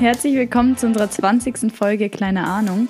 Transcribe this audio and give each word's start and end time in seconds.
Herzlich 0.00 0.34
willkommen 0.34 0.78
zu 0.78 0.86
unserer 0.86 1.10
20. 1.10 1.70
Folge 1.70 2.08
Kleine 2.08 2.44
Ahnung. 2.44 2.88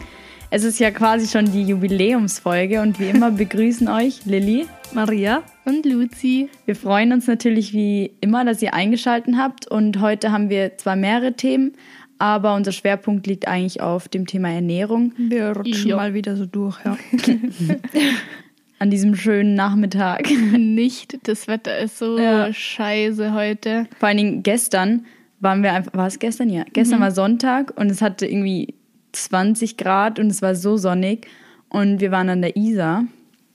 Es 0.48 0.62
ist 0.62 0.79
ja 0.79 0.93
quasi 0.93 1.26
schon 1.26 1.50
die 1.50 1.64
Jubiläumsfolge 1.64 2.80
und 2.80 3.00
wie 3.00 3.08
immer 3.08 3.32
begrüßen 3.32 3.88
euch 3.88 4.25
Lilly, 4.26 4.68
Maria 4.94 5.43
und 5.64 5.84
Luzi. 5.84 6.48
Wir 6.66 6.76
freuen 6.76 7.12
uns 7.12 7.26
natürlich 7.26 7.72
wie 7.72 8.12
immer, 8.20 8.44
dass 8.44 8.62
ihr 8.62 8.75
eingeschaltet 8.75 9.34
habt 9.36 9.68
und 9.68 10.00
heute 10.00 10.30
haben 10.30 10.50
wir 10.50 10.79
zwar 10.79 10.94
mehrere 10.94 11.32
Themen, 11.32 11.72
aber 12.18 12.54
unser 12.54 12.71
Schwerpunkt 12.71 13.27
liegt 13.27 13.49
eigentlich 13.49 13.80
auf 13.80 14.07
dem 14.07 14.29
Thema 14.29 14.50
Ernährung. 14.50 15.13
Wir 15.16 15.49
rutschen 15.49 15.90
jo. 15.90 15.96
mal 15.96 16.14
wieder 16.14 16.36
so 16.36 16.46
durch, 16.46 16.79
ja. 16.85 16.96
An 18.79 18.90
diesem 18.93 19.16
schönen 19.16 19.57
Nachmittag. 19.57 20.30
Nicht, 20.57 21.18
das 21.27 21.49
Wetter 21.49 21.77
ist 21.77 21.99
so 21.99 22.16
ja. 22.16 22.52
scheiße 22.52 23.35
heute. 23.35 23.88
Vor 23.99 24.08
allen 24.08 24.16
Dingen 24.16 24.43
gestern 24.44 25.07
waren 25.40 25.62
wir 25.62 25.72
einfach, 25.72 25.94
war 25.94 26.07
es 26.07 26.18
gestern? 26.18 26.50
Ja, 26.50 26.64
gestern 26.72 26.99
mhm. 26.99 27.03
war 27.03 27.11
Sonntag 27.11 27.79
und 27.79 27.90
es 27.90 28.03
hatte 28.03 28.26
irgendwie 28.26 28.75
20 29.12 29.76
Grad 29.76 30.18
und 30.18 30.29
es 30.29 30.43
war 30.43 30.54
so 30.54 30.76
sonnig 30.76 31.26
und 31.68 32.00
wir 32.00 32.11
waren 32.11 32.28
an 32.28 32.42
der 32.42 32.56
Isar. 32.56 33.05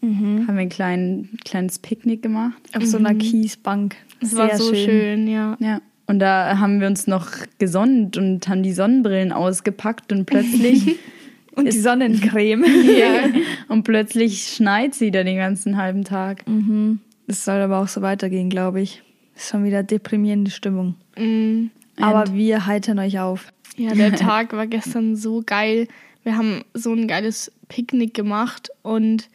Mhm. 0.02 0.48
Haben 0.48 0.56
wir 0.56 0.62
ein 0.62 0.70
klein, 0.70 1.30
kleines 1.46 1.80
Picknick 1.80 2.22
gemacht. 2.22 2.62
Auf 2.76 2.84
mhm. 2.84 2.88
so 2.88 2.98
einer 2.98 3.14
mhm. 3.14 3.20
Kiesbank. 3.20 3.96
Es 4.22 4.36
war 4.36 4.56
so 4.58 4.74
schön. 4.74 4.86
schön, 4.86 5.28
ja. 5.28 5.58
Ja. 5.60 5.82
Und 6.08 6.20
da 6.20 6.60
haben 6.60 6.80
wir 6.80 6.88
uns 6.88 7.08
noch 7.08 7.32
gesonnt 7.58 8.16
und 8.18 8.48
haben 8.48 8.62
die 8.62 8.74
Sonnenbrillen 8.74 9.32
ausgepackt 9.32 10.12
und 10.12 10.26
plötzlich. 10.26 10.98
und 11.56 11.66
die 11.66 11.80
Sonnencreme. 11.80 12.66
ja. 12.98 13.42
Und 13.70 13.84
plötzlich 13.84 14.48
schneit 14.48 14.94
sie 14.94 15.12
da 15.12 15.24
den 15.24 15.38
ganzen 15.38 15.78
halben 15.78 16.04
Tag. 16.04 16.48
Mhm. 16.48 17.00
Es 17.28 17.44
soll 17.44 17.60
aber 17.60 17.80
auch 17.80 17.88
so 17.88 18.02
weitergehen, 18.02 18.50
glaube 18.50 18.82
ich. 18.82 19.02
Ist 19.36 19.50
schon 19.50 19.64
wieder 19.66 19.84
deprimierende 19.84 20.52
Stimmung. 20.52 20.96
Mhm. 21.18 21.72
Aber 21.98 22.34
wir 22.34 22.66
heitern 22.66 23.00
euch 23.00 23.20
auf. 23.20 23.52
Ja, 23.78 23.94
der 23.94 24.14
Tag 24.16 24.54
war 24.54 24.68
gestern 24.68 25.16
so 25.16 25.44
geil. 25.46 25.88
Wir 26.24 26.38
haben 26.38 26.64
so 26.74 26.94
ein 26.94 27.08
geiles 27.08 27.52
Picknick 27.68 28.14
gemacht 28.14 28.70
und 28.82 29.30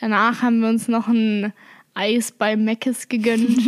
danach 0.00 0.42
haben 0.42 0.60
wir 0.60 0.68
uns 0.68 0.88
noch 0.88 1.08
ein 1.08 1.52
Eis 1.94 2.30
bei 2.30 2.56
Meckes 2.56 3.08
gegönnt. 3.08 3.58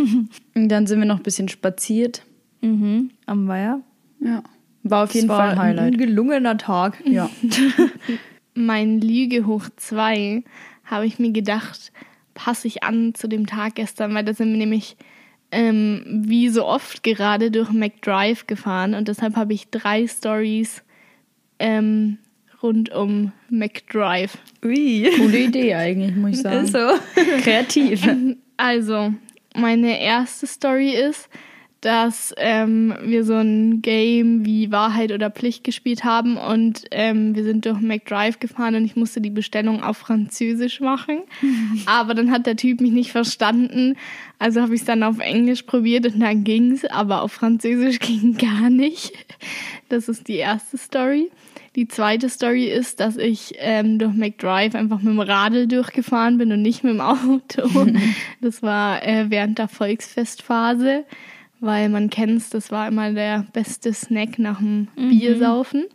und 0.55 0.69
dann 0.69 0.87
sind 0.87 1.01
wir 1.01 1.07
noch 1.07 1.17
ein 1.17 1.23
bisschen 1.23 1.49
spaziert. 1.49 2.23
Mhm, 2.61 3.11
am 3.27 3.49
Weiher. 3.49 3.81
Ja. 4.21 4.43
War 4.83 5.05
auf 5.05 5.15
jeden 5.15 5.29
Fall 5.29 5.51
ein 5.51 5.59
Highlight. 5.59 5.95
Ein 5.95 5.99
gelungener 5.99 6.59
Tag. 6.59 6.99
Ja. 7.07 7.31
mein 8.55 9.01
Lüge 9.01 9.47
hoch 9.47 9.69
2 9.77 10.43
habe 10.85 11.07
ich 11.07 11.19
mir 11.19 11.33
gedacht, 11.33 11.93
passe 12.35 12.67
ich 12.67 12.83
an 12.83 13.15
zu 13.15 13.29
dem 13.29 13.47
Tag 13.47 13.77
gestern, 13.77 14.15
weil 14.15 14.25
da 14.25 14.35
sind 14.35 14.51
wir 14.51 14.59
nämlich 14.59 14.97
ähm, 15.51 16.03
wie 16.07 16.49
so 16.49 16.67
oft 16.67 17.03
gerade 17.03 17.51
durch 17.51 17.71
McDrive 17.71 18.47
gefahren 18.47 18.95
und 18.95 19.09
deshalb 19.09 19.37
habe 19.37 19.55
ich 19.55 19.71
drei 19.71 20.07
Stories 20.07 20.83
ähm, 21.59 22.19
rund 22.63 22.91
um 22.91 23.33
McDrive. 23.49 24.37
Ui. 24.65 25.11
Coole 25.17 25.39
Idee 25.39 25.75
eigentlich, 25.75 26.17
muss 26.17 26.33
ich 26.33 26.39
sagen. 26.43 26.65
Ist 26.65 26.73
so. 26.73 26.89
Kreativ. 27.43 28.09
Also, 28.61 29.15
meine 29.55 30.01
erste 30.03 30.49
Story 30.49 30.91
ist, 30.91 31.29
dass 31.81 32.35
ähm, 32.39 32.95
wir 33.03 33.25
so 33.25 33.35
ein 33.35 33.83
Game 33.83 34.45
wie 34.45 34.73
Wahrheit 34.73 35.13
oder 35.13 35.31
Pflicht 35.31 35.63
gespielt 35.63 36.03
haben 36.03 36.37
und 36.37 36.85
ähm, 36.91 37.37
wir 37.37 37.45
sind 37.45 37.67
durch 37.67 37.81
McDrive 37.81 38.41
gefahren 38.41 38.75
und 38.75 38.85
ich 38.85 38.97
musste 38.97 39.21
die 39.21 39.31
Bestellung 39.31 39.83
auf 39.83 39.97
Französisch 39.99 40.81
machen. 40.81 41.21
aber 41.87 42.15
dann 42.15 42.33
hat 42.33 42.47
der 42.47 42.57
Typ 42.57 42.81
mich 42.81 42.93
nicht 42.93 43.13
verstanden, 43.13 43.95
also 44.41 44.61
habe 44.61 44.75
ich 44.75 44.81
es 44.81 44.87
dann 44.87 45.05
auf 45.05 45.21
Englisch 45.21 45.63
probiert 45.63 46.07
und 46.07 46.21
dann 46.21 46.43
ging's, 46.43 46.85
aber 46.85 47.23
auf 47.23 47.33
Französisch 47.33 47.99
ging 48.01 48.37
gar 48.37 48.71
nicht. 48.71 49.13
Das 49.89 50.09
ist 50.09 50.27
die 50.27 50.37
erste 50.37 50.79
Story. 50.79 51.31
Die 51.77 51.87
zweite 51.87 52.29
Story 52.29 52.65
ist, 52.65 52.99
dass 52.99 53.17
ich 53.17 53.55
ähm, 53.59 54.01
durch 54.01 54.13
McDrive 54.15 54.75
einfach 54.75 54.99
mit 54.99 55.13
dem 55.13 55.21
Radl 55.21 55.69
durchgefahren 55.69 56.39
bin 56.39 56.51
und 56.51 56.63
nicht 56.63 56.83
mit 56.83 56.95
dem 56.95 57.01
Auto. 57.01 57.87
das 58.41 58.63
war 58.63 59.07
äh, 59.07 59.27
während 59.29 59.59
der 59.59 59.69
Volksfestphase 59.69 61.05
weil 61.61 61.89
man 61.89 62.11
kennt 62.11 62.39
es, 62.39 62.51
das 62.51 62.71
war 62.71 62.89
immer 62.89 63.13
der 63.13 63.47
beste 63.53 63.93
Snack 63.93 64.39
nach 64.39 64.59
dem 64.59 64.89
mhm. 64.97 65.11
Biersaufen. 65.11 65.87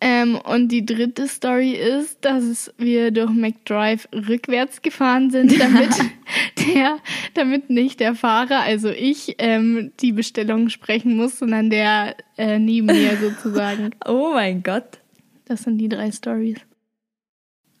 Ähm, 0.00 0.36
und 0.36 0.68
die 0.68 0.86
dritte 0.86 1.26
Story 1.26 1.72
ist, 1.72 2.24
dass 2.24 2.72
wir 2.78 3.10
durch 3.10 3.30
McDrive 3.30 4.08
rückwärts 4.12 4.80
gefahren 4.80 5.30
sind, 5.30 5.58
damit 5.60 5.90
der, 6.74 6.98
damit 7.34 7.68
nicht 7.68 7.98
der 7.98 8.14
Fahrer, 8.14 8.60
also 8.60 8.90
ich, 8.90 9.34
ähm, 9.38 9.90
die 9.98 10.12
Bestellung 10.12 10.68
sprechen 10.68 11.16
muss, 11.16 11.40
sondern 11.40 11.68
der 11.68 12.14
äh, 12.36 12.60
neben 12.60 12.86
mir 12.86 13.16
sozusagen. 13.16 13.90
Oh 14.06 14.30
mein 14.34 14.62
Gott. 14.62 15.00
Das 15.46 15.64
sind 15.64 15.78
die 15.78 15.88
drei 15.88 16.12
Stories. 16.12 16.58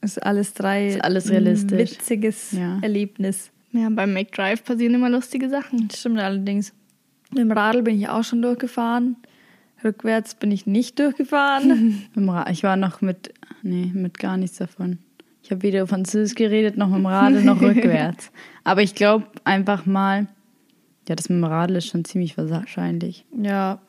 Ist 0.00 0.22
alles 0.22 0.54
drei. 0.54 0.88
Ist 0.88 1.04
alles 1.04 1.30
realistisch. 1.30 1.92
Witziges 1.92 2.52
ja. 2.52 2.78
Erlebnis. 2.82 3.50
Ja, 3.72 3.88
beim 3.90 4.12
McDrive 4.12 4.64
passieren 4.64 4.94
immer 4.94 5.10
lustige 5.10 5.48
Sachen. 5.48 5.88
Stimmt 5.90 6.18
allerdings. 6.18 6.72
Mit 7.30 7.38
dem 7.38 7.52
Radl 7.52 7.82
bin 7.82 7.98
ich 7.98 8.08
auch 8.08 8.24
schon 8.24 8.42
durchgefahren. 8.42 9.16
Rückwärts 9.84 10.34
bin 10.34 10.50
ich 10.50 10.66
nicht 10.66 10.98
durchgefahren. 10.98 12.08
ich 12.50 12.62
war 12.62 12.76
noch 12.76 13.00
mit, 13.00 13.32
nee, 13.62 13.90
mit 13.94 14.18
gar 14.18 14.36
nichts 14.36 14.58
davon. 14.58 14.98
Ich 15.42 15.50
habe 15.50 15.62
weder 15.62 15.86
Französisch 15.86 16.34
geredet, 16.34 16.76
noch 16.76 16.88
mit 16.88 16.98
dem 16.98 17.06
Radl, 17.06 17.42
noch 17.44 17.60
rückwärts. 17.60 18.32
Aber 18.64 18.82
ich 18.82 18.94
glaube 18.94 19.26
einfach 19.44 19.86
mal, 19.86 20.26
ja, 21.08 21.14
das 21.14 21.28
mit 21.28 21.38
dem 21.38 21.44
Radl 21.44 21.76
ist 21.76 21.86
schon 21.86 22.04
ziemlich 22.04 22.36
wahrscheinlich. 22.36 23.24
Ja, 23.36 23.80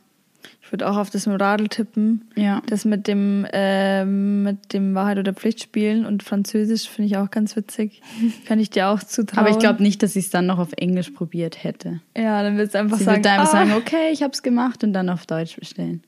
ich 0.62 0.72
würde 0.72 0.88
auch 0.88 0.98
auf 0.98 1.10
das 1.10 1.26
mit 1.26 1.42
Radl 1.42 1.68
tippen. 1.68 2.30
Ja. 2.36 2.62
Das 2.68 2.86
mit 2.86 3.08
dem, 3.08 3.46
äh, 3.52 4.06
mit 4.06 4.74
dem 4.74 4.94
Wahrheit 4.94 5.18
oder 5.18 5.34
Pflicht 5.34 5.62
spielen 5.62 6.06
und 6.06 6.22
Französisch 6.22 6.88
finde 6.88 7.08
ich 7.08 7.18
auch 7.18 7.32
ganz 7.32 7.56
witzig. 7.56 8.02
Kann 8.46 8.60
ich 8.60 8.70
dir 8.70 8.90
auch 8.90 9.02
zutrauen. 9.02 9.48
Aber 9.48 9.50
ich 9.50 9.60
glaube 9.60 9.82
nicht, 9.82 10.04
dass 10.04 10.16
ich 10.16 10.26
es 10.26 10.32
dann 10.32 10.46
noch 10.46 10.60
auf 10.60 10.74
Englisch 10.74 11.10
probiert 11.10 11.64
hätte. 11.64 12.02
Ja, 12.16 12.44
dann 12.44 12.56
würdest 12.56 12.76
du 12.76 12.80
einfach 12.80 12.98
Sie 12.98 13.04
sagen, 13.04 13.18
würde 13.18 13.32
einfach 13.32 13.48
ah. 13.48 13.52
sagen, 13.52 13.74
okay, 13.74 14.12
ich 14.12 14.22
habe 14.22 14.34
es 14.34 14.44
gemacht 14.44 14.84
und 14.84 14.94
dann 14.94 15.10
auf 15.10 15.26
Deutsch 15.26 15.56
bestellen. 15.56 16.04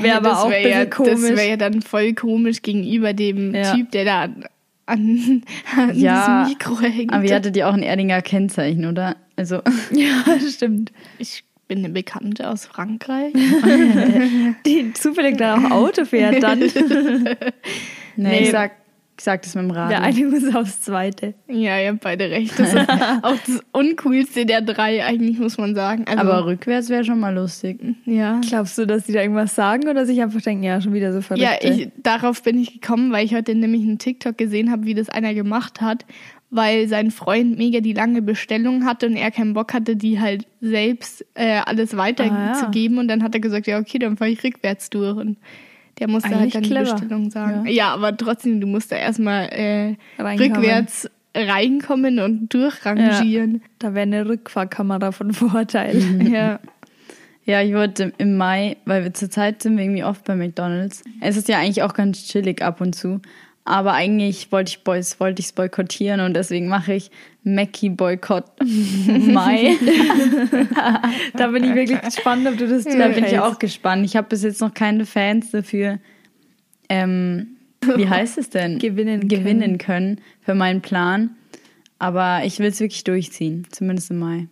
Wäre 0.00 0.18
aber 0.18 0.40
auch 0.40 0.50
wär 0.50 0.68
ja, 0.68 0.86
komisch. 0.86 1.12
Das 1.12 1.22
wäre 1.22 1.48
ja 1.48 1.56
dann 1.56 1.82
voll 1.82 2.14
komisch 2.14 2.62
gegenüber 2.62 3.12
dem 3.12 3.52
ja. 3.52 3.74
Typ, 3.74 3.90
der 3.90 4.04
da 4.04 4.28
an, 4.86 5.42
an 5.76 5.98
ja, 5.98 6.44
diesem 6.44 6.52
Mikro 6.52 6.80
hängt. 6.80 7.12
Aber 7.12 7.24
ihr 7.24 7.34
hattet 7.34 7.56
ja 7.56 7.68
auch 7.68 7.74
ein 7.74 7.82
Erdinger 7.82 8.22
Kennzeichen, 8.22 8.86
oder? 8.86 9.16
Also. 9.34 9.62
Ja, 9.90 10.24
stimmt. 10.48 10.92
Ich 11.18 11.44
bin 11.68 11.78
eine 11.78 11.88
Bekannte 11.90 12.48
aus 12.48 12.66
Frankreich. 12.66 13.32
die 14.66 14.92
zufällig 14.94 15.36
dann 15.36 15.66
auch 15.66 15.70
Auto 15.70 16.04
fährt 16.04 16.42
dann. 16.42 16.58
nee, 16.60 17.36
nee, 18.16 18.38
ich 18.44 18.50
sag, 18.50 18.72
ich 19.18 19.24
sag 19.24 19.42
das 19.42 19.54
mit 19.54 19.64
dem 19.64 19.70
Rad. 19.72 19.90
Der 19.90 20.02
eine 20.02 20.26
muss 20.26 20.54
aufs 20.54 20.82
Zweite. 20.82 21.34
Ja, 21.48 21.80
ihr 21.80 21.88
habt 21.88 22.00
beide 22.00 22.30
recht. 22.30 22.56
Das 22.58 22.72
ist 22.74 22.88
auch 23.22 23.36
das 23.46 23.60
Uncoolste 23.72 24.46
der 24.46 24.60
drei, 24.60 25.04
eigentlich, 25.04 25.38
muss 25.38 25.58
man 25.58 25.74
sagen. 25.74 26.04
Also, 26.06 26.20
Aber 26.20 26.46
rückwärts 26.46 26.88
wäre 26.88 27.04
schon 27.04 27.18
mal 27.18 27.34
lustig. 27.34 27.80
Ja. 28.04 28.40
Glaubst 28.46 28.78
du, 28.78 28.86
dass 28.86 29.04
die 29.04 29.12
da 29.12 29.22
irgendwas 29.22 29.54
sagen 29.54 29.88
oder 29.88 30.06
sich 30.06 30.20
einfach 30.20 30.42
denken, 30.42 30.64
ja, 30.64 30.80
schon 30.80 30.92
wieder 30.92 31.12
so 31.12 31.20
verrückt? 31.20 31.42
Ja, 31.42 31.52
ich, 31.60 31.90
darauf 31.96 32.42
bin 32.42 32.58
ich 32.58 32.80
gekommen, 32.80 33.10
weil 33.10 33.24
ich 33.24 33.34
heute 33.34 33.54
nämlich 33.54 33.82
einen 33.82 33.98
TikTok 33.98 34.36
gesehen 34.38 34.70
habe, 34.70 34.84
wie 34.84 34.94
das 34.94 35.08
einer 35.08 35.34
gemacht 35.34 35.80
hat 35.80 36.04
weil 36.50 36.88
sein 36.88 37.10
Freund 37.10 37.58
mega 37.58 37.80
die 37.80 37.92
lange 37.92 38.22
Bestellung 38.22 38.84
hatte 38.84 39.06
und 39.06 39.16
er 39.16 39.30
keinen 39.30 39.54
Bock 39.54 39.74
hatte, 39.74 39.96
die 39.96 40.20
halt 40.20 40.46
selbst 40.60 41.24
äh, 41.34 41.60
alles 41.64 41.96
weiterzugeben. 41.96 42.96
Ah, 42.96 43.00
ja. 43.00 43.00
Und 43.00 43.08
dann 43.08 43.22
hat 43.22 43.34
er 43.34 43.40
gesagt, 43.40 43.66
ja, 43.66 43.78
okay, 43.78 43.98
dann 43.98 44.16
fahre 44.16 44.30
ich 44.30 44.42
rückwärts 44.42 44.90
durch. 44.90 45.16
Und 45.16 45.38
der 45.98 46.08
musste 46.08 46.28
Eigentlich 46.28 46.54
halt 46.54 46.54
dann 46.54 46.62
clever. 46.62 46.84
die 46.84 46.92
Bestellung 46.92 47.30
sagen. 47.30 47.66
Ja. 47.66 47.72
ja, 47.72 47.94
aber 47.94 48.16
trotzdem, 48.16 48.60
du 48.60 48.66
musst 48.66 48.92
da 48.92 48.96
erstmal 48.96 49.46
äh, 49.46 49.96
rückwärts 50.18 51.10
reinkommen 51.34 52.20
und 52.20 52.52
durchrangieren. 52.52 53.54
Ja, 53.54 53.60
da 53.78 53.94
wäre 53.94 54.02
eine 54.02 54.26
Rückfahrkamera 54.26 55.12
von 55.12 55.32
Vorteil. 55.32 56.00
ja. 56.32 56.60
Ja, 57.44 57.62
ich 57.62 57.74
wollte 57.74 58.12
im 58.18 58.36
Mai, 58.36 58.76
weil 58.86 59.04
wir 59.04 59.14
zurzeit 59.14 59.62
sind 59.62 59.76
wir 59.76 59.84
irgendwie 59.84 60.02
oft 60.02 60.24
bei 60.24 60.34
McDonalds. 60.34 61.04
Es 61.20 61.36
ist 61.36 61.48
ja 61.48 61.58
eigentlich 61.58 61.82
auch 61.84 61.94
ganz 61.94 62.26
chillig 62.26 62.60
ab 62.60 62.80
und 62.80 62.94
zu. 62.94 63.20
Aber 63.66 63.94
eigentlich 63.94 64.52
wollte 64.52 64.70
ich 64.70 64.84
Boys, 64.84 65.18
wollte 65.18 65.40
ich 65.40 65.46
es 65.46 65.52
boykottieren 65.52 66.20
und 66.20 66.34
deswegen 66.34 66.68
mache 66.68 66.94
ich 66.94 67.10
Mackie 67.42 67.90
Boykott 67.90 68.44
Mai. 68.62 69.76
da 71.34 71.48
bin 71.48 71.64
ich 71.64 71.74
wirklich 71.74 72.00
gespannt, 72.00 72.46
ob 72.46 72.56
du 72.56 72.68
das 72.68 72.84
Da 72.84 73.08
bin 73.08 73.24
ich 73.24 73.40
auch 73.40 73.58
gespannt. 73.58 74.04
Ich 74.04 74.14
habe 74.14 74.28
bis 74.28 74.44
jetzt 74.44 74.60
noch 74.60 74.72
keine 74.72 75.04
Fans 75.04 75.50
dafür. 75.50 75.98
Ähm, 76.88 77.56
wie 77.96 78.08
heißt 78.08 78.38
es 78.38 78.50
denn? 78.50 78.78
Gewinnen, 78.78 79.26
Gewinnen 79.26 79.78
können. 79.78 80.16
können 80.16 80.20
für 80.42 80.54
meinen 80.54 80.80
Plan. 80.80 81.30
Aber 81.98 82.42
ich 82.44 82.60
will 82.60 82.68
es 82.68 82.78
wirklich 82.78 83.02
durchziehen, 83.02 83.66
zumindest 83.72 84.12
im 84.12 84.20
Mai. 84.20 84.46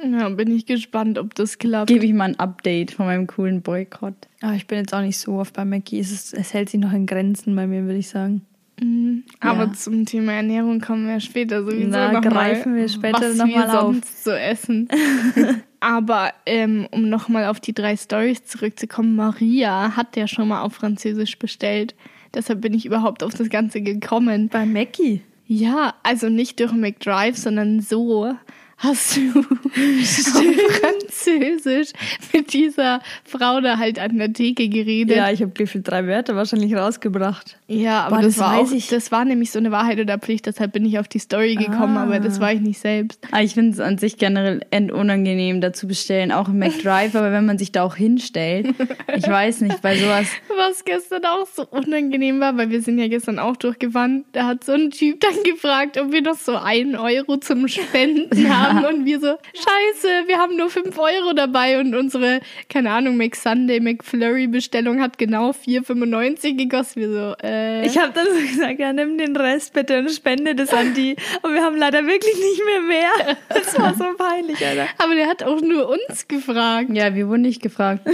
Ja, 0.00 0.28
bin 0.28 0.54
ich 0.54 0.64
gespannt, 0.66 1.18
ob 1.18 1.34
das 1.34 1.58
klappt. 1.58 1.88
Gebe 1.88 2.06
ich 2.06 2.12
mal 2.12 2.26
ein 2.26 2.38
Update 2.38 2.92
von 2.92 3.06
meinem 3.06 3.26
coolen 3.26 3.62
Boykott. 3.62 4.14
Aber 4.40 4.54
ich 4.54 4.68
bin 4.68 4.78
jetzt 4.78 4.94
auch 4.94 5.02
nicht 5.02 5.18
so 5.18 5.38
oft 5.40 5.54
bei 5.54 5.64
Mackie. 5.64 5.98
Es, 5.98 6.12
ist, 6.12 6.34
es 6.34 6.54
hält 6.54 6.68
sich 6.70 6.78
noch 6.78 6.92
in 6.92 7.06
Grenzen 7.06 7.56
bei 7.56 7.66
mir, 7.66 7.82
würde 7.82 7.98
ich 7.98 8.08
sagen. 8.08 8.42
Mhm. 8.80 9.24
Aber 9.40 9.64
ja. 9.64 9.72
zum 9.72 10.06
Thema 10.06 10.32
Ernährung 10.32 10.80
kommen 10.80 11.06
wir 11.06 11.20
später 11.20 11.64
sowieso 11.64 11.88
Na, 11.88 12.12
noch 12.12 12.22
greifen 12.22 12.72
mal, 12.72 12.80
wir 12.80 12.88
später 12.88 13.34
nochmal 13.34 13.70
auf. 13.70 13.80
sonst 13.80 14.24
zu 14.24 14.38
essen. 14.38 14.88
aber 15.80 16.32
ähm, 16.46 16.88
um 16.90 17.08
nochmal 17.08 17.46
auf 17.46 17.60
die 17.60 17.74
drei 17.74 17.96
Stories 17.96 18.44
zurückzukommen, 18.44 19.16
Maria 19.16 19.96
hat 19.96 20.16
ja 20.16 20.26
schon 20.26 20.48
mal 20.48 20.62
auf 20.62 20.74
Französisch 20.74 21.38
bestellt. 21.38 21.94
Deshalb 22.34 22.60
bin 22.60 22.74
ich 22.74 22.86
überhaupt 22.86 23.22
auf 23.22 23.34
das 23.34 23.50
Ganze 23.50 23.80
gekommen. 23.80 24.48
Bei 24.48 24.64
Mackie? 24.64 25.22
Ja, 25.46 25.94
also 26.02 26.28
nicht 26.28 26.60
durch 26.60 26.72
McDrive, 26.72 27.36
sondern 27.36 27.80
so 27.80 28.32
hast 28.78 29.16
du 29.16 29.40
auf 29.40 31.09
Französisch 31.24 31.90
mit 32.32 32.52
dieser 32.52 33.00
Frau 33.24 33.60
da 33.60 33.78
halt 33.78 33.98
an 33.98 34.18
der 34.18 34.32
Theke 34.32 34.68
geredet. 34.68 35.16
Ja, 35.16 35.30
ich 35.30 35.40
habe 35.42 35.52
gefühlt 35.52 35.86
drei 35.88 36.06
Wörter 36.06 36.36
wahrscheinlich 36.36 36.74
rausgebracht. 36.74 37.58
Ja, 37.68 38.02
aber 38.04 38.16
Boah, 38.16 38.22
das, 38.22 38.36
das 38.36 38.44
war 38.44 38.58
weiß 38.60 38.70
auch, 38.70 38.74
ich. 38.74 38.88
das 38.88 39.12
war 39.12 39.24
nämlich 39.24 39.50
so 39.50 39.58
eine 39.58 39.70
Wahrheit 39.70 40.00
oder 40.00 40.18
Pflicht, 40.18 40.46
deshalb 40.46 40.72
bin 40.72 40.84
ich 40.84 40.98
auf 40.98 41.08
die 41.08 41.18
Story 41.18 41.54
gekommen, 41.54 41.96
Ah. 41.96 42.02
aber 42.04 42.20
das 42.20 42.40
war 42.40 42.52
ich 42.52 42.60
nicht 42.60 42.78
selbst. 42.80 43.20
Aber 43.30 43.42
ich 43.42 43.54
finde 43.54 43.72
es 43.72 43.80
an 43.80 43.98
sich 43.98 44.16
generell 44.18 44.60
unangenehm, 44.92 45.60
da 45.60 45.72
zu 45.72 45.86
bestellen, 45.86 46.32
auch 46.32 46.48
im 46.48 46.58
McDrive, 46.58 47.14
aber 47.14 47.32
wenn 47.32 47.46
man 47.46 47.58
sich 47.58 47.72
da 47.72 47.82
auch 47.82 47.96
hinstellt, 47.96 48.68
ich 49.16 49.26
weiß 49.28 49.60
nicht, 49.62 49.82
bei 49.82 49.96
sowas, 49.96 50.26
Was 50.56 50.84
gestern 50.84 51.24
auch 51.24 51.46
so 51.46 51.66
unangenehm 51.70 52.40
war, 52.40 52.56
weil 52.56 52.70
wir 52.70 52.82
sind 52.82 52.98
ja 52.98 53.08
gestern 53.08 53.38
auch 53.38 53.56
durchgewandt, 53.56 54.26
da 54.32 54.46
hat 54.46 54.64
so 54.64 54.72
ein 54.72 54.90
Typ 54.90 55.20
dann 55.20 55.42
gefragt, 55.44 55.98
ob 55.98 56.12
wir 56.12 56.22
noch 56.22 56.34
so 56.36 56.56
einen 56.56 56.96
Euro 56.96 57.36
zum 57.38 57.66
Spenden 57.68 58.48
haben 58.54 58.84
und 58.84 59.04
wir 59.04 59.20
so, 59.20 59.36
scheiße, 59.54 60.08
wir 60.26 60.38
haben 60.38 60.56
nur 60.56 60.68
fünf 60.70 60.98
Euro 60.98 61.09
dabei 61.34 61.78
und 61.80 61.94
unsere, 61.94 62.40
keine 62.68 62.90
Ahnung, 62.90 63.16
McSunday, 63.16 63.80
McFlurry 63.80 64.46
Bestellung 64.46 65.00
hat 65.00 65.18
genau 65.18 65.50
4,95 65.50 66.56
gekostet. 66.56 66.96
Wir 66.96 67.08
so, 67.12 67.34
äh, 67.42 67.86
Ich 67.86 67.96
habe 67.98 68.12
dann 68.14 68.26
so 68.26 68.40
gesagt, 68.46 68.78
ja, 68.80 68.92
nimm 68.92 69.18
den 69.18 69.36
Rest 69.36 69.72
bitte 69.74 69.98
und 69.98 70.10
spende 70.10 70.54
das 70.54 70.72
an 70.72 70.94
die. 70.94 71.16
Und 71.42 71.54
wir 71.54 71.62
haben 71.62 71.76
leider 71.76 72.06
wirklich 72.06 72.34
nicht 72.34 72.62
mehr 72.64 72.80
mehr. 72.82 73.36
Das 73.48 73.78
war 73.78 73.94
so 73.94 74.04
peinlich, 74.16 74.64
Alter. 74.66 74.86
aber 74.98 75.14
der 75.14 75.28
hat 75.28 75.42
auch 75.42 75.60
nur 75.60 75.88
uns 75.88 76.26
gefragt, 76.28 76.90
ja, 76.92 77.14
wir 77.14 77.28
wurden 77.28 77.42
nicht 77.42 77.62
gefragt. 77.62 78.06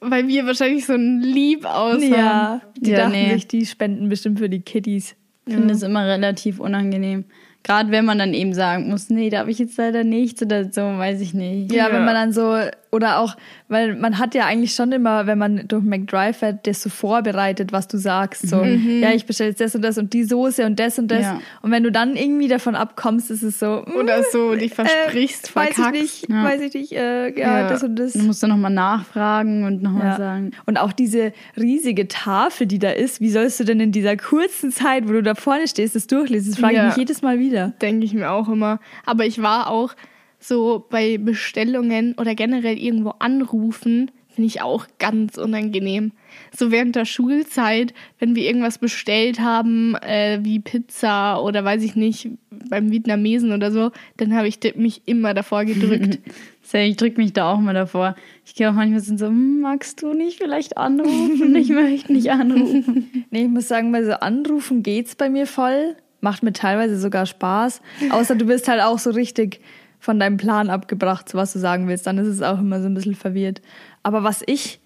weil 0.00 0.26
wir 0.28 0.46
wahrscheinlich 0.46 0.86
so 0.86 0.94
ein 0.94 1.20
Lieb 1.20 1.64
aussahen. 1.64 2.10
Ja, 2.12 2.60
die 2.76 2.90
Ja, 2.90 2.96
dachten 2.98 3.12
nee. 3.12 3.32
sich, 3.34 3.48
die 3.48 3.66
spenden 3.66 4.08
bestimmt 4.08 4.38
für 4.38 4.48
die 4.48 4.60
Kiddies. 4.60 5.14
Ich 5.46 5.54
finde 5.54 5.72
es 5.72 5.82
immer 5.82 6.06
relativ 6.06 6.60
unangenehm. 6.60 7.24
Gerade 7.68 7.90
wenn 7.90 8.06
man 8.06 8.18
dann 8.18 8.32
eben 8.32 8.54
sagen 8.54 8.88
muss, 8.88 9.10
nee, 9.10 9.28
darf 9.28 9.46
ich 9.46 9.58
jetzt 9.58 9.76
leider 9.76 10.02
nicht 10.02 10.40
oder 10.40 10.64
so, 10.72 10.80
weiß 10.80 11.20
ich 11.20 11.34
nicht. 11.34 11.70
Ja, 11.70 11.88
Ja. 11.88 11.92
wenn 11.94 12.06
man 12.06 12.14
dann 12.14 12.32
so, 12.32 12.56
oder 12.90 13.18
auch, 13.18 13.36
weil 13.68 13.96
man 13.96 14.18
hat 14.18 14.34
ja 14.34 14.46
eigentlich 14.46 14.74
schon 14.74 14.92
immer, 14.92 15.26
wenn 15.26 15.36
man 15.38 15.68
durch 15.68 15.82
McDrive 15.82 16.38
fährt, 16.38 16.66
das 16.66 16.82
so 16.82 16.88
vorbereitet, 16.88 17.72
was 17.72 17.86
du 17.88 17.98
sagst. 17.98 18.48
So, 18.48 18.62
ja, 18.64 19.10
ich 19.12 19.26
bestelle 19.26 19.50
jetzt 19.50 19.60
das 19.60 19.74
und 19.74 19.82
das 19.82 19.98
und 19.98 20.12
die 20.12 20.24
Soße 20.24 20.64
und 20.64 20.78
das 20.80 20.98
und 20.98 21.08
das. 21.10 21.22
Ja. 21.22 21.40
Und 21.62 21.70
wenn 21.70 21.82
du 21.82 21.92
dann 21.92 22.16
irgendwie 22.16 22.48
davon 22.48 22.74
abkommst, 22.74 23.30
ist 23.30 23.42
es 23.42 23.58
so, 23.58 23.84
mm, 23.86 23.96
Oder 23.98 24.22
so, 24.32 24.54
dich 24.54 24.74
versprichst, 24.74 25.50
äh, 25.50 25.54
weiß 25.56 25.68
ich 25.70 25.74
verkackst. 25.76 26.00
nicht, 26.02 26.28
Ja. 26.30 26.44
weiß 26.44 26.60
ich 26.62 26.74
nicht, 26.74 26.92
äh, 26.92 27.28
ja, 27.38 27.60
Ja. 27.60 27.68
das 27.68 27.82
und 27.82 27.96
das. 27.96 28.12
Du 28.14 28.20
musst 28.20 28.42
dann 28.42 28.50
nochmal 28.50 28.72
nachfragen 28.72 29.64
und 29.64 29.82
nochmal 29.82 30.06
Ja. 30.06 30.16
sagen. 30.16 30.52
Und 30.66 30.78
auch 30.78 30.92
diese 30.92 31.32
riesige 31.56 32.08
Tafel, 32.08 32.66
die 32.66 32.78
da 32.78 32.90
ist, 32.90 33.20
wie 33.20 33.30
sollst 33.30 33.60
du 33.60 33.64
denn 33.64 33.80
in 33.80 33.92
dieser 33.92 34.16
kurzen 34.16 34.70
Zeit, 34.72 35.08
wo 35.08 35.12
du 35.12 35.22
da 35.22 35.34
vorne 35.34 35.68
stehst, 35.68 35.94
das 35.94 36.06
durchlesen? 36.06 36.52
Das 36.52 36.60
frage 36.60 36.76
ich 36.76 36.82
mich 36.84 36.96
jedes 36.96 37.22
Mal 37.22 37.38
wieder. 37.38 37.72
denke 37.82 38.04
ich 38.06 38.14
mir 38.14 38.30
auch 38.30 38.48
immer. 38.48 38.80
Aber 39.04 39.24
ich 39.26 39.42
war 39.42 39.68
auch 39.70 39.94
so 40.38 40.86
bei 40.88 41.18
Bestellungen 41.18 42.14
oder 42.18 42.34
generell 42.34 42.78
irgendwo 42.78 43.10
anrufen, 43.18 44.10
finde 44.38 44.46
ich 44.46 44.62
auch 44.62 44.86
ganz 45.00 45.36
unangenehm. 45.36 46.12
So 46.56 46.70
während 46.70 46.94
der 46.94 47.06
Schulzeit, 47.06 47.92
wenn 48.20 48.36
wir 48.36 48.44
irgendwas 48.44 48.78
bestellt 48.78 49.40
haben, 49.40 49.96
äh, 49.96 50.38
wie 50.42 50.60
Pizza 50.60 51.42
oder 51.42 51.64
weiß 51.64 51.82
ich 51.82 51.96
nicht, 51.96 52.28
beim 52.70 52.92
Vietnamesen 52.92 53.50
oder 53.52 53.72
so, 53.72 53.90
dann 54.16 54.34
habe 54.36 54.46
ich 54.46 54.60
mich 54.76 55.02
immer 55.06 55.34
davor 55.34 55.64
gedrückt. 55.64 56.20
Ich 56.70 56.96
drücke 56.98 57.18
mich 57.18 57.32
da 57.32 57.50
auch 57.50 57.60
mal 57.60 57.72
davor. 57.72 58.14
Ich 58.44 58.54
gehe 58.54 58.68
auch 58.68 58.74
manchmal 58.74 59.00
so, 59.00 59.26
hm, 59.26 59.62
magst 59.62 60.02
du 60.02 60.12
nicht 60.12 60.36
vielleicht 60.36 60.76
anrufen? 60.76 61.56
Ich 61.56 61.70
möchte 61.70 62.12
nicht 62.12 62.30
anrufen. 62.30 63.24
Nee, 63.30 63.44
ich 63.44 63.48
muss 63.48 63.68
sagen, 63.68 63.90
bei 63.90 64.04
so 64.04 64.12
Anrufen 64.12 64.82
geht's 64.82 65.14
bei 65.14 65.30
mir 65.30 65.46
voll. 65.46 65.96
Macht 66.20 66.42
mir 66.42 66.52
teilweise 66.52 66.98
sogar 66.98 67.24
Spaß. 67.24 67.80
Außer 68.10 68.34
du 68.34 68.44
bist 68.44 68.68
halt 68.68 68.82
auch 68.82 68.98
so 68.98 69.12
richtig 69.12 69.60
von 69.98 70.18
deinem 70.20 70.36
Plan 70.36 70.70
abgebracht, 70.70 71.28
so 71.28 71.38
was 71.38 71.52
du 71.52 71.58
sagen 71.58 71.88
willst. 71.88 72.06
Dann 72.06 72.18
ist 72.18 72.28
es 72.28 72.42
auch 72.42 72.58
immer 72.58 72.80
so 72.80 72.86
ein 72.86 72.94
bisschen 72.94 73.14
verwirrt. 73.14 73.60
Aber 74.02 74.22
was 74.24 74.42
ich, 74.46 74.80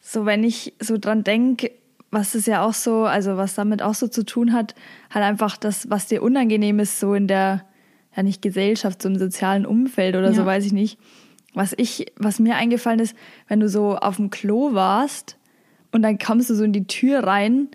so 0.00 0.24
wenn 0.26 0.44
ich 0.44 0.74
so 0.80 0.98
dran 0.98 1.24
denke, 1.24 1.70
was 2.10 2.34
es 2.34 2.46
ja 2.46 2.62
auch 2.64 2.74
so, 2.74 3.04
also 3.04 3.36
was 3.36 3.54
damit 3.54 3.82
auch 3.82 3.94
so 3.94 4.06
zu 4.06 4.24
tun 4.24 4.52
hat, 4.52 4.74
halt 5.10 5.24
einfach 5.24 5.56
das, 5.56 5.88
was 5.90 6.06
dir 6.06 6.22
unangenehm 6.22 6.78
ist, 6.78 7.00
so 7.00 7.14
in 7.14 7.26
der, 7.26 7.64
ja 8.14 8.22
nicht 8.22 8.42
Gesellschaft, 8.42 9.00
so 9.02 9.08
im 9.08 9.18
sozialen 9.18 9.64
Umfeld 9.64 10.14
oder 10.14 10.32
so, 10.34 10.42
Ja. 10.42 10.46
weiß 10.46 10.66
ich 10.66 10.72
nicht. 10.72 10.98
Was 11.54 11.74
ich, 11.76 12.12
was 12.16 12.38
mir 12.38 12.56
eingefallen 12.56 13.00
ist, 13.00 13.16
wenn 13.48 13.60
du 13.60 13.68
so 13.68 13.96
auf 13.96 14.16
dem 14.16 14.30
Klo 14.30 14.74
warst 14.74 15.36
und 15.90 16.02
dann 16.02 16.18
kommst 16.18 16.50
du 16.50 16.54
so 16.54 16.64
in 16.64 16.72
die 16.72 16.86
Tür 16.86 17.24
rein 17.24 17.68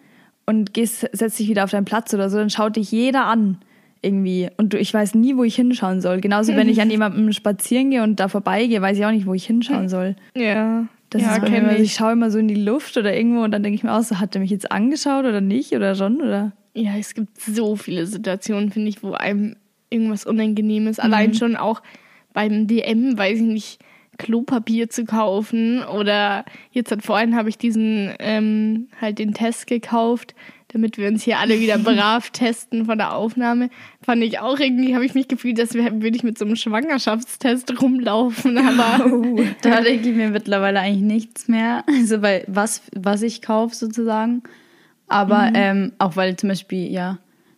und 0.45 0.73
gehst, 0.73 1.07
setzt 1.13 1.39
dich 1.39 1.47
wieder 1.49 1.63
auf 1.63 1.71
deinen 1.71 1.85
Platz 1.85 2.13
oder 2.13 2.29
so, 2.29 2.37
dann 2.37 2.49
schaut 2.49 2.75
dich 2.75 2.91
jeder 2.91 3.25
an 3.25 3.57
irgendwie. 4.01 4.49
Und 4.57 4.73
ich 4.73 4.93
weiß 4.93 5.15
nie, 5.15 5.35
wo 5.37 5.43
ich 5.43 5.55
hinschauen 5.55 6.01
soll. 6.01 6.21
Genauso, 6.21 6.55
wenn 6.55 6.69
ich 6.69 6.81
an 6.81 6.89
jemandem 6.91 7.31
spazieren 7.33 7.91
gehe 7.91 8.03
und 8.03 8.19
da 8.19 8.27
vorbeigehe, 8.27 8.81
weiß 8.81 8.97
ich 8.97 9.05
auch 9.05 9.11
nicht, 9.11 9.25
wo 9.25 9.33
ich 9.33 9.45
hinschauen 9.45 9.89
soll. 9.89 10.15
ja, 10.35 10.85
Das 11.09 11.21
ja, 11.21 11.35
ist 11.35 11.41
bei 11.41 11.49
mir 11.49 11.73
ich 11.75 11.81
ich. 11.81 11.93
schaue 11.93 12.13
immer 12.13 12.29
so 12.31 12.37
in 12.39 12.47
die 12.47 12.55
Luft 12.55 12.97
oder 12.97 13.15
irgendwo 13.15 13.41
und 13.43 13.51
dann 13.51 13.63
denke 13.63 13.75
ich 13.75 13.83
mir 13.83 13.93
auch 13.93 14.03
so, 14.03 14.19
hat 14.19 14.35
er 14.35 14.41
mich 14.41 14.51
jetzt 14.51 14.71
angeschaut 14.71 15.25
oder 15.25 15.41
nicht 15.41 15.73
oder 15.73 15.95
schon 15.95 16.21
oder? 16.21 16.51
Ja, 16.73 16.91
es 16.99 17.13
gibt 17.15 17.39
so 17.41 17.75
viele 17.75 18.05
Situationen, 18.05 18.71
finde 18.71 18.89
ich, 18.89 19.01
wo 19.01 19.13
einem 19.13 19.55
irgendwas 19.89 20.25
unangenehm 20.25 20.87
ist. 20.87 20.99
Allein 20.99 21.33
schon 21.33 21.55
auch 21.55 21.81
beim 22.33 22.67
DM, 22.67 23.17
weiß 23.17 23.37
ich 23.39 23.45
nicht, 23.45 23.79
Klopapier 24.19 24.89
zu 24.89 25.05
kaufen 25.05 25.83
oder 25.83 26.43
jetzt 26.71 26.91
hat 26.91 27.03
vorhin 27.03 27.35
habe 27.35 27.49
ich 27.49 27.57
diesen 27.57 28.11
ähm, 28.19 28.87
halt 28.99 29.19
den 29.19 29.33
Test 29.33 29.67
gekauft, 29.67 30.33
damit 30.69 30.97
wir 30.97 31.07
uns 31.07 31.23
hier 31.23 31.39
alle 31.39 31.59
wieder 31.59 31.77
brav 31.77 32.29
testen 32.31 32.85
von 32.85 32.97
der 32.97 33.13
Aufnahme. 33.13 33.69
Fand 34.01 34.23
ich 34.23 34.39
auch 34.39 34.59
irgendwie, 34.59 34.95
habe 34.95 35.05
ich 35.05 35.13
mich 35.13 35.27
gefühlt, 35.27 35.59
dass 35.59 35.73
wir, 35.73 35.83
würde 36.01 36.15
ich 36.15 36.23
mit 36.23 36.37
so 36.37 36.45
einem 36.45 36.55
Schwangerschaftstest 36.55 37.81
rumlaufen, 37.81 38.57
aber 38.79 39.05
Da 39.61 39.81
denke 39.81 40.09
ich 40.09 40.15
mir 40.15 40.29
mittlerweile 40.29 40.79
eigentlich 40.79 41.03
nichts 41.03 41.47
mehr. 41.47 41.83
Also 41.87 42.19
bei 42.19 42.43
was, 42.47 42.81
was 42.93 43.21
ich 43.21 43.41
kaufe 43.41 43.75
sozusagen. 43.75 44.43
Aber 45.07 45.51
ähm, 45.53 45.93
auch 45.99 46.17
weil 46.17 46.35
zum 46.35 46.49
Beispiel, 46.49 46.91
ja, 46.91 47.17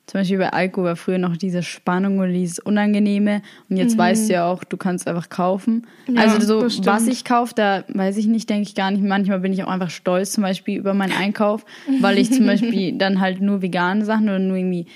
zum 0.09 0.21
Beispiel 0.21 0.39
bei 0.39 0.51
Alkohol 0.51 0.85
war 0.87 0.95
früher 0.95 1.19
noch 1.19 1.37
diese 1.37 1.61
Spannung 1.61 2.17
oder 2.17 2.29
dieses 2.29 2.57
Unangenehme. 2.57 3.43
Und 3.69 3.77
jetzt 3.77 3.95
weißt 3.95 4.27
du 4.27 4.33
ja 4.33 4.47
auch, 4.47 4.63
du 4.63 4.75
kannst 4.75 5.07
einfach 5.07 5.29
kaufen. 5.29 5.85
Ja, 6.07 6.23
also 6.23 6.63
so, 6.67 6.85
was 6.87 7.05
ich 7.05 7.23
kaufe, 7.25 7.53
da 7.53 7.83
weiß 7.89 8.17
ich 8.17 8.25
nicht, 8.25 8.49
denke 8.49 8.63
ich 8.63 8.73
gar 8.73 8.89
nicht. 8.89 9.03
Manchmal 9.03 9.39
bin 9.41 9.53
ich 9.53 9.63
auch 9.63 9.67
einfach 9.67 9.91
stolz 9.91 10.31
zum 10.31 10.41
Beispiel 10.41 10.79
über 10.79 10.95
meinen 10.95 11.11
Einkauf, 11.15 11.63
weil 12.01 12.17
ich 12.17 12.33
zum 12.33 12.47
Beispiel 12.47 12.93
dann 12.97 13.19
halt 13.19 13.39
nur 13.39 13.61
vegane 13.61 14.03
Sachen 14.03 14.29
oder 14.29 14.39
nur 14.39 14.57
irgendwie 14.57 14.87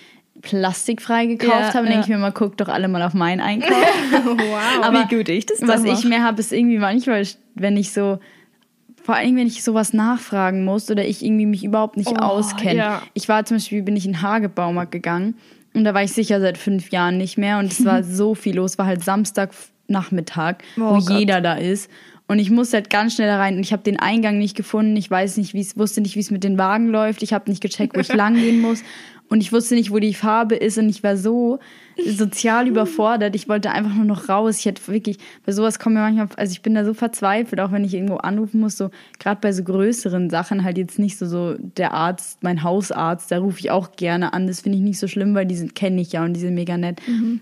plastikfrei 0.42 1.28
gekauft 1.28 1.52
Ja, 1.52 1.74
habe. 1.76 1.86
Dann 1.86 1.86
denke 1.86 1.98
ja. 1.98 2.02
ich 2.02 2.10
mir 2.10 2.18
mal, 2.18 2.32
guck 2.32 2.58
doch 2.58 2.68
alle 2.68 2.88
mal 2.88 3.04
auf 3.04 3.14
meinen 3.14 3.40
Einkauf. 3.40 3.70
wow. 4.26 4.82
Aber 4.82 5.08
Wie 5.08 5.16
gut 5.16 5.30
ich 5.30 5.46
das 5.46 5.62
was 5.62 5.84
dann 5.84 5.94
ich 5.94 6.06
mehr 6.06 6.24
habe, 6.24 6.40
ist 6.40 6.52
irgendwie 6.52 6.80
manchmal, 6.80 7.24
wenn 7.54 7.78
ich 7.78 7.94
so, 7.94 8.18
vor 9.04 9.16
allem 9.16 9.36
wenn 9.36 9.48
ich 9.48 9.64
sowas 9.64 9.94
nachfragen 9.94 10.66
muss 10.66 10.90
oder 10.90 11.06
ich 11.06 11.24
irgendwie 11.24 11.46
mich 11.46 11.64
überhaupt 11.64 11.98
nicht 11.98 12.10
Oh, 12.12 12.16
auskenne. 12.16 12.76
ja. 12.76 13.02
Ich 13.14 13.30
war 13.30 13.46
zum 13.46 13.58
Beispiel, 13.58 13.84
bin 13.84 13.96
ich 13.96 14.06
in 14.06 14.14
den 14.14 14.22
Hagebaumarkt 14.22 14.92
gegangen 14.92 15.36
und 15.74 15.84
da 15.84 15.94
war 15.94 16.04
ich 16.04 16.14
sicher 16.14 16.40
seit 16.40 16.58
fünf 16.58 16.90
Jahren 16.92 17.18
nicht 17.18 17.38
mehr 17.38 17.60
und 17.60 17.72
es 17.72 17.84
war 17.86 18.04
so 18.04 18.34
viel 18.34 18.56
los. 18.56 18.78
War 18.78 18.86
halt 18.86 19.04
Samstagnachmittag, 19.04 20.56
Oh 20.78 20.82
wo 20.96 21.00
Gott. 21.00 21.10
jeder 21.20 21.42
da 21.42 21.54
ist. 21.56 21.90
Und 22.28 22.40
ich 22.40 22.50
musste 22.50 22.78
halt 22.78 22.90
ganz 22.90 23.16
schnell 23.16 23.28
da 23.28 23.38
rein 23.38 23.58
und 23.58 23.62
ich 23.62 23.74
habe 23.74 23.84
den 23.84 24.00
Eingang 24.00 24.38
nicht 24.38 24.56
gefunden. 24.56 24.96
Ich 24.96 25.12
weiß 25.12 25.38
nicht, 25.38 25.54
wie 25.54 25.60
es 25.60 25.78
wusste 25.78 26.02
nicht, 26.02 26.16
wie 26.16 26.22
es 26.22 26.32
mit 26.32 26.44
den 26.44 26.58
Wagen 26.58 26.88
läuft. 26.88 27.22
Ich 27.22 27.34
habe 27.34 27.50
nicht 27.50 27.62
gecheckt, 27.62 27.96
wo 27.96 28.00
ich 28.00 28.14
lang 28.14 28.36
gehen 28.36 28.62
muss. 28.62 28.84
Und 29.30 29.42
ich 29.42 29.52
wusste 29.52 29.76
nicht, 29.76 29.92
wo 29.92 30.00
die 30.00 30.14
Farbe 30.14 30.56
ist. 30.56 30.78
Und 30.78 30.90
ich 30.90 31.04
war 31.04 31.18
so 31.18 31.60
sozial 32.06 32.68
überfordert. 32.68 33.36
Ich 33.36 33.50
wollte 33.50 33.72
einfach 33.72 33.94
nur 33.94 34.06
noch 34.06 34.30
raus. 34.30 34.60
Ich 34.60 34.66
hätte 34.66 34.88
wirklich, 34.88 35.18
bei 35.46 35.52
sowas 35.52 35.80
kommen 35.80 35.96
mir 35.96 36.02
manchmal, 36.02 36.28
also 36.38 36.52
ich 36.52 36.62
bin 36.62 36.76
da 36.76 36.86
so 36.86 36.94
verzweifelt, 36.94 37.60
auch 37.60 37.72
wenn 37.72 37.84
ich 37.84 37.94
irgendwo 37.94 38.18
anrufen 38.18 38.62
muss, 38.62 38.78
so 38.78 38.90
gerade 39.20 39.42
bei 39.42 39.52
so 39.52 39.64
größeren 39.64 40.30
Sachen, 40.30 40.64
halt 40.64 40.78
jetzt 40.78 41.00
nicht 41.00 41.18
so, 41.18 41.26
so 41.26 41.56
der 41.58 41.94
Arzt, 41.94 42.44
mein 42.44 42.64
Hausarzt, 42.64 43.32
da 43.32 43.40
rufe 43.40 43.60
ich 43.60 43.72
auch 43.72 43.96
gerne 43.96 44.34
an. 44.34 44.48
Das 44.48 44.62
finde 44.62 44.78
ich 44.78 44.84
nicht 44.84 45.00
so 45.00 45.08
schlimm, 45.08 45.36
weil 45.36 45.46
die 45.46 45.56
sind, 45.56 45.76
kenne 45.76 46.02
ich 46.02 46.14
ja 46.14 46.24
und 46.24 46.34
die 46.34 46.40
sind 46.40 46.54
mega 46.54 46.78
nett. 46.78 47.02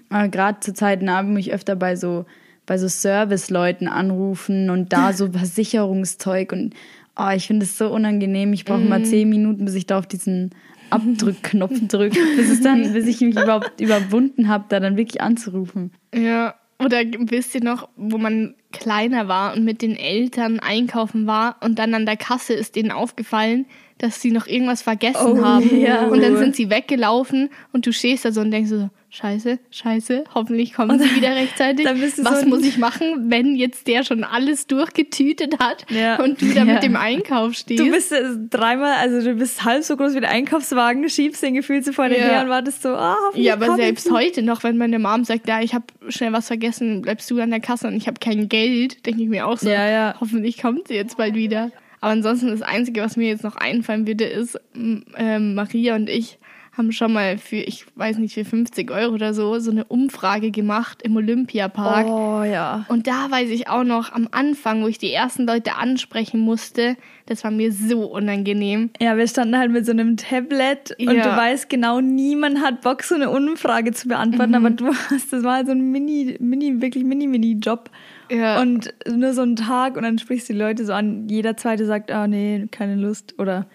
Aber 0.09 0.27
gerade 0.27 0.59
zur 0.61 0.73
Zeit 0.73 1.07
Abend 1.07 1.31
muss 1.31 1.41
ich 1.41 1.53
öfter 1.53 1.75
bei 1.75 1.95
so 1.95 2.25
bei 2.65 2.77
so 2.77 2.87
Serviceleuten 2.87 3.87
anrufen 3.87 4.69
und 4.69 4.93
da 4.93 5.13
so 5.13 5.31
Versicherungszeug 5.31 6.51
und 6.51 6.73
oh, 7.17 7.29
ich 7.35 7.47
finde 7.47 7.65
es 7.65 7.77
so 7.77 7.91
unangenehm. 7.91 8.53
Ich 8.53 8.65
brauche 8.65 8.79
mal 8.79 9.03
zehn 9.03 9.29
Minuten, 9.29 9.65
bis 9.65 9.75
ich 9.75 9.85
da 9.85 9.99
auf 9.99 10.07
diesen 10.07 10.51
Abdrückknopf 10.89 11.79
drücke, 11.87 12.19
bis 12.35 12.49
es 12.49 12.61
dann, 12.61 12.93
bis 12.93 13.07
ich 13.07 13.21
mich 13.21 13.35
überhaupt 13.35 13.79
überwunden 13.79 14.47
habe, 14.47 14.65
da 14.69 14.79
dann 14.79 14.97
wirklich 14.97 15.21
anzurufen. 15.21 15.91
Ja, 16.13 16.55
oder 16.83 17.03
wisst 17.03 17.53
ihr 17.53 17.63
noch, 17.63 17.89
wo 17.95 18.17
man 18.17 18.55
kleiner 18.71 19.27
war 19.27 19.55
und 19.55 19.63
mit 19.63 19.81
den 19.81 19.95
Eltern 19.95 20.59
einkaufen 20.59 21.27
war 21.27 21.57
und 21.61 21.77
dann 21.77 21.93
an 21.93 22.05
der 22.05 22.17
Kasse 22.17 22.53
ist 22.53 22.75
denen 22.75 22.91
aufgefallen, 22.91 23.65
dass 23.99 24.19
sie 24.19 24.31
noch 24.31 24.47
irgendwas 24.47 24.81
vergessen 24.81 25.39
Oh, 25.39 25.43
haben. 25.43 25.79
ja. 25.79 26.07
Und 26.07 26.23
dann 26.23 26.37
sind 26.37 26.55
sie 26.55 26.69
weggelaufen 26.69 27.49
und 27.71 27.85
du 27.85 27.93
stehst 27.93 28.25
da 28.25 28.31
so 28.31 28.41
und 28.41 28.51
denkst 28.51 28.69
so, 28.69 28.89
scheiße, 29.13 29.59
scheiße, 29.71 30.23
hoffentlich 30.33 30.73
kommen 30.73 30.97
sie 30.99 31.15
wieder 31.15 31.35
rechtzeitig. 31.35 31.85
Was 31.85 32.41
so 32.41 32.47
muss 32.47 32.63
ich 32.65 32.77
machen, 32.77 33.29
wenn 33.29 33.55
jetzt 33.55 33.87
der 33.87 34.03
schon 34.03 34.23
alles 34.23 34.67
durchgetütet 34.67 35.59
hat 35.59 35.85
Ja. 35.89 36.21
und 36.23 36.41
du 36.41 36.47
da 36.53 36.63
Ja. 36.63 36.73
mit 36.73 36.83
dem 36.83 36.95
Einkauf 36.95 37.53
stehst? 37.53 37.79
Du 37.83 37.91
bist 37.91 38.13
dreimal, 38.49 38.93
also 38.93 39.21
du 39.21 39.35
bist 39.35 39.63
halb 39.65 39.83
so 39.83 39.97
groß 39.97 40.15
wie 40.15 40.21
der 40.21 40.29
Einkaufswagen, 40.31 41.09
schiebst 41.09 41.43
den 41.43 41.53
gefühlt 41.53 41.83
so 41.85 41.91
vor 41.91 42.07
dir 42.09 42.17
Ja. 42.19 42.23
her 42.25 42.43
und 42.43 42.49
wartest 42.49 42.81
so, 42.83 42.89
ah, 42.89 43.17
hoffentlich 43.27 43.45
ja, 43.47 43.53
aber 43.53 43.75
selbst 43.75 44.05
sie. 44.05 44.11
heute 44.11 44.41
noch, 44.43 44.63
wenn 44.63 44.77
meine 44.77 44.97
Mom 44.97 45.23
sagt, 45.25 45.47
ja, 45.47 45.61
ich 45.61 45.73
habe 45.73 45.85
schnell 46.07 46.31
was 46.33 46.47
vergessen, 46.47 47.01
bleibst 47.01 47.29
du 47.29 47.39
an 47.41 47.49
der 47.51 47.59
Kasse 47.59 47.87
und 47.87 47.95
ich 47.97 48.07
habe 48.07 48.19
kein 48.19 48.47
Geld, 48.49 49.05
denke 49.05 49.21
ich 49.23 49.29
mir 49.29 49.45
auch 49.45 49.57
so, 49.57 49.69
Ja, 49.69 50.15
hoffentlich 50.19 50.61
kommt 50.61 50.87
sie 50.87 50.95
jetzt 50.95 51.17
bald 51.17 51.35
wieder. 51.35 51.71
Aber 51.99 52.13
ansonsten 52.13 52.47
das 52.47 52.61
Einzige, 52.63 53.01
was 53.01 53.15
mir 53.17 53.27
jetzt 53.27 53.43
noch 53.43 53.57
einfallen 53.57 54.07
würde, 54.07 54.23
ist, 54.23 54.57
ähm, 54.73 55.53
Maria 55.53 55.95
und 55.95 56.09
ich 56.09 56.39
haben 56.77 56.93
schon 56.93 57.11
mal 57.11 57.37
für, 57.37 57.57
ich 57.57 57.85
weiß 57.95 58.17
nicht, 58.17 58.33
für 58.33 58.45
50 58.45 58.91
Euro 58.91 59.13
oder 59.13 59.33
so, 59.33 59.59
so 59.59 59.71
eine 59.71 59.83
Umfrage 59.85 60.51
gemacht 60.51 61.01
im 61.01 61.17
Olympiapark. 61.17 62.07
Oh 62.07 62.43
ja. 62.43 62.85
Und 62.87 63.07
da 63.07 63.29
weiß 63.29 63.49
ich 63.49 63.67
auch 63.67 63.83
noch 63.83 64.13
am 64.13 64.29
Anfang, 64.31 64.81
wo 64.83 64.87
ich 64.87 64.97
die 64.97 65.11
ersten 65.11 65.45
Leute 65.45 65.75
ansprechen 65.75 66.39
musste, 66.39 66.95
das 67.25 67.43
war 67.43 67.51
mir 67.51 67.71
so 67.73 68.05
unangenehm. 68.05 68.89
Ja, 69.01 69.17
wir 69.17 69.27
standen 69.27 69.57
halt 69.57 69.71
mit 69.71 69.85
so 69.85 69.91
einem 69.91 70.15
Tablet 70.17 70.95
und 70.99 71.15
Ja. 71.15 71.23
du 71.23 71.37
weißt 71.37 71.69
genau, 71.69 71.99
niemand 71.99 72.61
hat 72.61 72.81
Bock, 72.81 73.03
so 73.03 73.15
eine 73.15 73.29
Umfrage 73.29 73.91
zu 73.91 74.07
beantworten, 74.07 74.55
aber 74.55 74.69
du 74.69 74.87
hast, 75.09 75.33
das 75.33 75.43
war 75.43 75.55
halt 75.55 75.67
so 75.67 75.73
ein 75.73 75.91
Mini, 75.91 76.37
Mini, 76.39 76.81
wirklich 76.81 77.03
Mini-Mini-Job. 77.03 77.89
Ja. 78.31 78.61
Und 78.61 78.93
nur 79.07 79.33
so 79.33 79.41
ein 79.41 79.55
Tag 79.55 79.97
und 79.97 80.03
dann 80.03 80.17
sprichst 80.17 80.47
du 80.49 80.53
die 80.53 80.59
Leute 80.59 80.85
so 80.85 80.93
an. 80.93 81.27
Jeder 81.27 81.57
zweite 81.57 81.85
sagt, 81.85 82.11
ah 82.11 82.27
nee, 82.27 82.67
keine 82.71 82.95
Lust. 82.95 83.37
Oder 83.37 83.67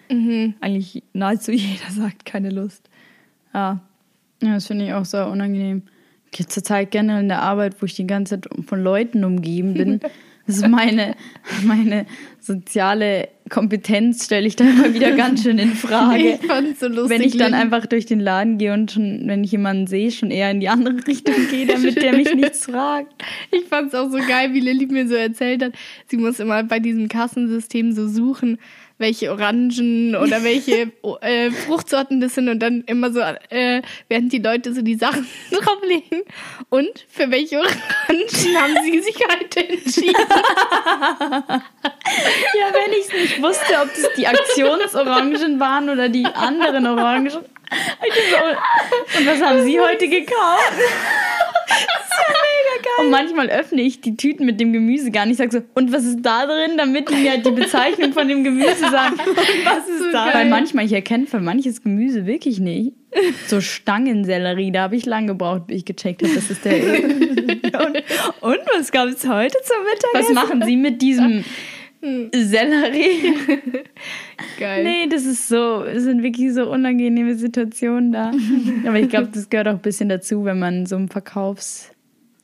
eigentlich 0.61 1.03
nahezu 1.13 1.51
jeder 1.53 1.91
sagt 1.91 2.25
keine 2.25 2.49
Lust. 2.49 2.89
Ja. 3.53 3.81
Ja, 4.41 4.53
das 4.53 4.67
finde 4.67 4.85
ich 4.85 4.93
auch 4.93 5.05
so 5.05 5.17
unangenehm. 5.25 5.83
Ich 6.31 6.47
zur 6.47 6.63
Zeit 6.63 6.91
generell 6.91 7.21
in 7.21 7.29
der 7.29 7.41
Arbeit, 7.41 7.81
wo 7.81 7.85
ich 7.85 7.95
die 7.95 8.05
ganze 8.05 8.39
Zeit 8.39 8.49
von 8.65 8.83
Leuten 8.83 9.23
umgeben 9.23 9.73
bin. 9.73 9.99
Das 10.47 10.57
ist 10.57 10.67
meine, 10.67 11.15
meine 11.63 12.05
soziale 12.39 13.27
Kompetenz, 13.49 14.25
stelle 14.25 14.47
ich 14.47 14.55
da 14.55 14.63
immer 14.63 14.93
wieder 14.93 15.11
ganz 15.11 15.43
schön 15.43 15.59
in 15.59 15.73
Frage. 15.73 16.39
Ich 16.41 16.47
fand's 16.47 16.79
so 16.79 16.87
lustig. 16.87 17.09
Wenn 17.09 17.21
ich 17.21 17.37
dann 17.37 17.53
einfach 17.53 17.85
durch 17.85 18.05
den 18.05 18.21
Laden 18.21 18.57
gehe 18.57 18.73
und 18.73 18.91
schon, 18.91 19.23
wenn 19.25 19.43
ich 19.43 19.51
jemanden 19.51 19.87
sehe, 19.87 20.09
schon 20.09 20.31
eher 20.31 20.49
in 20.49 20.61
die 20.61 20.69
andere 20.69 21.05
Richtung 21.05 21.35
gehe, 21.51 21.67
damit 21.67 22.01
der 22.01 22.13
mich 22.15 22.33
nichts 22.33 22.65
fragt. 22.71 23.13
Ich 23.51 23.65
fand's 23.65 23.93
auch 23.93 24.09
so 24.09 24.19
geil, 24.19 24.53
wie 24.53 24.61
Lilly 24.61 24.85
mir 24.87 25.07
so 25.07 25.15
erzählt 25.15 25.61
hat. 25.61 25.73
Sie 26.07 26.17
muss 26.17 26.39
immer 26.39 26.63
bei 26.63 26.79
diesem 26.79 27.09
Kassensystem 27.09 27.91
so 27.91 28.07
suchen, 28.07 28.57
welche 28.97 29.31
Orangen 29.31 30.15
oder 30.15 30.43
welche 30.43 30.91
äh, 31.21 31.51
Fruchtsorten 31.51 32.19
das 32.19 32.35
sind 32.35 32.49
und 32.49 32.59
dann 32.59 32.81
immer 32.87 33.11
so, 33.11 33.19
äh, 33.19 33.81
während 34.09 34.33
die 34.33 34.39
Leute 34.39 34.73
so 34.73 34.81
die 34.81 34.95
Sachen 34.95 35.27
drauflegen. 35.51 36.23
Und 36.69 37.05
für 37.09 37.29
welche 37.31 37.59
Orangen 37.59 37.77
haben 38.09 38.75
sie 38.83 38.99
sich 38.99 39.15
heute 39.15 39.69
entschieden? 39.69 40.15
Ja, 42.53 42.73
wenn 42.73 42.93
ich 42.93 43.05
es 43.07 43.13
nicht 43.13 43.41
wusste, 43.41 43.79
ob 43.81 43.93
das 43.93 44.13
die 44.15 44.27
Aktionsorangen 44.27 45.59
waren 45.59 45.89
oder 45.89 46.09
die 46.09 46.25
anderen 46.25 46.87
Orangen. 46.87 47.33
Und 49.19 49.25
was 49.25 49.41
haben 49.41 49.63
Sie 49.63 49.79
heute 49.79 50.07
gekauft? 50.07 50.73
Das 51.69 51.79
ist 51.79 52.17
ja 52.17 52.33
mega 52.33 52.75
geil. 52.81 52.86
Und 52.99 53.09
manchmal 53.11 53.49
öffne 53.49 53.81
ich 53.81 54.01
die 54.01 54.17
Tüten 54.17 54.45
mit 54.45 54.59
dem 54.59 54.73
Gemüse 54.73 55.11
gar 55.11 55.25
nicht. 55.25 55.33
Ich 55.33 55.37
sag 55.37 55.51
so, 55.51 55.61
und 55.75 55.91
was 55.91 56.05
ist 56.05 56.21
da 56.21 56.45
drin, 56.45 56.77
damit 56.77 57.09
die 57.09 57.15
mir 57.15 57.31
halt 57.31 57.45
die 57.45 57.51
Bezeichnung 57.51 58.13
von 58.13 58.27
dem 58.27 58.43
Gemüse 58.43 58.75
sagen. 58.91 59.15
Was 59.17 59.87
ist 59.87 60.13
da? 60.13 60.33
Weil 60.33 60.49
manchmal, 60.49 60.85
ich 60.85 60.93
erkenne 60.93 61.27
für 61.27 61.39
manches 61.39 61.83
Gemüse 61.83 62.25
wirklich 62.25 62.59
nicht. 62.59 62.93
So 63.47 63.61
Stangensellerie, 63.61 64.71
da 64.71 64.83
habe 64.83 64.95
ich 64.95 65.05
lang 65.05 65.27
gebraucht, 65.27 65.67
bis 65.67 65.77
ich 65.77 65.85
gecheckt 65.85 66.23
habe, 66.23 66.33
dass 66.33 66.49
es 66.49 66.61
der 66.61 66.77
ist. 66.77 67.03
Und, 67.77 67.97
und 68.41 68.59
was 68.75 68.91
gab 68.91 69.07
es 69.07 69.27
heute 69.27 69.55
zum 69.63 69.75
Was 70.13 70.29
Mittagessen? 70.29 70.33
machen 70.35 70.63
Sie 70.65 70.75
mit 70.77 71.01
diesem 71.01 71.43
Sellerie? 72.33 73.33
Geil. 74.59 74.83
Nee, 74.83 75.07
das 75.09 75.25
ist 75.25 75.47
so, 75.47 75.83
es 75.83 76.03
sind 76.03 76.23
wirklich 76.23 76.53
so 76.53 76.69
unangenehme 76.71 77.35
Situationen 77.35 78.11
da. 78.11 78.31
Aber 78.87 78.99
ich 78.99 79.09
glaube, 79.09 79.29
das 79.33 79.49
gehört 79.49 79.67
auch 79.67 79.73
ein 79.73 79.81
bisschen 79.81 80.09
dazu, 80.09 80.45
wenn 80.45 80.59
man 80.59 80.85
so 80.85 80.95
im 80.95 81.07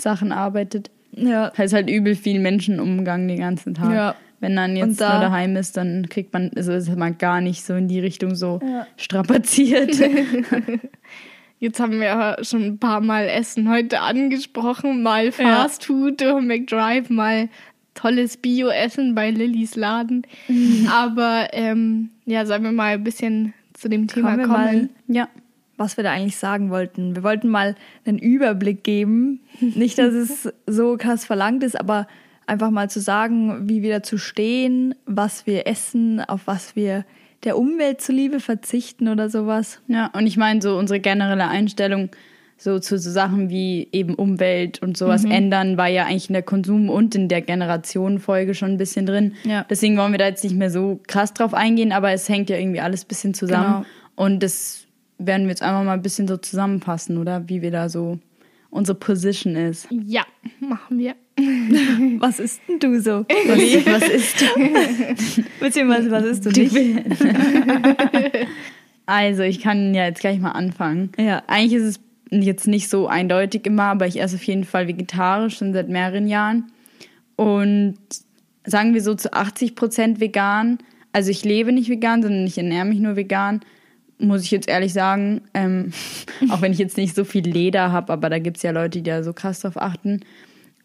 Verkaufssachen 0.04 0.32
arbeitet. 0.32 0.92
Ja. 1.16 1.52
Da 1.56 1.64
ist 1.64 1.74
halt 1.74 1.90
übel 1.90 2.16
viel 2.16 2.40
Menschenumgang 2.40 3.28
den 3.28 3.40
ganzen 3.40 3.74
Tag. 3.74 3.94
Ja. 3.94 4.16
Wenn 4.40 4.56
dann 4.58 4.76
jetzt 4.76 5.00
da- 5.00 5.14
nur 5.14 5.22
daheim 5.22 5.56
ist, 5.56 5.78
dann 5.78 6.08
kriegt 6.10 6.34
man, 6.34 6.52
also 6.56 6.74
ist 6.74 6.94
man 6.96 7.18
gar 7.18 7.40
nicht 7.40 7.64
so 7.64 7.76
in 7.76 7.88
die 7.88 8.00
Richtung 8.00 8.36
so 8.36 8.60
Ja. 8.62 8.86
strapaziert. 8.98 9.96
Jetzt 11.60 11.80
haben 11.80 11.94
wir 12.02 12.08
ja 12.08 12.36
schon 12.44 12.64
ein 12.64 12.78
paar 12.78 13.00
Mal 13.00 13.30
Essen 13.30 13.70
heute 13.70 14.02
angesprochen. 14.02 15.02
Mal 15.02 15.32
Fast 15.32 15.86
Food 15.86 16.20
durch 16.20 16.44
McDrive, 16.44 17.10
mal 17.10 17.48
tolles 17.94 18.36
Bio-Essen 18.36 19.16
bei 19.16 19.30
Lillys 19.32 19.78
Laden. 19.78 20.24
Aber 20.92 21.48
ähm, 21.54 22.10
ja, 22.26 22.46
sollen 22.46 22.64
wir 22.64 22.74
mal 22.74 22.96
ein 22.96 23.04
bisschen 23.06 23.54
zu 23.72 23.88
dem 23.88 24.08
Thema 24.08 24.32
Kommen 24.36 24.50
kommen? 24.50 24.90
ja. 25.08 25.30
Was 25.84 25.98
wir 25.98 26.04
da 26.04 26.12
eigentlich 26.12 26.38
sagen 26.38 26.70
wollten. 26.70 27.16
Wir 27.16 27.24
wollten 27.24 27.50
mal 27.50 27.76
einen 28.06 28.18
Überblick 28.18 28.84
geben. 28.84 29.42
Nicht, 29.60 29.98
dass 29.98 30.14
es 30.14 30.52
so 30.66 30.98
krass 30.98 31.26
verlangt 31.26 31.64
ist, 31.64 31.80
aber 31.80 32.08
einfach 32.48 32.72
mal 32.72 32.90
zu 32.90 33.00
sagen, 33.00 33.70
wie 33.70 33.82
wir 33.82 33.92
dazu 33.92 34.18
stehen, 34.18 34.96
was 35.06 35.46
wir 35.46 35.68
essen, 35.68 36.22
auf 36.22 36.42
was 36.46 36.76
wir 36.76 37.06
der 37.44 37.58
Umwelt 37.58 38.02
zuliebe 38.02 38.40
verzichten 38.40 39.10
oder 39.10 39.30
sowas. 39.30 39.82
Ja, 39.88 40.10
und 40.14 40.26
ich 40.28 40.38
meine, 40.38 40.62
so 40.62 40.78
unsere 40.78 41.00
generelle 41.00 41.48
Einstellung 41.48 42.10
so 42.58 42.80
zu 42.80 42.98
so 42.98 43.12
Sachen 43.12 43.50
wie 43.50 43.90
eben 43.92 44.16
Umwelt 44.16 44.82
und 44.82 44.96
sowas 44.96 45.26
ändern, 45.26 45.76
war 45.76 45.90
ja 45.90 46.06
eigentlich 46.06 46.30
in 46.30 46.34
der 46.34 46.44
Konsum- 46.44 46.90
und 46.90 47.14
in 47.14 47.28
der 47.28 47.42
Generationenfolge 47.42 48.54
schon 48.54 48.72
ein 48.72 48.78
bisschen 48.78 49.06
drin. 49.06 49.34
Ja. 49.44 49.66
Deswegen 49.70 49.98
wollen 49.98 50.14
wir 50.14 50.20
da 50.20 50.28
jetzt 50.28 50.46
nicht 50.46 50.56
mehr 50.56 50.70
so 50.70 51.02
krass 51.08 51.34
drauf 51.34 51.54
eingehen, 51.54 51.92
aber 51.92 52.12
es 52.12 52.30
hängt 52.30 52.50
ja 52.50 52.58
irgendwie 52.58 52.80
alles 52.80 53.04
ein 53.04 53.08
bisschen 53.10 53.34
zusammen. 53.34 53.84
Genau. 53.84 53.86
Und 54.16 54.44
das 54.44 54.88
werden 55.26 55.44
wir 55.44 55.50
jetzt 55.50 55.62
einfach 55.62 55.84
mal 55.84 55.94
ein 55.94 56.02
bisschen 56.02 56.28
so 56.28 56.38
zusammenfassen, 56.38 57.18
oder? 57.18 57.48
Wie 57.50 57.62
wir 57.62 57.72
da 57.72 57.90
so 57.90 58.20
unsere 58.70 58.98
Position 58.98 59.56
ist. 59.56 59.88
Ja, 59.92 60.26
machen 60.60 60.98
wir. 60.98 61.16
Was 62.20 62.40
isst 62.40 62.62
denn 62.68 62.80
du 62.80 63.00
so? 63.00 63.26
Was, 63.28 63.86
was 63.86 64.10
ist 64.10 64.42
du? 64.42 65.44
Beziehungsweise, 65.60 66.12
was 66.12 66.26
isst 66.26 66.46
du 66.46 66.52
Du 66.52 66.62
nicht? 66.62 66.76
also, 69.08 69.42
ich 69.42 69.60
kann 69.60 69.96
ja 69.96 70.06
jetzt 70.06 70.20
gleich 70.20 70.40
mal 70.40 70.52
anfangen. 70.52 71.12
Ja. 71.18 71.42
Eigentlich 71.48 71.74
ist 71.74 71.84
es 71.84 72.00
jetzt 72.30 72.68
nicht 72.68 72.88
so 72.88 73.08
eindeutig 73.08 73.66
immer, 73.66 73.86
aber 73.86 74.06
ich 74.06 74.22
esse 74.22 74.36
auf 74.36 74.44
jeden 74.44 74.64
Fall 74.64 74.88
vegetarisch 74.88 75.58
schon 75.58 75.74
seit 75.74 75.90
mehreren 75.90 76.28
Jahren. 76.28 76.72
Und 77.36 77.98
sagen 78.66 78.94
wir 78.94 79.02
so 79.02 79.16
zu 79.16 79.34
80 79.34 79.76
Prozent 79.76 80.20
vegan. 80.20 80.78
Also 81.12 81.32
ich 81.32 81.44
lebe 81.44 81.72
nicht 81.72 81.90
vegan, 81.90 82.22
sondern 82.22 82.46
ich 82.46 82.58
ernähre 82.58 82.86
mich 82.86 83.00
nur 83.00 83.16
vegan. 83.16 83.62
Muss 84.20 84.44
ich 84.44 84.52
jetzt 84.52 84.70
ehrlich 84.70 84.94
sagen. 84.94 85.42
Ähm, 85.54 85.92
auch 86.50 86.62
wenn 86.62 86.72
ich 86.72 86.80
jetzt 86.80 86.98
nicht 86.98 87.16
so 87.16 87.24
viel 87.24 87.48
Leder 87.48 87.92
habe, 87.92 88.14
aber 88.14 88.30
da 88.30 88.40
gibt 88.40 88.58
es 88.58 88.64
ja 88.64 88.72
Leute, 88.72 89.00
die 89.00 89.04
da 89.04 89.24
so 89.24 89.34
krass 89.34 89.62
drauf 89.62 89.78
achten. 89.78 90.22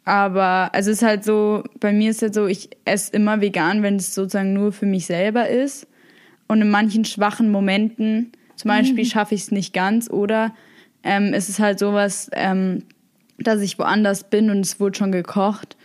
Aber 0.04 0.70
also 0.72 0.90
es 0.90 0.98
ist 0.98 1.06
halt 1.06 1.22
so, 1.22 1.64
bei 1.80 1.92
mir 1.92 2.10
ist 2.10 2.22
es 2.22 2.34
so, 2.34 2.46
ich 2.46 2.70
esse 2.86 3.12
immer 3.12 3.42
vegan, 3.42 3.82
wenn 3.82 3.96
es 3.96 4.14
sozusagen 4.14 4.54
nur 4.54 4.72
für 4.72 4.86
mich 4.86 5.04
selber 5.04 5.48
ist. 5.48 5.86
Und 6.46 6.62
in 6.62 6.70
manchen 6.70 7.04
schwachen 7.04 7.50
Momenten, 7.50 8.32
zum 8.56 8.70
Beispiel 8.70 9.04
schaffe 9.04 9.34
ich 9.34 9.42
es 9.42 9.50
nicht 9.50 9.74
ganz 9.74 10.08
oder 10.10 10.54
ähm, 11.04 11.32
es 11.34 11.48
ist 11.48 11.58
halt 11.58 11.78
sowas, 11.78 12.30
ähm, 12.32 12.84
dass 13.38 13.60
ich 13.60 13.78
woanders 13.78 14.24
bin 14.24 14.50
und 14.50 14.60
es 14.60 14.80
wurde 14.80 14.98
schon 14.98 15.12
gekocht. 15.12 15.76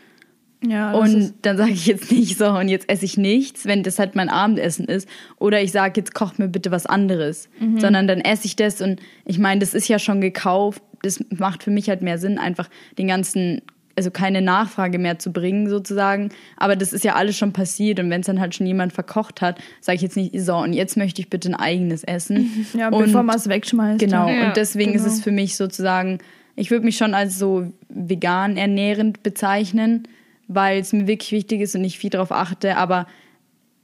Ja, 0.66 0.94
Und 0.94 1.16
ist, 1.16 1.36
dann 1.42 1.58
sage 1.58 1.72
ich 1.72 1.86
jetzt 1.86 2.12
nicht 2.12 2.38
so, 2.38 2.48
und 2.48 2.70
jetzt 2.70 2.90
esse 2.90 3.06
ich 3.06 3.18
nichts, 3.18 3.66
wenn 3.66 3.84
das 3.84 4.00
halt 4.00 4.16
mein 4.16 4.30
Abendessen 4.30 4.86
ist. 4.86 5.08
Oder 5.40 5.62
ich 5.62 5.72
sage, 5.72 5.94
jetzt 5.98 6.14
kocht 6.14 6.40
mir 6.40 6.48
bitte 6.48 6.72
was 6.72 6.86
anderes. 6.86 7.50
Sondern 7.80 8.08
dann 8.08 8.22
esse 8.22 8.46
ich 8.46 8.56
das 8.56 8.82
und 8.82 9.02
ich 9.26 9.40
meine, 9.40 9.60
das 9.60 9.74
ist 9.74 9.88
ja 9.88 10.00
schon 10.00 10.22
gekauft. 10.22 10.82
Das 11.02 11.24
macht 11.36 11.64
für 11.64 11.72
mich 11.72 11.90
halt 11.90 12.02
mehr 12.02 12.18
Sinn, 12.18 12.38
einfach 12.38 12.70
den 12.98 13.08
ganzen, 13.08 13.62
also 13.98 14.10
keine 14.10 14.42
Nachfrage 14.42 15.00
mehr 15.00 15.20
zu 15.20 15.34
bringen 15.34 15.70
sozusagen. 15.70 16.30
Aber 16.56 16.76
das 16.76 16.94
ist 16.94 17.04
ja 17.04 17.16
alles 17.16 17.38
schon 17.38 17.52
passiert 17.52 18.00
und 18.00 18.10
wenn 18.10 18.22
es 18.22 18.28
dann 18.28 18.40
halt 18.40 18.56
schon 18.56 18.66
jemand 18.66 18.94
verkocht 18.94 19.42
hat, 19.42 19.60
sage 19.82 19.98
ich 19.98 20.02
jetzt 20.02 20.16
nicht, 20.16 20.40
so, 20.40 20.56
und 20.56 20.74
jetzt 20.74 20.96
möchte 20.96 21.22
ich 21.22 21.30
bitte 21.30 21.50
ein 21.50 21.56
eigenes 21.56 22.04
essen. 22.04 22.66
ja, 22.78 22.88
und 22.88 23.04
bevor 23.04 23.24
man 23.24 23.36
es 23.36 23.50
wegschmeißt. 23.50 24.00
Genau, 24.00 24.30
Ja, 24.30 24.48
und 24.48 24.58
deswegen 24.58 24.94
ist 24.94 25.04
genau. 25.04 25.14
es 25.14 25.22
für 25.22 25.32
mich 25.32 25.58
sozusagen, 25.58 26.20
ich 26.56 26.72
würde 26.72 26.86
mich 26.86 26.98
schon 26.98 27.14
als 27.14 27.38
so 27.38 27.68
vegan 27.90 28.56
ernährend 28.58 29.24
bezeichnen, 29.24 30.08
weil 30.48 30.80
es 30.80 30.94
mir 30.94 31.08
wirklich 31.08 31.32
wichtig 31.32 31.62
ist 31.62 31.76
und 31.76 31.84
ich 31.84 31.98
viel 31.98 32.10
darauf 32.10 32.32
achte, 32.32 32.78
aber 32.78 33.08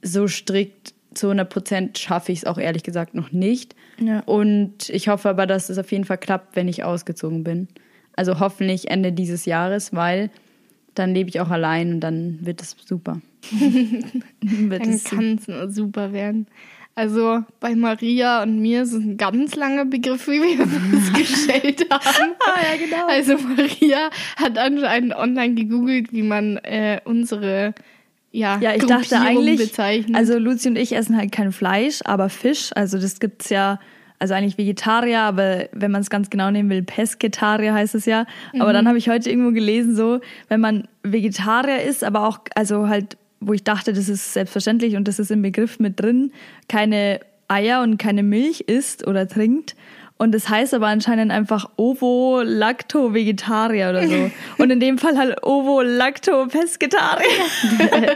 so 0.02 0.28
strikt 0.28 0.94
zu 1.14 1.26
100 1.26 1.48
Prozent 1.48 1.98
schaffe 1.98 2.32
ich 2.32 2.40
es 2.40 2.44
auch 2.44 2.58
ehrlich 2.58 2.82
gesagt 2.82 3.14
noch 3.14 3.32
nicht. 3.32 3.74
Ja. 3.98 4.20
Und 4.20 4.88
ich 4.88 5.08
hoffe 5.08 5.28
aber, 5.28 5.46
dass 5.46 5.68
es 5.68 5.78
auf 5.78 5.90
jeden 5.90 6.04
Fall 6.04 6.18
klappt, 6.18 6.56
wenn 6.56 6.68
ich 6.68 6.84
ausgezogen 6.84 7.44
bin. 7.44 7.68
Also 8.14 8.38
hoffentlich 8.38 8.90
Ende 8.90 9.12
dieses 9.12 9.44
Jahres, 9.44 9.94
weil 9.94 10.30
dann 10.94 11.14
lebe 11.14 11.28
ich 11.28 11.40
auch 11.40 11.50
allein 11.50 11.94
und 11.94 12.00
dann 12.00 12.38
wird 12.44 12.60
es 12.60 12.76
super. 12.84 13.20
Wird 14.40 14.84
Dann 14.84 15.02
kann 15.02 15.38
es 15.38 15.48
nur 15.48 15.70
super 15.70 16.12
werden. 16.12 16.46
Also 17.00 17.42
bei 17.60 17.74
Maria 17.74 18.42
und 18.42 18.60
mir 18.60 18.82
ist 18.82 18.92
es 18.92 19.02
ein 19.02 19.16
ganz 19.16 19.56
langer 19.56 19.86
Begriff, 19.86 20.28
wie 20.28 20.42
wir 20.42 20.66
festgestellt 21.14 21.86
haben. 21.90 22.32
Ah, 22.40 22.58
ja, 22.60 22.84
genau. 22.84 23.06
Also 23.06 23.38
Maria 23.38 24.10
hat 24.36 24.58
anscheinend 24.58 25.16
online 25.16 25.54
gegoogelt, 25.54 26.12
wie 26.12 26.22
man 26.22 26.58
äh, 26.58 27.00
unsere 27.04 27.74
ja, 28.32 28.58
Ja, 28.60 28.74
ich 28.74 28.84
dachte 28.84 29.18
eigentlich, 29.18 29.58
bezeichnet. 29.58 30.14
also 30.14 30.38
Luzi 30.38 30.68
und 30.68 30.76
ich 30.76 30.94
essen 30.94 31.16
halt 31.16 31.32
kein 31.32 31.52
Fleisch, 31.52 32.00
aber 32.04 32.28
Fisch. 32.28 32.70
Also 32.74 32.98
das 32.98 33.18
gibt's 33.18 33.48
ja, 33.48 33.80
also 34.18 34.34
eigentlich 34.34 34.58
Vegetarier, 34.58 35.20
aber 35.20 35.70
wenn 35.72 35.90
man 35.90 36.02
es 36.02 36.10
ganz 36.10 36.28
genau 36.28 36.50
nehmen 36.50 36.68
will, 36.68 36.82
Pesketarier 36.82 37.72
heißt 37.72 37.94
es 37.94 38.04
ja. 38.04 38.26
Aber 38.58 38.74
dann 38.74 38.86
habe 38.86 38.98
ich 38.98 39.08
heute 39.08 39.30
irgendwo 39.30 39.52
gelesen, 39.52 39.96
so, 39.96 40.20
wenn 40.48 40.60
man 40.60 40.86
Vegetarier 41.02 41.82
ist, 41.82 42.04
aber 42.04 42.28
auch, 42.28 42.40
also 42.54 42.88
halt, 42.88 43.16
wo 43.40 43.52
ich 43.52 43.64
dachte, 43.64 43.92
das 43.92 44.08
ist 44.08 44.34
selbstverständlich 44.34 44.94
und 44.96 45.08
das 45.08 45.18
ist 45.18 45.30
im 45.30 45.42
Begriff 45.42 45.78
mit 45.78 46.00
drin, 46.00 46.32
keine 46.68 47.20
Eier 47.48 47.82
und 47.82 47.98
keine 47.98 48.22
Milch 48.22 48.60
isst 48.60 49.06
oder 49.06 49.26
trinkt. 49.26 49.74
Und 50.18 50.32
das 50.32 50.50
heißt 50.50 50.74
aber 50.74 50.88
anscheinend 50.88 51.32
einfach 51.32 51.70
Ovo-Lacto-Vegetarier 51.76 53.88
oder 53.88 54.06
so. 54.06 54.30
Und 54.62 54.70
in 54.70 54.78
dem 54.78 54.98
Fall 54.98 55.16
halt 55.16 55.42
Ovo-Lacto-Pesketarier. 55.42 57.24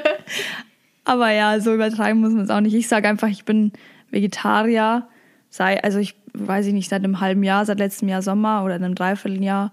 Aber 1.04 1.30
ja, 1.30 1.58
so 1.60 1.72
übertreiben 1.72 2.20
muss 2.20 2.32
man 2.32 2.44
es 2.44 2.50
auch 2.50 2.60
nicht. 2.60 2.74
Ich 2.74 2.88
sage 2.88 3.08
einfach, 3.08 3.28
ich 3.28 3.46
bin 3.46 3.72
Vegetarier. 4.10 5.08
Sei, 5.56 5.80
also 5.84 6.00
ich 6.00 6.16
weiß 6.32 6.66
ich 6.66 6.72
nicht, 6.72 6.90
seit 6.90 7.04
einem 7.04 7.20
halben 7.20 7.44
Jahr, 7.44 7.64
seit 7.64 7.78
letztem 7.78 8.08
Jahr 8.08 8.22
Sommer 8.22 8.64
oder 8.64 8.74
einem 8.74 8.96
Dreivierteljahr. 8.96 9.70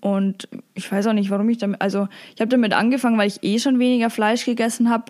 Und 0.00 0.48
ich 0.74 0.92
weiß 0.92 1.08
auch 1.08 1.12
nicht, 1.12 1.28
warum 1.28 1.48
ich 1.48 1.58
damit. 1.58 1.82
Also 1.82 2.06
ich 2.36 2.40
habe 2.40 2.50
damit 2.50 2.72
angefangen, 2.72 3.18
weil 3.18 3.26
ich 3.26 3.42
eh 3.42 3.58
schon 3.58 3.80
weniger 3.80 4.10
Fleisch 4.10 4.44
gegessen 4.44 4.90
habe. 4.90 5.06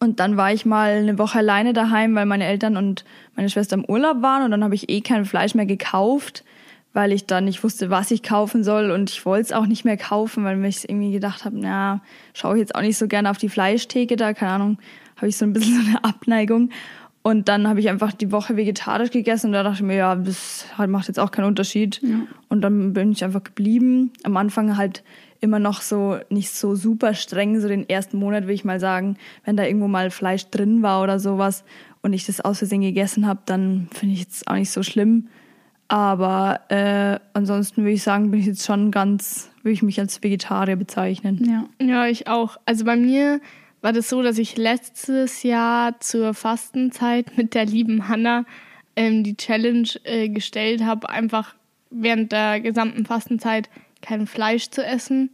Und 0.00 0.18
dann 0.18 0.38
war 0.38 0.50
ich 0.50 0.64
mal 0.64 0.92
eine 0.92 1.18
Woche 1.18 1.40
alleine 1.40 1.74
daheim, 1.74 2.14
weil 2.14 2.24
meine 2.24 2.46
Eltern 2.46 2.78
und 2.78 3.04
meine 3.34 3.50
Schwester 3.50 3.76
im 3.76 3.84
Urlaub 3.84 4.22
waren. 4.22 4.44
Und 4.44 4.50
dann 4.50 4.64
habe 4.64 4.74
ich 4.74 4.88
eh 4.88 5.02
kein 5.02 5.26
Fleisch 5.26 5.54
mehr 5.54 5.66
gekauft, 5.66 6.42
weil 6.94 7.12
ich 7.12 7.26
dann 7.26 7.44
nicht 7.44 7.62
wusste, 7.62 7.90
was 7.90 8.10
ich 8.10 8.22
kaufen 8.22 8.64
soll. 8.64 8.90
Und 8.90 9.10
ich 9.10 9.26
wollte 9.26 9.42
es 9.42 9.52
auch 9.52 9.66
nicht 9.66 9.84
mehr 9.84 9.98
kaufen, 9.98 10.42
weil 10.44 10.64
ich 10.64 10.88
irgendwie 10.88 11.12
gedacht 11.12 11.44
habe, 11.44 11.58
na, 11.60 12.00
schaue 12.32 12.54
ich 12.54 12.60
jetzt 12.60 12.74
auch 12.74 12.80
nicht 12.80 12.96
so 12.96 13.08
gerne 13.08 13.28
auf 13.28 13.36
die 13.36 13.50
Fleischtheke 13.50 14.16
da. 14.16 14.32
Keine 14.32 14.52
Ahnung, 14.52 14.78
habe 15.16 15.28
ich 15.28 15.36
so 15.36 15.44
ein 15.44 15.52
bisschen 15.52 15.82
so 15.82 15.86
eine 15.86 16.02
Abneigung. 16.02 16.70
Und 17.26 17.48
dann 17.48 17.66
habe 17.66 17.80
ich 17.80 17.88
einfach 17.88 18.12
die 18.12 18.30
Woche 18.30 18.56
vegetarisch 18.56 19.10
gegessen 19.10 19.48
und 19.48 19.54
da 19.54 19.64
dachte 19.64 19.78
ich 19.78 19.82
mir, 19.82 19.96
ja, 19.96 20.14
das 20.14 20.64
halt 20.78 20.88
macht 20.90 21.08
jetzt 21.08 21.18
auch 21.18 21.32
keinen 21.32 21.46
Unterschied. 21.46 22.00
Und 22.48 22.60
dann 22.60 22.92
bin 22.92 23.10
ich 23.10 23.24
einfach 23.24 23.42
geblieben. 23.42 24.12
Am 24.22 24.36
Anfang 24.36 24.76
halt 24.76 25.02
immer 25.40 25.58
noch 25.58 25.80
so 25.80 26.18
nicht 26.30 26.52
so 26.52 26.76
super 26.76 27.14
streng, 27.14 27.58
so 27.58 27.66
den 27.66 27.88
ersten 27.88 28.20
Monat 28.20 28.46
will 28.46 28.54
ich 28.54 28.64
mal 28.64 28.78
sagen, 28.78 29.16
wenn 29.44 29.56
da 29.56 29.64
irgendwo 29.64 29.88
mal 29.88 30.12
Fleisch 30.12 30.50
drin 30.50 30.82
war 30.82 31.02
oder 31.02 31.18
sowas 31.18 31.64
und 32.00 32.12
ich 32.12 32.26
das 32.26 32.40
aus 32.40 32.58
Versehen 32.58 32.82
gegessen 32.82 33.26
habe, 33.26 33.40
dann 33.44 33.88
finde 33.90 34.14
ich 34.14 34.20
jetzt 34.20 34.46
auch 34.46 34.54
nicht 34.54 34.70
so 34.70 34.84
schlimm. 34.84 35.26
Aber 35.88 36.60
äh, 36.68 37.18
ansonsten 37.32 37.82
würde 37.82 37.94
ich 37.94 38.04
sagen, 38.04 38.30
bin 38.30 38.38
ich 38.38 38.46
jetzt 38.46 38.64
schon 38.64 38.92
ganz, 38.92 39.50
würde 39.64 39.72
ich 39.72 39.82
mich 39.82 39.98
als 39.98 40.22
Vegetarier 40.22 40.76
bezeichnen. 40.76 41.44
Ja. 41.44 41.84
Ja, 41.84 42.06
ich 42.06 42.28
auch. 42.28 42.56
Also 42.66 42.84
bei 42.84 42.94
mir 42.94 43.40
war 43.86 43.92
das 43.92 44.08
so, 44.08 44.20
dass 44.20 44.36
ich 44.38 44.56
letztes 44.56 45.44
Jahr 45.44 46.00
zur 46.00 46.34
Fastenzeit 46.34 47.36
mit 47.38 47.54
der 47.54 47.66
lieben 47.66 48.08
Hanna 48.08 48.44
ähm, 48.96 49.22
die 49.22 49.36
Challenge 49.36 49.88
äh, 50.02 50.28
gestellt 50.28 50.82
habe, 50.82 51.08
einfach 51.08 51.54
während 51.90 52.32
der 52.32 52.58
gesamten 52.58 53.06
Fastenzeit 53.06 53.70
kein 54.02 54.26
Fleisch 54.26 54.70
zu 54.70 54.84
essen. 54.84 55.30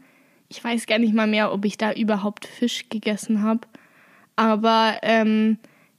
Ich 0.51 0.63
weiß 0.63 0.85
gar 0.85 0.99
nicht 0.99 1.15
mal 1.15 1.27
mehr, 1.27 1.51
ob 1.51 1.65
ich 1.65 1.79
da 1.79 1.95
überhaupt 1.95 2.45
Fisch 2.45 2.91
gegessen 2.91 3.41
habe. 3.41 3.61
Aber 4.37 4.97
ähm, 5.01 5.57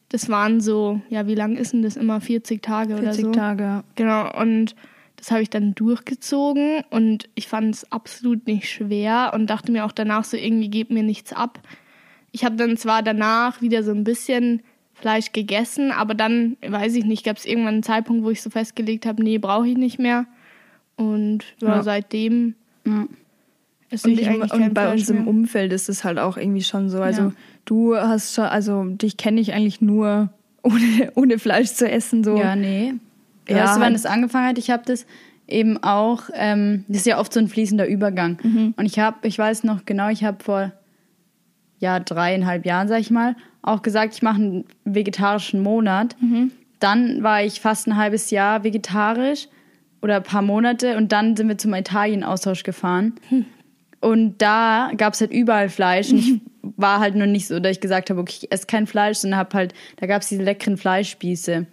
das 0.10 0.30
waren 0.30 0.62
so, 0.62 1.02
ja, 1.10 1.26
wie 1.26 1.34
lang 1.34 1.58
ist 1.58 1.74
denn 1.74 1.82
das 1.82 1.98
immer? 1.98 2.22
40 2.22 2.62
Tage 2.62 2.94
oder 2.94 3.14
40 3.14 3.26
so? 3.26 3.32
Tage. 3.32 3.64
ja. 3.64 3.84
Genau, 3.96 4.32
und 4.40 4.76
das 5.16 5.32
habe 5.32 5.42
ich 5.42 5.50
dann 5.50 5.74
durchgezogen 5.74 6.84
und 6.92 7.30
ich 7.34 7.48
fand 7.48 7.74
es 7.74 7.92
absolut 7.92 8.46
nicht 8.46 8.70
schwer 8.70 9.32
und 9.34 9.50
dachte 9.50 9.72
mir 9.72 9.86
auch 9.86 9.92
danach 9.92 10.24
so, 10.24 10.38
irgendwie 10.38 10.70
geht 10.70 10.92
mir 10.92 11.02
nichts 11.02 11.34
ab. 11.34 11.60
Ich 12.34 12.44
habe 12.44 12.56
dann 12.58 12.76
zwar 12.76 13.02
danach 13.04 13.62
wieder 13.62 13.82
so 13.84 13.92
ein 13.92 14.04
bisschen 14.04 14.62
Fleisch 14.96 15.32
gegessen, 15.32 15.92
aber 15.92 16.14
dann, 16.16 16.58
weiß 16.68 16.96
ich 16.96 17.06
nicht, 17.06 17.24
gab 17.24 17.38
es 17.38 17.46
irgendwann 17.46 17.76
einen 17.76 17.84
Zeitpunkt, 17.84 18.24
wo 18.26 18.30
ich 18.32 18.42
so 18.42 18.50
festgelegt 18.50 19.06
habe, 19.06 19.24
nee, 19.24 19.38
brauche 19.38 19.68
ich 19.68 19.78
nicht 19.78 20.00
mehr. 20.00 20.26
Und 20.98 21.44
ja, 21.62 21.76
Ja. 21.78 21.84
seitdem 21.84 22.56
Ja. 22.86 23.06
esse 23.90 24.08
Und, 24.08 24.14
ich 24.16 24.22
ich, 24.22 24.28
eigentlich 24.30 24.52
kein 24.52 24.62
und 24.64 24.74
bei 24.74 24.84
Fleisch 24.84 25.02
uns 25.02 25.10
im 25.10 25.18
mehr. 25.20 25.28
Umfeld 25.28 25.72
ist 25.74 25.90
es 25.90 26.04
halt 26.04 26.20
auch 26.20 26.38
irgendwie 26.38 26.64
schon 26.64 26.90
so. 26.90 27.02
Also 27.02 27.22
Ja. 27.22 27.32
du 27.66 27.96
hast 27.96 28.34
schon, 28.34 28.46
also 28.46 28.84
dich 28.86 29.18
kenne 29.18 29.40
ich 29.42 29.54
eigentlich 29.54 29.82
nur 29.82 30.30
ohne, 30.64 31.12
ohne 31.16 31.40
Fleisch 31.40 31.72
zu 31.74 31.90
essen. 31.90 32.24
So. 32.24 32.38
Ja, 32.38 32.56
nee. 32.56 32.94
Ja, 33.48 33.56
weißt 33.58 33.76
du, 33.76 33.80
wann 33.80 33.82
halt- 33.84 33.96
es 33.96 34.06
angefangen 34.06 34.48
hat? 34.48 34.58
Ich 34.58 34.70
habe 34.70 34.84
das 34.86 35.06
eben 35.48 35.78
auch, 35.84 36.30
ähm, 36.34 36.86
das 36.88 37.00
ist 37.00 37.06
ja 37.06 37.20
oft 37.20 37.34
so 37.34 37.40
ein 37.42 37.50
fließender 37.50 37.86
Übergang. 37.88 38.38
Mhm. 38.42 38.74
Und 38.78 38.86
ich 38.86 38.98
habe, 39.00 39.28
ich 39.28 39.38
weiß 39.38 39.66
noch 39.66 39.84
genau, 39.86 40.08
ich 40.10 40.24
habe 40.24 40.42
vor 40.44 40.72
ja, 41.84 42.00
dreieinhalb 42.00 42.66
Jahren, 42.66 42.88
sag 42.88 43.02
ich 43.02 43.12
mal, 43.12 43.36
auch 43.62 43.84
gesagt, 43.84 44.16
ich 44.16 44.24
mache 44.24 44.38
einen 44.38 44.66
vegetarischen 44.86 45.62
Monat. 45.62 46.16
Mhm. 46.20 46.52
Dann 46.80 47.22
war 47.22 47.44
ich 47.44 47.62
fast 47.62 47.88
ein 47.88 47.98
halbes 47.98 48.32
Jahr 48.32 48.64
vegetarisch 48.64 49.48
oder 50.02 50.18
ein 50.18 50.24
paar 50.24 50.42
Monate 50.42 50.98
und 50.98 51.12
dann 51.12 51.36
sind 51.36 51.48
wir 51.48 51.58
zum 51.58 51.74
Italien-Austausch 51.74 52.64
gefahren. 52.64 53.14
Hm. 53.30 53.46
Und 54.02 54.42
da 54.42 54.92
gab 54.98 55.14
es 55.14 55.22
halt 55.22 55.32
überall 55.32 55.70
Fleisch. 55.70 56.12
Und 56.12 56.18
ich 56.20 56.42
war 56.76 57.00
halt 57.00 57.16
nur 57.16 57.26
nicht 57.26 57.48
so, 57.48 57.62
dass 57.62 57.72
ich 57.72 57.80
gesagt 57.80 58.10
habe, 58.10 58.20
okay, 58.20 58.34
ich 58.42 58.52
esse 58.52 58.68
kein 58.68 58.86
Fleisch, 58.86 59.20
sondern 59.20 59.40
hab 59.40 59.54
halt, 59.54 59.74
da 59.96 60.08
gab 60.08 60.22
es 60.22 60.28
diese 60.28 60.44
leckeren 60.44 60.76
Fleischspieße. 60.76 61.68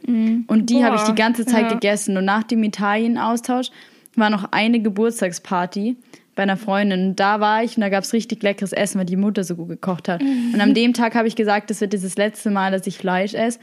Und 0.46 0.70
die 0.70 0.84
habe 0.84 0.94
ich 0.94 1.02
die 1.02 1.14
ganze 1.16 1.44
Zeit 1.44 1.64
ja. 1.64 1.72
gegessen. 1.72 2.16
Und 2.16 2.24
nach 2.24 2.44
dem 2.44 2.62
Italien-Austausch 2.62 3.70
war 4.14 4.30
noch 4.30 4.52
eine 4.52 4.80
Geburtstagsparty 4.80 5.96
bei 6.40 6.44
einer 6.44 6.56
Freundin. 6.56 7.08
Und 7.08 7.16
da 7.16 7.38
war 7.40 7.62
ich 7.62 7.76
und 7.76 7.82
da 7.82 7.90
gab 7.90 8.02
es 8.02 8.14
richtig 8.14 8.42
leckeres 8.42 8.72
Essen, 8.72 8.98
weil 8.98 9.04
die 9.04 9.16
Mutter 9.16 9.44
so 9.44 9.56
gut 9.56 9.68
gekocht 9.68 10.08
hat. 10.08 10.22
Und 10.22 10.58
an 10.58 10.72
dem 10.72 10.94
Tag 10.94 11.14
habe 11.14 11.28
ich 11.28 11.36
gesagt, 11.36 11.68
das 11.68 11.82
wird 11.82 11.92
das 11.92 12.16
letzte 12.16 12.50
Mal, 12.50 12.72
dass 12.72 12.86
ich 12.86 12.96
Fleisch 12.96 13.34
esse. 13.34 13.58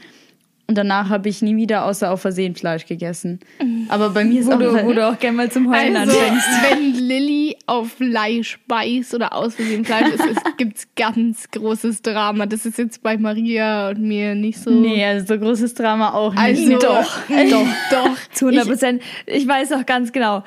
Und 0.68 0.76
danach 0.76 1.08
habe 1.08 1.30
ich 1.30 1.40
nie 1.40 1.56
wieder 1.56 1.86
außer 1.86 2.12
auf 2.12 2.20
Versehen 2.20 2.54
Fleisch 2.54 2.84
gegessen. 2.86 3.40
Aber 3.88 4.10
bei 4.10 4.22
mir 4.22 4.40
ist 4.40 4.48
Wo, 4.48 4.52
auch 4.52 4.58
du, 4.58 4.84
wo 4.84 4.92
du 4.92 5.08
auch 5.08 5.18
gerne 5.18 5.38
mal 5.38 5.50
zum 5.50 5.74
Heulen 5.74 5.96
Also, 5.96 6.16
anfängst. 6.16 6.46
wenn 6.70 6.94
Lilly 6.94 7.56
auf 7.66 7.92
Fleisch 7.92 8.60
beißt 8.68 9.14
oder 9.14 9.32
aus 9.32 9.54
Versehen 9.54 9.84
Fleisch 9.84 10.12
isst, 10.14 10.24
es 10.26 10.56
gibt's 10.58 10.86
ganz 10.94 11.50
großes 11.50 12.02
Drama. 12.02 12.44
Das 12.44 12.66
ist 12.66 12.76
jetzt 12.76 13.02
bei 13.02 13.16
Maria 13.16 13.88
und 13.88 14.02
mir 14.02 14.34
nicht 14.34 14.60
so. 14.60 14.70
Nee, 14.70 15.02
also 15.04 15.34
so 15.34 15.40
großes 15.40 15.72
Drama 15.72 16.12
auch 16.12 16.34
nicht. 16.34 16.42
Also, 16.42 16.78
Doch, 16.78 17.18
doch, 17.50 17.66
doch. 17.90 18.16
Zu 18.32 18.48
100 18.48 18.68
Prozent. 18.68 19.02
Ich, 19.24 19.48
weiß 19.48 19.72
auch 19.72 19.86
ganz 19.86 20.12
genau. 20.12 20.44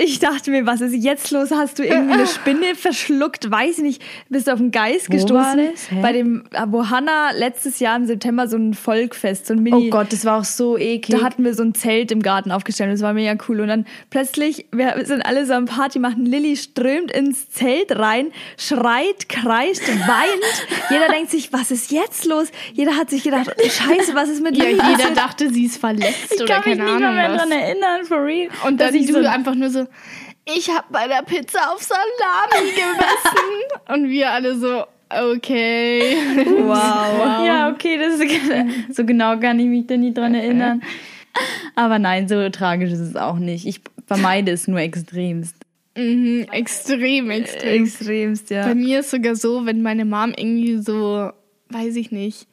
Ich 0.00 0.18
dachte 0.18 0.50
mir, 0.50 0.66
was 0.66 0.80
ist 0.80 0.94
jetzt 0.94 1.30
los? 1.30 1.50
Hast 1.50 1.78
du 1.78 1.84
irgendwie 1.84 2.14
eine 2.14 2.26
Spinne 2.26 2.74
verschluckt? 2.74 3.50
Weiß 3.50 3.78
ich 3.78 3.84
nicht. 3.84 4.02
Bist 4.28 4.46
du 4.46 4.52
auf 4.52 4.58
den 4.58 4.70
Geist 4.70 5.08
Wo 5.08 5.12
gestoßen? 5.12 5.70
Bei 6.02 6.12
dem, 6.12 6.44
wo 6.68 6.88
Hannah 6.90 7.30
letztes 7.32 7.78
Jahr 7.80 7.96
im 7.96 8.06
September 8.06 8.48
so 8.48 8.56
ein 8.56 8.74
Volkfest, 8.74 9.46
so 9.46 9.54
ein 9.54 9.62
Mini. 9.62 9.88
Oh 9.88 9.90
Gott, 9.90 10.12
das 10.12 10.24
war 10.24 10.38
auch 10.38 10.44
so 10.44 10.76
eklig. 10.78 11.18
Da 11.18 11.24
hatten 11.24 11.44
wir 11.44 11.54
so 11.54 11.62
ein 11.62 11.74
Zelt 11.74 12.10
im 12.12 12.22
Garten 12.22 12.50
aufgestellt. 12.50 12.92
Das 12.92 13.02
war 13.02 13.12
mega 13.12 13.36
cool. 13.48 13.60
Und 13.60 13.68
dann 13.68 13.86
plötzlich, 14.10 14.66
wir 14.72 14.94
sind 15.04 15.22
alle 15.22 15.46
so 15.46 15.52
am 15.54 15.66
Party 15.66 15.98
machen. 15.98 16.24
Lilly 16.26 16.56
strömt 16.56 17.10
ins 17.12 17.48
Zelt 17.50 17.96
rein, 17.98 18.28
schreit, 18.56 19.28
kreischt, 19.28 19.86
weint. 19.88 20.66
Jeder 20.90 21.08
denkt 21.08 21.30
sich, 21.30 21.52
was 21.52 21.70
ist 21.70 21.90
jetzt 21.90 22.24
los? 22.24 22.48
Jeder 22.72 22.96
hat 22.96 23.10
sich 23.10 23.22
gedacht, 23.22 23.50
Scheiße, 23.62 24.14
was 24.14 24.28
ist 24.28 24.42
mit 24.42 24.56
Ja, 24.56 24.64
Lilly 24.64 24.80
jeder 24.90 25.10
dachte, 25.14 25.52
sie 25.52 25.66
ist 25.66 25.78
verletzt 25.78 26.34
ich 26.34 26.42
oder 26.42 26.60
kann 26.60 26.70
mich 26.70 26.78
keine 26.78 26.84
nicht 26.84 27.04
Ahnung 27.04 27.14
mehr 27.14 27.28
daran 27.28 27.52
erinnern, 27.52 28.04
for 28.04 28.24
real. 28.24 28.48
Und 28.66 28.80
dass 28.80 28.92
dann 28.92 29.00
ich 29.00 29.06
du 29.06 29.22
so 29.22 29.28
einfach 29.28 29.54
nur 29.58 29.70
so, 29.70 29.86
ich 30.44 30.70
habe 30.70 30.86
bei 30.90 31.06
der 31.06 31.22
Pizza 31.22 31.72
auf 31.72 31.82
Salami 31.82 32.70
gebissen. 32.70 33.84
und 33.88 34.08
wir 34.08 34.30
alle 34.30 34.56
so, 34.58 34.84
okay. 35.10 36.16
Wow. 36.62 37.44
Ja, 37.46 37.70
okay, 37.70 37.98
das 37.98 38.18
ist, 38.18 38.96
so 38.96 39.04
genau 39.04 39.38
kann 39.38 39.58
ich 39.60 39.66
mich 39.66 39.86
da 39.86 39.96
nie 39.96 40.12
dran 40.12 40.34
erinnern. 40.34 40.82
Aber 41.74 41.98
nein, 41.98 42.28
so 42.28 42.48
tragisch 42.50 42.90
ist 42.90 43.00
es 43.00 43.16
auch 43.16 43.38
nicht. 43.38 43.66
Ich 43.66 43.80
vermeide 44.06 44.52
es 44.52 44.66
nur 44.68 44.80
extremst. 44.80 45.56
Mhm, 45.96 46.46
extrem, 46.52 47.30
extrem. 47.30 47.82
Extremst, 47.84 48.50
ja. 48.50 48.66
Bei 48.66 48.74
mir 48.74 49.00
ist 49.00 49.10
sogar 49.10 49.34
so, 49.34 49.66
wenn 49.66 49.82
meine 49.82 50.04
Mom 50.04 50.32
irgendwie 50.36 50.78
so, 50.78 51.30
weiß 51.70 51.96
ich 51.96 52.10
nicht, 52.10 52.46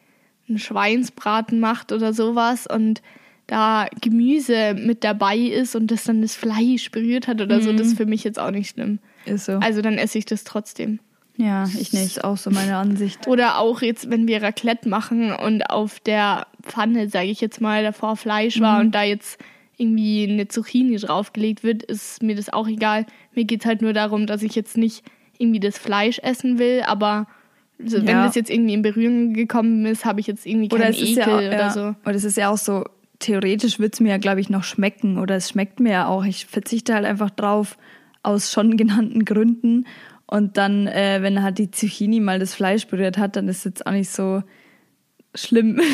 einen 0.47 0.59
Schweinsbraten 0.59 1.59
macht 1.59 1.91
oder 1.91 2.13
sowas 2.13 2.67
und 2.67 3.01
da 3.47 3.87
Gemüse 4.01 4.73
mit 4.73 5.03
dabei 5.03 5.37
ist 5.37 5.75
und 5.75 5.91
das 5.91 6.03
dann 6.03 6.21
das 6.21 6.35
Fleisch 6.35 6.89
berührt 6.91 7.27
hat 7.27 7.41
oder 7.41 7.61
so, 7.61 7.71
das 7.73 7.87
ist 7.87 7.97
für 7.97 8.05
mich 8.05 8.23
jetzt 8.23 8.39
auch 8.39 8.51
nicht 8.51 8.69
schlimm. 8.71 8.99
Ist 9.25 9.45
so. 9.45 9.53
Also 9.53 9.81
dann 9.81 9.97
esse 9.97 10.17
ich 10.17 10.25
das 10.25 10.43
trotzdem. 10.43 10.99
Ja, 11.37 11.65
ich 11.65 11.91
nicht. 11.91 12.05
ist 12.17 12.23
auch 12.23 12.37
so 12.37 12.49
meine 12.49 12.77
Ansicht. 12.77 13.27
Oder 13.27 13.57
auch 13.59 13.81
jetzt, 13.81 14.09
wenn 14.09 14.25
wir 14.25 14.41
Raclette 14.41 14.87
machen 14.87 15.33
und 15.33 15.69
auf 15.69 15.99
der 15.99 16.47
Pfanne, 16.63 17.09
sage 17.09 17.27
ich 17.27 17.41
jetzt 17.41 17.59
mal, 17.59 17.83
davor 17.83 18.15
Fleisch 18.15 18.61
war 18.61 18.79
und 18.79 18.95
da 18.95 19.03
jetzt 19.03 19.37
irgendwie 19.77 20.25
eine 20.29 20.47
Zucchini 20.47 20.95
draufgelegt 20.95 21.61
wird, 21.61 21.83
ist 21.83 22.23
mir 22.23 22.35
das 22.37 22.53
auch 22.53 22.69
egal. 22.69 23.05
Mir 23.33 23.43
geht's 23.43 23.65
halt 23.65 23.81
nur 23.81 23.91
darum, 23.91 24.27
dass 24.27 24.43
ich 24.43 24.55
jetzt 24.55 24.77
nicht 24.77 25.03
irgendwie 25.37 25.59
das 25.59 25.77
Fleisch 25.77 26.19
essen 26.19 26.57
will, 26.57 26.83
aber 26.87 27.27
Also 27.83 27.97
wenn 27.97 28.07
Ja. 28.07 28.25
das 28.25 28.35
jetzt 28.35 28.49
irgendwie 28.49 28.73
in 28.73 28.81
Berührung 28.81 29.33
gekommen 29.33 29.85
ist, 29.85 30.05
habe 30.05 30.21
ich 30.21 30.27
jetzt 30.27 30.45
irgendwie 30.45 30.69
keinen 30.69 30.79
Oder 30.79 30.89
es 30.91 31.01
Ekel 31.01 31.17
ja, 31.17 31.35
oder 31.35 31.51
ja, 31.51 31.69
so. 31.71 31.95
Oder 32.05 32.15
es 32.15 32.23
ist 32.23 32.37
ja 32.37 32.49
auch 32.49 32.57
so, 32.57 32.85
theoretisch 33.19 33.79
wird 33.79 33.93
es 33.93 33.99
mir 33.99 34.09
ja, 34.09 34.17
glaube 34.17 34.41
ich, 34.41 34.49
noch 34.49 34.63
schmecken. 34.63 35.17
Oder 35.17 35.35
es 35.35 35.49
schmeckt 35.49 35.79
mir 35.79 35.91
ja 35.91 36.07
auch. 36.07 36.25
Ich 36.25 36.45
verzichte 36.45 36.93
halt 36.93 37.05
einfach 37.05 37.29
drauf 37.29 37.77
aus 38.23 38.51
schon 38.51 38.77
genannten 38.77 39.25
Gründen. 39.25 39.85
Und 40.27 40.57
dann, 40.57 40.87
äh, 40.87 41.19
wenn 41.21 41.43
halt 41.43 41.59
die 41.59 41.71
Zucchini 41.71 42.19
mal 42.19 42.39
das 42.39 42.55
Fleisch 42.55 42.87
berührt 42.87 43.17
hat, 43.17 43.35
dann 43.35 43.47
ist 43.47 43.59
es 43.59 43.65
jetzt 43.65 43.87
auch 43.87 43.91
nicht 43.91 44.09
so 44.09 44.43
schlimm. 45.35 45.79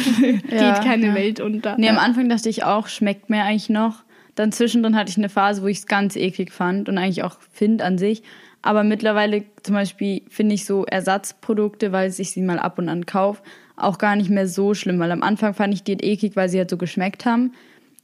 Ja, 0.49 0.73
Geht 0.73 0.83
keine 0.83 1.07
ja. 1.07 1.15
Welt 1.15 1.39
unter. 1.39 1.77
Nee, 1.77 1.89
am 1.89 1.97
Anfang 1.97 2.29
dachte 2.29 2.49
ich 2.49 2.63
auch, 2.63 2.87
schmeckt 2.87 3.29
mir 3.29 3.43
eigentlich 3.43 3.69
noch. 3.69 4.03
Dann 4.35 4.51
zwischendrin 4.51 4.95
hatte 4.95 5.09
ich 5.09 5.17
eine 5.17 5.29
Phase, 5.29 5.61
wo 5.61 5.67
ich 5.67 5.79
es 5.79 5.87
ganz 5.87 6.15
eklig 6.15 6.51
fand 6.51 6.87
und 6.87 6.97
eigentlich 6.97 7.23
auch 7.23 7.37
finde 7.51 7.83
an 7.83 7.97
sich. 7.97 8.23
Aber 8.61 8.83
mittlerweile 8.83 9.43
zum 9.63 9.75
Beispiel 9.75 10.21
finde 10.29 10.55
ich 10.55 10.65
so 10.65 10.85
Ersatzprodukte, 10.85 11.91
weil 11.91 12.09
ich 12.09 12.31
sie 12.31 12.41
mal 12.41 12.59
ab 12.59 12.77
und 12.77 12.89
an 12.89 13.05
kaufe, 13.05 13.41
auch 13.83 13.97
gar 13.97 14.15
nicht 14.15 14.29
mehr 14.29 14.47
so 14.47 14.73
schlimm. 14.73 14.99
Weil 14.99 15.11
am 15.11 15.23
Anfang 15.23 15.53
fand 15.53 15.73
ich 15.73 15.83
die 15.83 15.93
halt 15.93 16.03
eklig, 16.03 16.35
weil 16.35 16.49
sie 16.49 16.57
halt 16.57 16.69
so 16.69 16.77
geschmeckt 16.77 17.25
haben. 17.25 17.53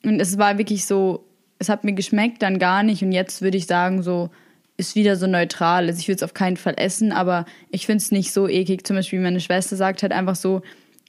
Und 0.03 0.19
es 0.19 0.37
war 0.37 0.57
wirklich 0.57 0.85
so, 0.85 1.23
es 1.59 1.69
hat 1.69 1.83
mir 1.83 1.93
geschmeckt, 1.93 2.41
dann 2.41 2.59
gar 2.59 2.83
nicht. 2.83 3.03
Und 3.03 3.11
jetzt 3.11 3.41
würde 3.41 3.57
ich 3.57 3.65
sagen, 3.67 4.03
so 4.03 4.29
ist 4.77 4.95
wieder 4.95 5.15
so 5.15 5.27
neutral. 5.27 5.87
Also 5.87 5.99
ich 5.99 6.07
würde 6.07 6.17
es 6.17 6.23
auf 6.23 6.33
keinen 6.33 6.57
Fall 6.57 6.75
essen, 6.77 7.11
aber 7.11 7.45
ich 7.71 7.85
finde 7.85 8.03
es 8.03 8.11
nicht 8.11 8.31
so 8.31 8.47
eklig. 8.47 8.85
Zum 8.85 8.95
Beispiel 8.95 9.19
meine 9.19 9.39
Schwester 9.39 9.75
sagt 9.75 10.03
halt 10.03 10.11
einfach 10.11 10.35
so, 10.35 10.61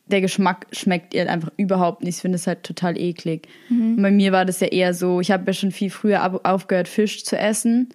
der 0.06 0.22
Geschmack 0.22 0.66
schmeckt 0.72 1.12
ihr 1.12 1.20
halt 1.20 1.30
einfach 1.30 1.50
überhaupt 1.58 2.02
nicht. 2.02 2.16
Ich 2.16 2.22
finde 2.22 2.36
es 2.36 2.46
halt 2.46 2.62
total 2.62 2.98
eklig. 2.98 3.46
Und 3.96 4.02
bei 4.02 4.10
mir 4.10 4.32
war 4.32 4.46
das 4.46 4.60
ja 4.60 4.68
eher 4.68 4.94
so, 4.94 5.20
ich 5.20 5.30
habe 5.30 5.44
ja 5.46 5.52
schon 5.52 5.70
viel 5.70 5.90
früher 5.90 6.40
aufgehört, 6.46 6.88
Fisch 6.88 7.24
zu 7.24 7.36
essen, 7.36 7.90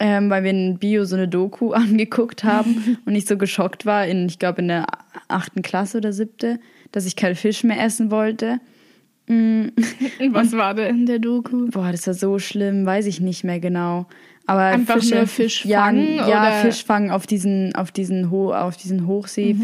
ähm, 0.00 0.30
weil 0.30 0.44
wir 0.44 0.50
in 0.50 0.78
Bio 0.78 1.04
so 1.04 1.16
eine 1.16 1.28
Doku 1.28 1.72
angeguckt 1.72 2.44
haben 2.44 2.98
und 3.04 3.14
ich 3.14 3.26
so 3.26 3.36
geschockt 3.36 3.86
war, 3.86 4.06
in, 4.06 4.26
ich 4.26 4.38
glaube 4.38 4.62
in 4.62 4.68
der 4.68 4.86
achten 5.28 5.62
Klasse 5.62 5.98
oder 5.98 6.12
siebte, 6.12 6.60
dass 6.92 7.06
ich 7.06 7.16
keinen 7.16 7.34
Fisch 7.36 7.64
mehr 7.64 7.82
essen 7.82 8.10
wollte. 8.10 8.60
Was 10.30 10.52
war 10.52 10.72
denn 10.72 11.00
in 11.00 11.06
der 11.06 11.18
Doku? 11.18 11.66
Boah, 11.68 11.92
das 11.92 12.06
war 12.06 12.14
so 12.14 12.38
schlimm, 12.38 12.86
weiß 12.86 13.04
ich 13.04 13.20
nicht 13.20 13.44
mehr 13.44 13.60
genau. 13.60 14.06
Aber 14.46 14.62
Einfach 14.62 14.94
Fische, 14.94 15.16
nur 15.16 15.26
Fisch 15.26 15.66
ja, 15.66 15.90
oder? 15.90 16.52
Fisch 16.62 16.82
fangen 16.82 17.10
auf 17.10 17.26
diesen, 17.26 17.74
auf 17.74 17.92
diesen, 17.92 18.30
Ho 18.30 18.54
auf 18.54 18.78
diesen 18.78 19.06
Hochsee, 19.06 19.52
Mhm. 19.52 19.60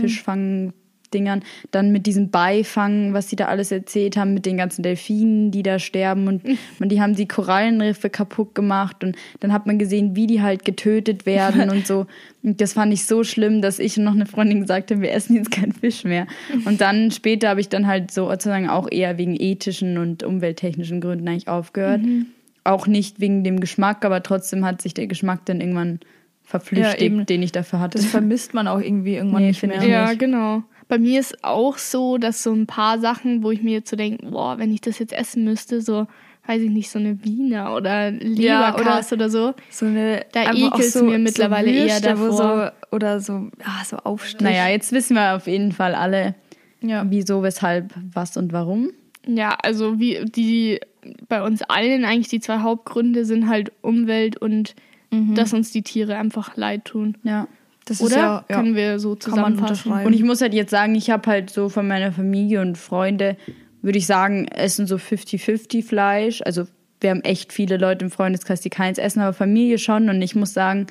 Fischfang-Dingern. 1.14 1.42
Dann 1.70 1.92
mit 1.92 2.06
diesem 2.06 2.30
Beifangen, 2.30 3.14
was 3.14 3.28
sie 3.30 3.36
da 3.36 3.46
alles 3.46 3.70
erzählt 3.72 4.16
haben, 4.16 4.34
mit 4.34 4.46
den 4.46 4.56
ganzen 4.56 4.82
Delfinen, 4.82 5.50
die 5.50 5.62
da 5.62 5.78
sterben. 5.78 6.26
Und, 6.28 6.42
und 6.80 6.88
die 6.90 7.00
haben 7.00 7.14
die 7.14 7.26
Korallenriffe 7.28 8.10
kaputt 8.10 8.54
gemacht. 8.54 9.02
Und 9.04 9.16
dann 9.40 9.52
hat 9.52 9.66
man 9.66 9.78
gesehen, 9.78 10.16
wie 10.16 10.26
die 10.26 10.42
halt 10.42 10.64
getötet 10.64 11.26
werden 11.26 11.70
und 11.70 11.86
so. 11.86 12.06
Und 12.42 12.60
das 12.60 12.74
fand 12.74 12.92
ich 12.92 13.06
so 13.06 13.24
schlimm, 13.24 13.62
dass 13.62 13.78
ich 13.78 13.96
und 13.96 14.04
noch 14.04 14.12
eine 14.14 14.26
Freundin 14.26 14.60
gesagt 14.60 14.90
haben, 14.90 15.00
wir 15.00 15.12
essen 15.12 15.36
jetzt 15.36 15.50
keinen 15.50 15.72
Fisch 15.72 16.04
mehr. 16.04 16.26
Und 16.64 16.80
dann 16.80 17.10
später 17.10 17.48
habe 17.48 17.60
ich 17.60 17.68
dann 17.68 17.86
halt 17.86 18.10
so 18.10 18.28
sozusagen 18.30 18.68
auch 18.68 18.88
eher 18.90 19.16
wegen 19.18 19.36
ethischen 19.38 19.98
und 19.98 20.22
umwelttechnischen 20.22 21.00
Gründen 21.00 21.28
eigentlich 21.28 21.48
aufgehört. 21.48 22.02
Mhm. 22.02 22.26
Auch 22.64 22.86
nicht 22.86 23.20
wegen 23.20 23.44
dem 23.44 23.60
Geschmack, 23.60 24.04
aber 24.06 24.22
trotzdem 24.22 24.64
hat 24.64 24.80
sich 24.80 24.94
der 24.94 25.06
Geschmack 25.06 25.40
dann 25.44 25.60
irgendwann 25.60 26.00
verflüchtigt, 26.44 27.00
Ja, 27.00 27.06
eben. 27.06 27.26
den 27.26 27.42
ich 27.42 27.52
dafür 27.52 27.80
hatte. 27.80 27.98
Das 27.98 28.06
vermisst 28.06 28.54
man 28.54 28.68
auch 28.68 28.80
irgendwie 28.80 29.14
irgendwann 29.16 29.42
Nee, 29.42 29.48
nicht 29.48 29.62
mehr. 29.66 29.82
ich 29.82 29.88
Ja, 29.88 30.08
nicht. 30.08 30.18
genau. 30.18 30.62
Bei 30.88 30.98
mir 30.98 31.20
ist 31.20 31.42
auch 31.44 31.78
so, 31.78 32.18
dass 32.18 32.42
so 32.42 32.52
ein 32.52 32.66
paar 32.66 32.98
Sachen, 32.98 33.42
wo 33.42 33.50
ich 33.50 33.62
mir 33.62 33.72
jetzt 33.72 33.90
so 33.90 33.96
denke, 33.96 34.26
boah, 34.26 34.58
wenn 34.58 34.72
ich 34.72 34.80
das 34.80 34.98
jetzt 34.98 35.12
essen 35.12 35.44
müsste, 35.44 35.80
so, 35.80 36.06
weiß 36.46 36.60
ich 36.62 36.70
nicht, 36.70 36.90
so 36.90 36.98
eine 36.98 37.24
Wiener 37.24 37.74
oder 37.74 38.10
Ja, 38.10 38.70
Leberkas 38.70 39.12
oder, 39.12 39.30
so. 39.30 39.54
So 39.70 39.86
eine, 39.86 40.26
Da 40.32 40.40
einfach 40.42 40.72
auch 40.72 40.78
ekelt's 40.78 41.00
mir 41.02 41.18
mittlerweile 41.18 41.70
eher 41.70 41.84
Würste, 41.86 42.18
wo 42.18 42.26
davor. 42.28 42.72
So, 42.90 42.96
oder 42.96 43.20
so, 43.20 43.48
ah, 43.64 43.84
so 43.84 43.96
Aufstich. 43.96 44.40
naja, 44.42 44.68
jetzt 44.68 44.92
wissen 44.92 45.14
wir 45.14 45.36
auf 45.36 45.46
jeden 45.46 45.72
Fall 45.72 45.94
alle, 45.94 46.34
Ja. 46.82 47.04
wieso, 47.08 47.42
weshalb, 47.42 47.94
was 48.12 48.36
und 48.36 48.52
warum. 48.52 48.90
Ja, 49.26 49.56
also 49.62 49.98
wie 49.98 50.22
die 50.26 50.80
bei 51.28 51.42
uns 51.42 51.62
allen 51.62 52.04
eigentlich 52.04 52.28
die 52.28 52.40
zwei 52.40 52.58
Hauptgründe 52.58 53.24
sind 53.24 53.48
halt 53.48 53.72
Umwelt 53.82 54.36
und 54.36 54.74
dass 55.10 55.52
uns 55.52 55.70
die 55.70 55.82
Tiere 55.82 56.16
einfach 56.16 56.56
leid 56.56 56.86
tun. 56.86 57.16
Ja. 57.22 57.46
Das 57.84 58.00
Oder? 58.00 58.06
ist 58.06 58.16
ja, 58.16 58.44
ja 58.48 58.56
Können 58.56 58.74
wir 58.74 58.98
so 58.98 59.14
zusammenfassen. 59.14 59.92
Und 59.92 60.12
ich 60.12 60.22
muss 60.22 60.40
halt 60.40 60.54
jetzt 60.54 60.70
sagen, 60.70 60.94
ich 60.94 61.10
habe 61.10 61.28
halt 61.28 61.50
so 61.50 61.68
von 61.68 61.86
meiner 61.86 62.12
Familie 62.12 62.60
und 62.60 62.78
Freunde, 62.78 63.36
würde 63.82 63.98
ich 63.98 64.06
sagen, 64.06 64.48
essen 64.48 64.86
so 64.86 64.96
50-50 64.96 65.84
Fleisch. 65.84 66.42
Also 66.44 66.66
wir 67.00 67.10
haben 67.10 67.20
echt 67.20 67.52
viele 67.52 67.76
Leute 67.76 68.06
im 68.06 68.10
Freundeskreis, 68.10 68.62
die 68.62 68.70
keins 68.70 68.98
essen, 68.98 69.20
aber 69.20 69.34
Familie 69.34 69.78
schon. 69.78 70.08
Und 70.08 70.22
ich 70.22 70.34
muss 70.34 70.54
sagen, 70.54 70.86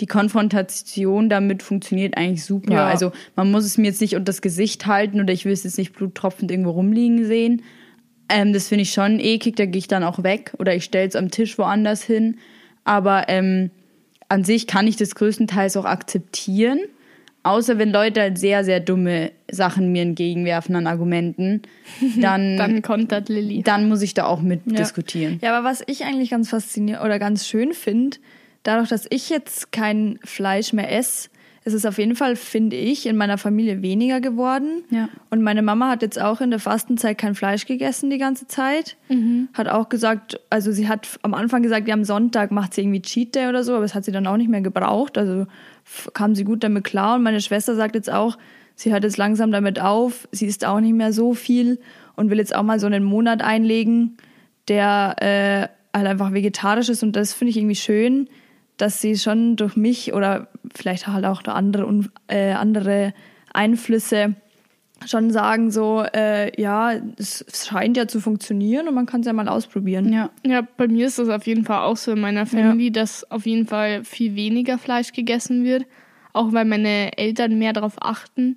die 0.00 0.06
Konfrontation 0.06 1.28
damit 1.28 1.62
funktioniert 1.62 2.16
eigentlich 2.18 2.44
super. 2.44 2.74
Ja. 2.74 2.86
Also 2.86 3.12
man 3.36 3.50
muss 3.50 3.64
es 3.64 3.78
mir 3.78 3.86
jetzt 3.86 4.00
nicht 4.00 4.14
unter 4.14 4.26
das 4.26 4.42
Gesicht 4.42 4.86
halten 4.86 5.20
oder 5.20 5.32
ich 5.32 5.44
will 5.44 5.52
es 5.52 5.64
jetzt 5.64 5.78
nicht 5.78 5.94
bluttropfend 5.94 6.50
irgendwo 6.50 6.70
rumliegen 6.70 7.24
sehen. 7.24 7.62
Ähm, 8.28 8.52
das 8.52 8.68
finde 8.68 8.82
ich 8.82 8.92
schon 8.92 9.20
eklig, 9.20 9.56
da 9.56 9.66
gehe 9.66 9.78
ich 9.78 9.88
dann 9.88 10.02
auch 10.02 10.22
weg 10.22 10.52
oder 10.58 10.74
ich 10.74 10.84
stelle 10.84 11.08
es 11.08 11.16
am 11.16 11.30
Tisch 11.30 11.56
woanders 11.58 12.02
hin. 12.02 12.38
Aber 12.84 13.28
ähm, 13.28 13.70
an 14.28 14.44
sich 14.44 14.66
kann 14.66 14.86
ich 14.86 14.96
das 14.96 15.14
größtenteils 15.14 15.76
auch 15.76 15.84
akzeptieren. 15.84 16.80
Außer 17.42 17.76
wenn 17.76 17.90
Leute 17.90 18.22
halt 18.22 18.38
sehr, 18.38 18.64
sehr 18.64 18.80
dumme 18.80 19.30
Sachen 19.50 19.92
mir 19.92 20.00
entgegenwerfen 20.00 20.74
an 20.76 20.86
Argumenten, 20.86 21.60
dann, 22.00 22.56
Dann 22.56 22.56
dann, 22.56 22.82
kontert 22.82 23.28
Lilly. 23.28 23.62
muss 23.86 24.00
ich 24.00 24.14
da 24.14 24.24
auch 24.24 24.40
mit 24.40 24.62
diskutieren. 24.78 25.38
Ja, 25.42 25.54
aber 25.54 25.68
was 25.68 25.82
ich 25.86 26.04
eigentlich 26.04 26.30
ganz 26.30 26.48
faszinierend 26.48 27.04
oder 27.04 27.18
ganz 27.18 27.46
schön 27.46 27.74
finde, 27.74 28.16
dadurch, 28.62 28.88
dass 28.88 29.06
ich 29.10 29.28
jetzt 29.28 29.72
kein 29.72 30.18
Fleisch 30.24 30.72
mehr 30.72 30.90
esse, 30.90 31.28
ist 31.64 31.72
es 31.72 31.86
auf 31.86 31.96
jeden 31.96 32.14
Fall, 32.14 32.36
finde 32.36 32.76
ich, 32.76 33.06
in 33.06 33.16
meiner 33.16 33.38
Familie 33.38 33.80
weniger 33.80 34.20
geworden. 34.20 34.84
Ja. 34.90 35.08
Und 35.30 35.42
meine 35.42 35.62
Mama 35.62 35.88
hat 35.88 36.02
jetzt 36.02 36.20
auch 36.20 36.42
in 36.42 36.50
der 36.50 36.58
Fastenzeit 36.58 37.16
kein 37.16 37.34
Fleisch 37.34 37.64
gegessen 37.64 38.10
die 38.10 38.18
ganze 38.18 38.46
Zeit. 38.46 38.96
Hat 39.54 39.68
auch 39.68 39.88
gesagt, 39.88 40.38
also 40.50 40.72
sie 40.72 40.88
hat 40.88 41.18
am 41.22 41.32
Anfang 41.32 41.62
gesagt, 41.62 41.88
ja, 41.88 41.94
am 41.94 42.04
Sonntag 42.04 42.50
macht 42.50 42.74
sie 42.74 42.82
irgendwie 42.82 43.00
Cheat 43.00 43.34
Day 43.34 43.48
oder 43.48 43.64
so, 43.64 43.72
aber 43.72 43.82
das 43.82 43.94
hat 43.94 44.04
sie 44.04 44.12
dann 44.12 44.26
auch 44.26 44.36
nicht 44.36 44.50
mehr 44.50 44.60
gebraucht. 44.60 45.16
Also 45.16 45.46
kam 46.12 46.34
sie 46.34 46.44
gut 46.44 46.62
damit 46.62 46.84
klar. 46.84 47.16
Und 47.16 47.22
meine 47.22 47.40
Schwester 47.40 47.74
sagt 47.74 47.94
jetzt 47.94 48.12
auch, 48.12 48.36
sie 48.74 48.92
hört 48.92 49.04
jetzt 49.04 49.16
langsam 49.16 49.50
damit 49.50 49.80
auf. 49.80 50.28
Sie 50.32 50.46
isst 50.46 50.66
auch 50.66 50.80
nicht 50.80 50.94
mehr 50.94 51.14
so 51.14 51.32
viel 51.32 51.80
und 52.14 52.28
will 52.28 52.38
jetzt 52.38 52.54
auch 52.54 52.62
mal 52.62 52.78
so 52.78 52.86
einen 52.86 53.04
Monat 53.04 53.40
einlegen, 53.40 54.18
der 54.68 55.16
äh, 55.20 55.96
halt 55.96 56.06
einfach 56.06 56.34
vegetarisch 56.34 56.90
ist. 56.90 57.02
Und 57.02 57.16
das 57.16 57.32
finde 57.32 57.52
ich 57.52 57.56
irgendwie 57.56 57.74
schön, 57.74 58.28
dass 58.76 59.00
sie 59.00 59.16
schon 59.16 59.56
durch 59.56 59.76
mich 59.76 60.12
oder 60.12 60.48
vielleicht 60.74 61.06
halt 61.06 61.24
auch 61.24 61.42
durch 61.42 61.56
andere, 61.56 62.04
äh, 62.28 62.52
andere 62.52 63.14
Einflüsse 63.52 64.36
schon 65.06 65.30
sagen 65.30 65.70
so, 65.70 66.04
äh, 66.14 66.60
ja, 66.60 66.92
es, 67.18 67.44
scheint 67.52 67.96
ja 67.96 68.06
zu 68.08 68.20
funktionieren 68.20 68.88
und 68.88 68.94
man 68.94 69.06
kann 69.06 69.20
es 69.20 69.26
ja 69.26 69.32
mal 69.32 69.48
ausprobieren. 69.48 70.12
Ja. 70.12 70.30
Ja, 70.44 70.62
bei 70.76 70.88
mir 70.88 71.06
ist 71.06 71.18
das 71.18 71.28
auf 71.28 71.46
jeden 71.46 71.64
Fall 71.64 71.80
auch 71.80 71.96
so 71.96 72.12
in 72.12 72.20
meiner 72.20 72.46
Family, 72.46 72.90
dass 72.90 73.30
auf 73.30 73.46
jeden 73.46 73.66
Fall 73.66 74.04
viel 74.04 74.34
weniger 74.34 74.78
Fleisch 74.78 75.12
gegessen 75.12 75.64
wird. 75.64 75.86
Auch 76.32 76.52
weil 76.52 76.64
meine 76.64 77.16
Eltern 77.16 77.58
mehr 77.58 77.72
darauf 77.72 77.94
achten. 78.00 78.56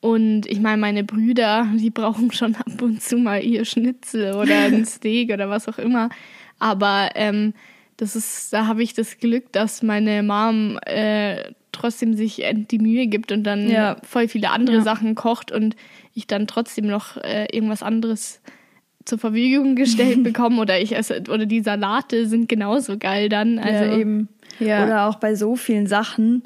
Und 0.00 0.46
ich 0.46 0.60
meine, 0.60 0.78
meine 0.78 1.04
Brüder, 1.04 1.68
die 1.74 1.90
brauchen 1.94 2.32
schon 2.32 2.54
ab 2.54 2.80
und 2.80 3.02
zu 3.02 3.16
mal 3.16 3.42
ihr 3.42 3.64
Schnitzel 3.64 4.34
oder 4.34 4.58
ein 4.60 4.84
Steak 4.86 5.32
oder 5.32 5.48
was 5.48 5.68
auch 5.68 5.78
immer. 5.78 6.10
Aber 6.58 7.10
ähm, 7.14 7.54
das 8.02 8.16
ist, 8.16 8.52
da 8.52 8.66
habe 8.66 8.82
ich 8.82 8.94
das 8.94 9.18
Glück, 9.18 9.52
dass 9.52 9.82
meine 9.82 10.22
Mom 10.22 10.78
äh, 10.86 11.52
trotzdem 11.70 12.14
sich 12.14 12.42
die 12.70 12.78
Mühe 12.78 13.06
gibt 13.06 13.32
und 13.32 13.44
dann 13.44 13.68
Ja. 13.68 13.96
voll 14.02 14.28
viele 14.28 14.50
andere 14.50 14.76
Ja. 14.76 14.82
Sachen 14.82 15.14
kocht 15.14 15.52
und 15.52 15.76
ich 16.12 16.26
dann 16.26 16.46
trotzdem 16.46 16.86
noch 16.86 17.16
äh, 17.18 17.46
irgendwas 17.52 17.82
anderes 17.82 18.40
zur 19.04 19.18
Verfügung 19.18 19.74
gestellt 19.76 20.22
bekomme 20.24 20.60
oder 20.60 20.80
ich 20.80 20.94
esse 20.96 21.22
oder 21.30 21.46
die 21.46 21.60
Salate 21.62 22.26
sind 22.26 22.48
genauso 22.48 22.98
geil 22.98 23.28
dann. 23.28 23.58
Also 23.58 23.84
Also 23.84 24.00
eben. 24.00 24.28
Ja. 24.58 24.84
Oder 24.84 25.06
auch 25.06 25.16
bei 25.16 25.34
so 25.34 25.56
vielen 25.56 25.86
Sachen 25.86 26.42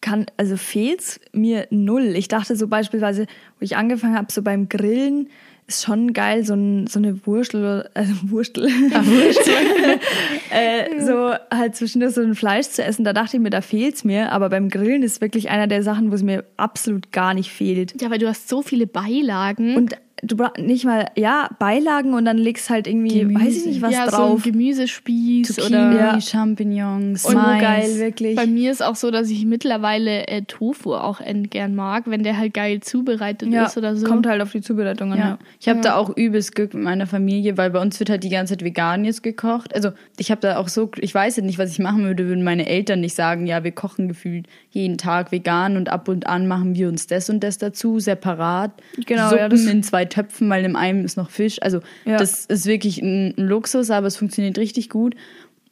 kann, 0.00 0.26
also 0.36 0.56
fehlt's 0.56 1.20
mir 1.32 1.66
null. 1.70 2.14
Ich 2.16 2.28
dachte 2.28 2.56
so 2.56 2.66
beispielsweise, 2.66 3.26
wo 3.58 3.64
ich 3.64 3.76
angefangen 3.76 4.16
habe, 4.16 4.32
so 4.32 4.42
beim 4.42 4.68
Grillen, 4.68 5.28
ist 5.66 5.84
schon 5.84 6.12
geil, 6.12 6.44
so, 6.44 6.54
ein, 6.54 6.86
so 6.86 6.98
eine 6.98 7.26
Wurstel, 7.26 7.88
also 7.94 8.12
Wurstel, 8.30 8.66
äh, 10.50 11.00
so 11.00 11.34
halt 11.50 11.76
zwischendurch 11.76 12.14
so 12.14 12.20
ein 12.20 12.34
Fleisch 12.34 12.68
zu 12.68 12.84
essen, 12.84 13.04
da 13.04 13.12
dachte 13.12 13.36
ich 13.36 13.42
mir, 13.42 13.50
da 13.50 13.60
fehlt's 13.60 14.04
mir, 14.04 14.32
aber 14.32 14.48
beim 14.48 14.68
Grillen 14.68 15.02
ist 15.02 15.20
wirklich 15.20 15.50
einer 15.50 15.66
der 15.66 15.82
Sachen, 15.82 16.10
wo 16.10 16.14
es 16.14 16.22
mir 16.22 16.44
absolut 16.56 17.12
gar 17.12 17.34
nicht 17.34 17.50
fehlt. 17.50 18.00
ja, 18.00 18.10
weil 18.10 18.18
du 18.18 18.28
hast 18.28 18.48
so 18.48 18.62
viele 18.62 18.86
Beilagen. 18.86 19.76
Und 19.76 19.96
du 20.24 20.36
brauchst 20.36 20.58
nicht 20.58 20.84
mal, 20.84 21.06
ja, 21.16 21.48
Beilagen 21.58 22.14
und 22.14 22.24
dann 22.24 22.38
legst 22.38 22.70
halt 22.70 22.86
irgendwie, 22.86 23.20
Gemüse. 23.20 23.40
weiß 23.44 23.56
ich 23.56 23.66
nicht, 23.66 23.82
was 23.82 23.92
ja, 23.92 24.08
so 24.08 24.16
drauf. 24.16 24.46
ein 24.46 24.52
Gemüsespieß 24.52 25.48
Zucchini, 25.48 25.68
oder 25.76 25.94
Ja. 25.96 26.20
Champignons, 26.20 27.24
und 27.24 27.34
Mais. 27.34 27.60
geil, 27.60 27.98
wirklich. 27.98 28.36
Bei 28.36 28.46
mir 28.46 28.70
ist 28.70 28.82
auch 28.82 28.94
so, 28.96 29.10
dass 29.10 29.30
ich 29.30 29.44
mittlerweile 29.44 30.26
äh, 30.28 30.42
Tofu 30.42 30.94
auch 30.94 31.20
gern 31.50 31.74
mag, 31.74 32.04
wenn 32.06 32.22
der 32.22 32.38
halt 32.38 32.54
geil 32.54 32.80
zubereitet 32.80 33.50
ja, 33.52 33.64
ist 33.66 33.76
oder 33.76 33.96
so. 33.96 34.06
kommt 34.06 34.26
halt 34.26 34.40
auf 34.42 34.52
die 34.52 34.60
Zubereitung 34.60 35.12
an. 35.12 35.18
Ja, 35.18 35.38
ich 35.60 35.68
habe 35.68 35.80
da 35.80 35.96
auch 35.96 36.16
übelst 36.16 36.54
Glück 36.54 36.74
mit 36.74 36.82
meiner 36.84 37.06
Familie, 37.06 37.56
weil 37.58 37.70
bei 37.70 37.80
uns 37.80 37.98
wird 37.98 38.10
halt 38.10 38.22
die 38.24 38.28
ganze 38.28 38.52
Zeit 38.54 38.64
vegan 38.64 39.04
jetzt 39.04 39.22
gekocht. 39.22 39.74
Also 39.74 39.90
ich 40.18 40.30
habe 40.30 40.40
da 40.40 40.56
auch 40.58 40.68
so, 40.68 40.90
ich 40.98 41.14
weiß 41.14 41.36
ja 41.36 41.42
nicht, 41.42 41.58
was 41.58 41.70
ich 41.70 41.78
machen 41.78 42.04
würde, 42.04 42.28
würden 42.28 42.44
meine 42.44 42.66
Eltern 42.66 43.00
nicht 43.00 43.14
sagen, 43.16 43.46
ja, 43.46 43.64
wir 43.64 43.72
kochen 43.72 44.08
gefühlt 44.08 44.46
jeden 44.70 44.98
Tag 44.98 45.32
vegan 45.32 45.76
und 45.76 45.88
ab 45.88 46.08
und 46.08 46.26
an 46.26 46.46
machen 46.46 46.74
wir 46.74 46.88
uns 46.88 47.06
das 47.06 47.28
und 47.28 47.40
das 47.42 47.58
dazu, 47.58 47.98
separat. 47.98 48.70
Genau, 49.06 49.24
Suppen 49.30 49.38
ja, 49.38 49.48
das- 49.48 49.64
in 49.66 49.82
zwei 49.82 50.04
Töpfen, 50.12 50.48
weil 50.50 50.64
im 50.64 50.76
einen 50.76 51.04
ist 51.04 51.16
noch 51.16 51.30
Fisch. 51.30 51.60
Also 51.62 51.80
Ja. 52.04 52.16
das 52.18 52.44
ist 52.46 52.66
wirklich 52.66 53.00
ein, 53.02 53.34
ein 53.36 53.46
Luxus, 53.48 53.90
aber 53.90 54.06
es 54.06 54.16
funktioniert 54.16 54.58
richtig 54.58 54.88
gut. 54.90 55.14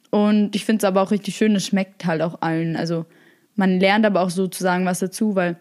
Und 0.09 0.55
ich 0.55 0.65
finde 0.65 0.79
es 0.79 0.83
aber 0.83 1.01
auch 1.01 1.11
richtig 1.11 1.35
schön, 1.35 1.55
es 1.55 1.65
schmeckt 1.65 2.05
halt 2.05 2.21
auch 2.21 2.41
allen. 2.41 2.75
Also 2.75 3.05
man 3.55 3.79
lernt 3.79 4.05
aber 4.05 4.21
auch 4.21 4.29
sozusagen 4.29 4.85
was 4.85 4.99
dazu, 4.99 5.35
weil 5.35 5.57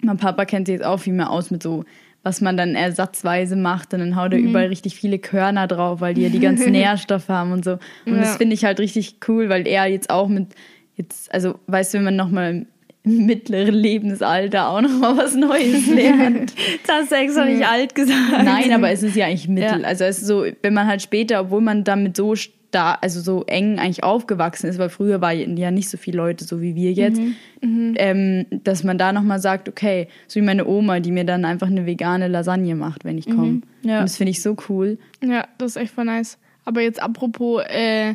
mein 0.00 0.16
Papa 0.16 0.44
kennt 0.44 0.66
sich 0.66 0.74
jetzt 0.74 0.84
auch 0.84 0.98
viel 0.98 1.12
mehr 1.12 1.30
aus 1.30 1.50
mit 1.50 1.62
so, 1.62 1.84
was 2.22 2.40
man 2.40 2.56
dann 2.56 2.74
ersatzweise 2.74 3.56
macht. 3.56 3.92
Und 3.92 4.00
dann 4.00 4.16
haut 4.16 4.32
er 4.32 4.38
Mhm. 4.38 4.46
überall 4.46 4.66
richtig 4.68 4.94
viele 4.96 5.18
Körner 5.18 5.66
drauf, 5.66 6.00
weil 6.00 6.14
die 6.14 6.22
ja 6.22 6.28
die 6.28 6.40
ganzen 6.40 6.72
Nährstoffe 6.72 7.28
haben 7.28 7.52
und 7.52 7.64
so. 7.64 7.72
Und 8.06 8.16
das 8.18 8.30
Ja. 8.32 8.36
finde 8.38 8.54
ich 8.54 8.64
halt 8.64 8.80
richtig 8.80 9.16
cool, 9.28 9.48
weil 9.48 9.66
er 9.66 9.86
jetzt 9.86 10.08
auch 10.10 10.28
mit, 10.28 10.54
jetzt, 10.96 11.32
also 11.34 11.58
weißt 11.66 11.92
du, 11.94 11.98
wenn 11.98 12.04
man 12.04 12.16
nochmal 12.16 12.66
mittleren 13.04 13.74
Lebensalter 13.74 14.68
auch 14.68 14.80
nochmal 14.80 15.16
was 15.16 15.34
Neues 15.34 15.86
lernt. 15.88 16.54
Das 16.86 16.96
hast 17.02 17.12
du 17.12 17.16
extra 17.16 17.44
nicht 17.44 17.66
alt 17.66 17.94
gesagt. 17.94 18.44
Nein, 18.44 18.72
aber 18.72 18.90
es 18.90 19.02
ist 19.02 19.16
ja 19.16 19.26
eigentlich 19.26 19.48
Mittel. 19.48 19.80
Ja. 19.80 19.86
Also 19.86 20.04
es 20.04 20.18
ist 20.18 20.26
so, 20.26 20.44
wenn 20.62 20.74
man 20.74 20.86
halt 20.86 21.02
später, 21.02 21.40
obwohl 21.40 21.60
man 21.60 21.84
damit 21.84 22.16
so 22.16 22.34
da, 22.70 22.94
also 23.00 23.20
so 23.20 23.44
eng 23.46 23.78
eigentlich 23.78 24.02
aufgewachsen 24.02 24.66
ist, 24.68 24.78
weil 24.78 24.88
früher 24.88 25.20
waren 25.20 25.56
ja 25.56 25.70
nicht 25.70 25.90
so 25.90 25.98
viele 25.98 26.16
Leute 26.16 26.44
so 26.44 26.60
wie 26.60 26.74
wir 26.74 26.92
jetzt, 26.92 27.20
Mhm. 27.64 27.94
Ähm, 27.96 28.46
dass 28.64 28.82
man 28.82 28.98
da 28.98 29.12
nochmal 29.12 29.38
sagt, 29.38 29.68
okay, 29.68 30.08
so 30.26 30.40
wie 30.40 30.44
meine 30.44 30.66
Oma, 30.66 30.98
die 30.98 31.12
mir 31.12 31.22
dann 31.22 31.44
einfach 31.44 31.68
eine 31.68 31.86
vegane 31.86 32.26
Lasagne 32.26 32.74
macht, 32.74 33.04
wenn 33.04 33.18
ich 33.18 33.26
komme. 33.26 33.46
Mhm. 33.46 33.62
Ja. 33.82 33.98
Und 33.98 34.04
das 34.06 34.16
finde 34.16 34.32
ich 34.32 34.42
so 34.42 34.56
cool. 34.68 34.98
Ja, 35.22 35.46
das 35.58 35.76
ist 35.76 35.76
echt 35.76 35.94
voll 35.94 36.06
nice. 36.06 36.38
Aber 36.64 36.80
jetzt 36.80 37.00
apropos 37.00 37.62
äh, 37.68 38.14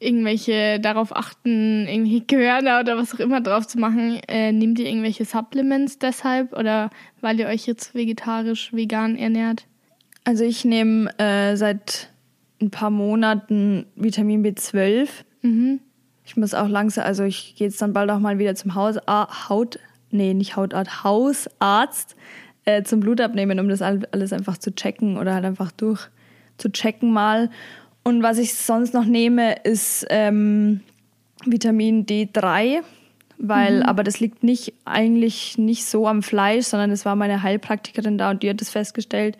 irgendwelche 0.00 0.80
darauf 0.80 1.14
achten, 1.14 1.86
irgendwelche 1.86 2.22
Körner 2.24 2.80
oder 2.80 2.96
was 2.96 3.14
auch 3.14 3.20
immer 3.20 3.40
drauf 3.40 3.66
zu 3.66 3.78
machen, 3.78 4.18
äh, 4.28 4.50
nehmt 4.50 4.78
ihr 4.78 4.86
irgendwelche 4.86 5.24
Supplements 5.24 5.98
deshalb 5.98 6.56
oder 6.58 6.90
weil 7.20 7.38
ihr 7.38 7.46
euch 7.46 7.66
jetzt 7.66 7.94
vegetarisch, 7.94 8.72
vegan 8.72 9.16
ernährt? 9.16 9.66
Also 10.24 10.44
ich 10.44 10.64
nehme 10.64 11.10
äh, 11.18 11.54
seit 11.56 12.10
ein 12.60 12.70
paar 12.70 12.90
Monaten 12.90 13.86
Vitamin 13.94 14.44
B12. 14.44 15.08
Mhm. 15.42 15.80
Ich 16.24 16.36
muss 16.36 16.54
auch 16.54 16.68
langsam, 16.68 17.04
also 17.04 17.24
ich 17.24 17.54
gehe 17.56 17.66
jetzt 17.68 17.80
dann 17.82 17.92
bald 17.92 18.10
auch 18.10 18.18
mal 18.20 18.38
wieder 18.38 18.54
zum 18.54 18.74
Haus, 18.74 18.96
ah, 19.06 19.48
Haut, 19.48 19.78
nee, 20.10 20.32
nicht 20.34 20.56
Hautarzt, 20.56 21.04
Hausarzt 21.04 22.16
äh, 22.64 22.82
zum 22.82 23.00
Blut 23.00 23.20
abnehmen, 23.20 23.58
um 23.60 23.68
das 23.68 23.82
all- 23.82 24.06
alles 24.12 24.32
einfach 24.32 24.56
zu 24.58 24.74
checken 24.74 25.16
oder 25.18 25.34
halt 25.34 25.44
einfach 25.44 25.72
durch 25.72 26.08
zu 26.58 26.70
checken 26.70 27.10
mal. 27.12 27.50
Und 28.02 28.22
was 28.22 28.38
ich 28.38 28.54
sonst 28.54 28.94
noch 28.94 29.04
nehme, 29.04 29.54
ist 29.62 30.06
ähm, 30.10 30.80
Vitamin 31.44 32.06
D3, 32.06 32.80
weil, 33.38 33.82
aber 33.82 34.02
das 34.04 34.20
liegt 34.20 34.42
nicht 34.42 34.74
eigentlich 34.84 35.56
nicht 35.58 35.84
so 35.86 36.06
am 36.06 36.22
Fleisch, 36.22 36.66
sondern 36.66 36.90
es 36.90 37.04
war 37.04 37.16
meine 37.16 37.42
Heilpraktikerin 37.42 38.18
da 38.18 38.30
und 38.30 38.42
die 38.42 38.50
hat 38.50 38.60
das 38.60 38.70
festgestellt. 38.70 39.36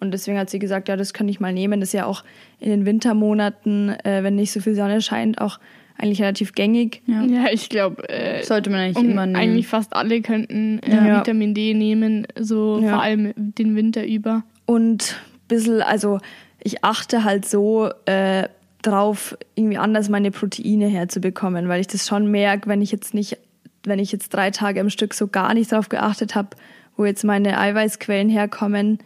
Und 0.00 0.10
deswegen 0.12 0.38
hat 0.38 0.50
sie 0.50 0.58
gesagt, 0.58 0.88
ja, 0.88 0.96
das 0.96 1.12
kann 1.14 1.28
ich 1.28 1.38
mal 1.40 1.52
nehmen. 1.52 1.80
Das 1.80 1.90
ist 1.90 1.92
ja 1.94 2.06
auch 2.06 2.24
in 2.60 2.70
den 2.70 2.84
Wintermonaten, 2.86 3.90
äh, 4.04 4.22
wenn 4.22 4.34
nicht 4.36 4.52
so 4.52 4.60
viel 4.60 4.74
Sonne 4.74 5.00
scheint, 5.00 5.40
auch 5.40 5.58
eigentlich 5.96 6.20
relativ 6.20 6.52
gängig. 6.52 7.02
Ja. 7.06 7.22
Ja, 7.24 7.44
ich 7.52 7.68
glaube, 7.68 8.08
äh, 8.08 8.42
Sollte 8.42 8.68
man 8.70 8.80
eigentlich 8.80 8.96
um, 9.04 9.10
immer 9.10 9.26
nehmen. 9.26 9.36
eigentlich 9.36 9.68
fast 9.68 9.94
alle 9.94 10.20
könnten 10.20 10.80
äh, 10.80 10.90
Ja. 10.96 11.20
Vitamin 11.20 11.54
D 11.54 11.72
nehmen, 11.74 12.26
so 12.38 12.80
Ja. 12.82 12.90
vor 12.90 13.02
allem 13.02 13.32
den 13.36 13.76
Winter 13.76 14.04
über. 14.04 14.42
Und 14.66 15.16
ein 15.22 15.38
bisschen, 15.48 15.80
also 15.82 16.18
ich 16.64 16.82
achte 16.82 17.22
halt 17.22 17.46
so 17.46 17.90
äh, 18.06 18.48
drauf, 18.82 19.36
irgendwie 19.54 19.78
anders 19.78 20.08
meine 20.08 20.30
Proteine 20.30 20.88
herzubekommen, 20.88 21.68
weil 21.68 21.80
ich 21.80 21.86
das 21.86 22.08
schon 22.08 22.30
merke, 22.30 22.68
wenn 22.68 22.82
ich 22.82 22.90
jetzt 22.90 23.14
nicht, 23.14 23.38
wenn 23.84 24.00
ich 24.00 24.10
jetzt 24.10 24.30
drei 24.30 24.50
Tage 24.50 24.80
am 24.80 24.90
Stück 24.90 25.14
so 25.14 25.28
gar 25.28 25.54
nicht 25.54 25.70
drauf 25.70 25.88
geachtet 25.88 26.34
habe, 26.34 26.48
wo 26.96 27.04
jetzt 27.04 27.24
meine 27.24 27.58
Eiweißquellen 27.58 28.28
herkommen, 28.28 28.98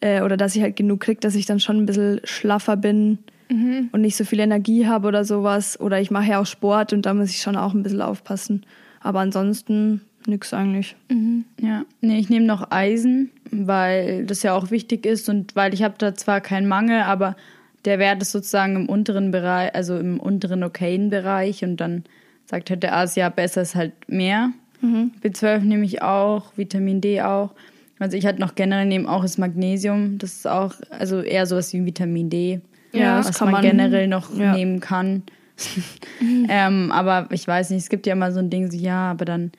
äh, 0.00 0.22
oder 0.22 0.36
dass 0.36 0.54
ich 0.54 0.62
halt 0.62 0.76
genug 0.76 1.00
kriege, 1.00 1.20
dass 1.20 1.34
ich 1.34 1.46
dann 1.46 1.60
schon 1.60 1.78
ein 1.78 1.86
bisschen 1.86 2.20
schlaffer 2.24 2.76
bin 2.76 3.18
und 3.92 4.00
nicht 4.00 4.16
so 4.16 4.24
viel 4.24 4.40
Energie 4.40 4.86
habe 4.86 5.08
oder 5.08 5.24
sowas. 5.24 5.78
Oder 5.80 6.00
ich 6.00 6.10
mache 6.10 6.30
ja 6.30 6.40
auch 6.40 6.46
Sport 6.46 6.92
und 6.92 7.06
da 7.06 7.14
muss 7.14 7.30
ich 7.30 7.40
schon 7.40 7.56
auch 7.56 7.74
ein 7.74 7.82
bisschen 7.82 8.02
aufpassen. 8.02 8.66
Aber 9.00 9.20
ansonsten 9.20 10.02
nix 10.26 10.52
eigentlich. 10.54 10.96
Ja, 11.60 11.84
nee, 12.00 12.18
ich 12.18 12.28
nehme 12.30 12.46
noch 12.46 12.70
Eisen, 12.70 13.30
weil 13.50 14.24
das 14.26 14.42
ja 14.42 14.54
auch 14.54 14.70
wichtig 14.70 15.06
ist 15.06 15.28
und 15.28 15.54
weil 15.56 15.74
ich 15.74 15.82
habe 15.82 15.94
da 15.98 16.14
zwar 16.14 16.40
keinen 16.40 16.68
Mangel, 16.68 17.02
aber 17.02 17.36
der 17.84 17.98
Wert 17.98 18.22
ist 18.22 18.32
sozusagen 18.32 18.76
im 18.76 18.88
unteren 18.88 19.30
Bereich, 19.30 19.74
also 19.74 19.98
im 19.98 20.18
unteren 20.20 20.62
okayen 20.64 21.10
Bereich 21.10 21.62
und 21.64 21.76
dann 21.78 22.04
sagt 22.46 22.70
halt 22.70 22.82
der 22.82 22.94
Arzt, 22.94 23.16
ja, 23.16 23.28
besser 23.28 23.62
ist 23.62 23.74
halt 23.74 23.92
mehr. 24.08 24.50
B12 25.22 25.60
nehme 25.60 25.84
ich 25.84 26.02
auch, 26.02 26.52
Vitamin 26.56 27.00
D 27.00 27.22
auch. 27.22 27.52
Also 27.98 28.16
ich 28.18 28.26
halt 28.26 28.38
noch 28.38 28.54
generell 28.54 28.84
nehme 28.86 29.08
auch 29.08 29.22
das 29.22 29.38
Magnesium, 29.38 30.18
das 30.18 30.34
ist 30.34 30.46
auch, 30.46 30.74
also 30.90 31.20
eher 31.22 31.46
sowas 31.46 31.72
wie 31.72 31.84
Vitamin 31.86 32.28
D, 32.28 32.60
Ja, 32.92 33.16
das 33.16 33.28
was 33.28 33.38
kann 33.38 33.46
man, 33.46 33.52
man- 33.52 33.62
generell 33.62 34.08
noch 34.08 34.36
ja. 34.36 34.52
nehmen 34.54 34.80
kann. 34.80 35.22
ähm, 36.48 36.90
aber 36.92 37.28
ich 37.30 37.46
weiß 37.46 37.70
nicht, 37.70 37.82
es 37.84 37.88
gibt 37.88 38.06
ja 38.06 38.12
immer 38.14 38.32
so 38.32 38.40
ein 38.40 38.50
Ding, 38.50 38.70
so 38.70 38.76
ja, 38.76 39.10
aber 39.10 39.24
dann 39.24 39.52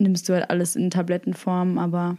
nimmst 0.00 0.28
du 0.28 0.34
halt 0.34 0.50
alles 0.50 0.76
in 0.76 0.90
Tablettenform, 0.90 1.78
aber 1.78 2.16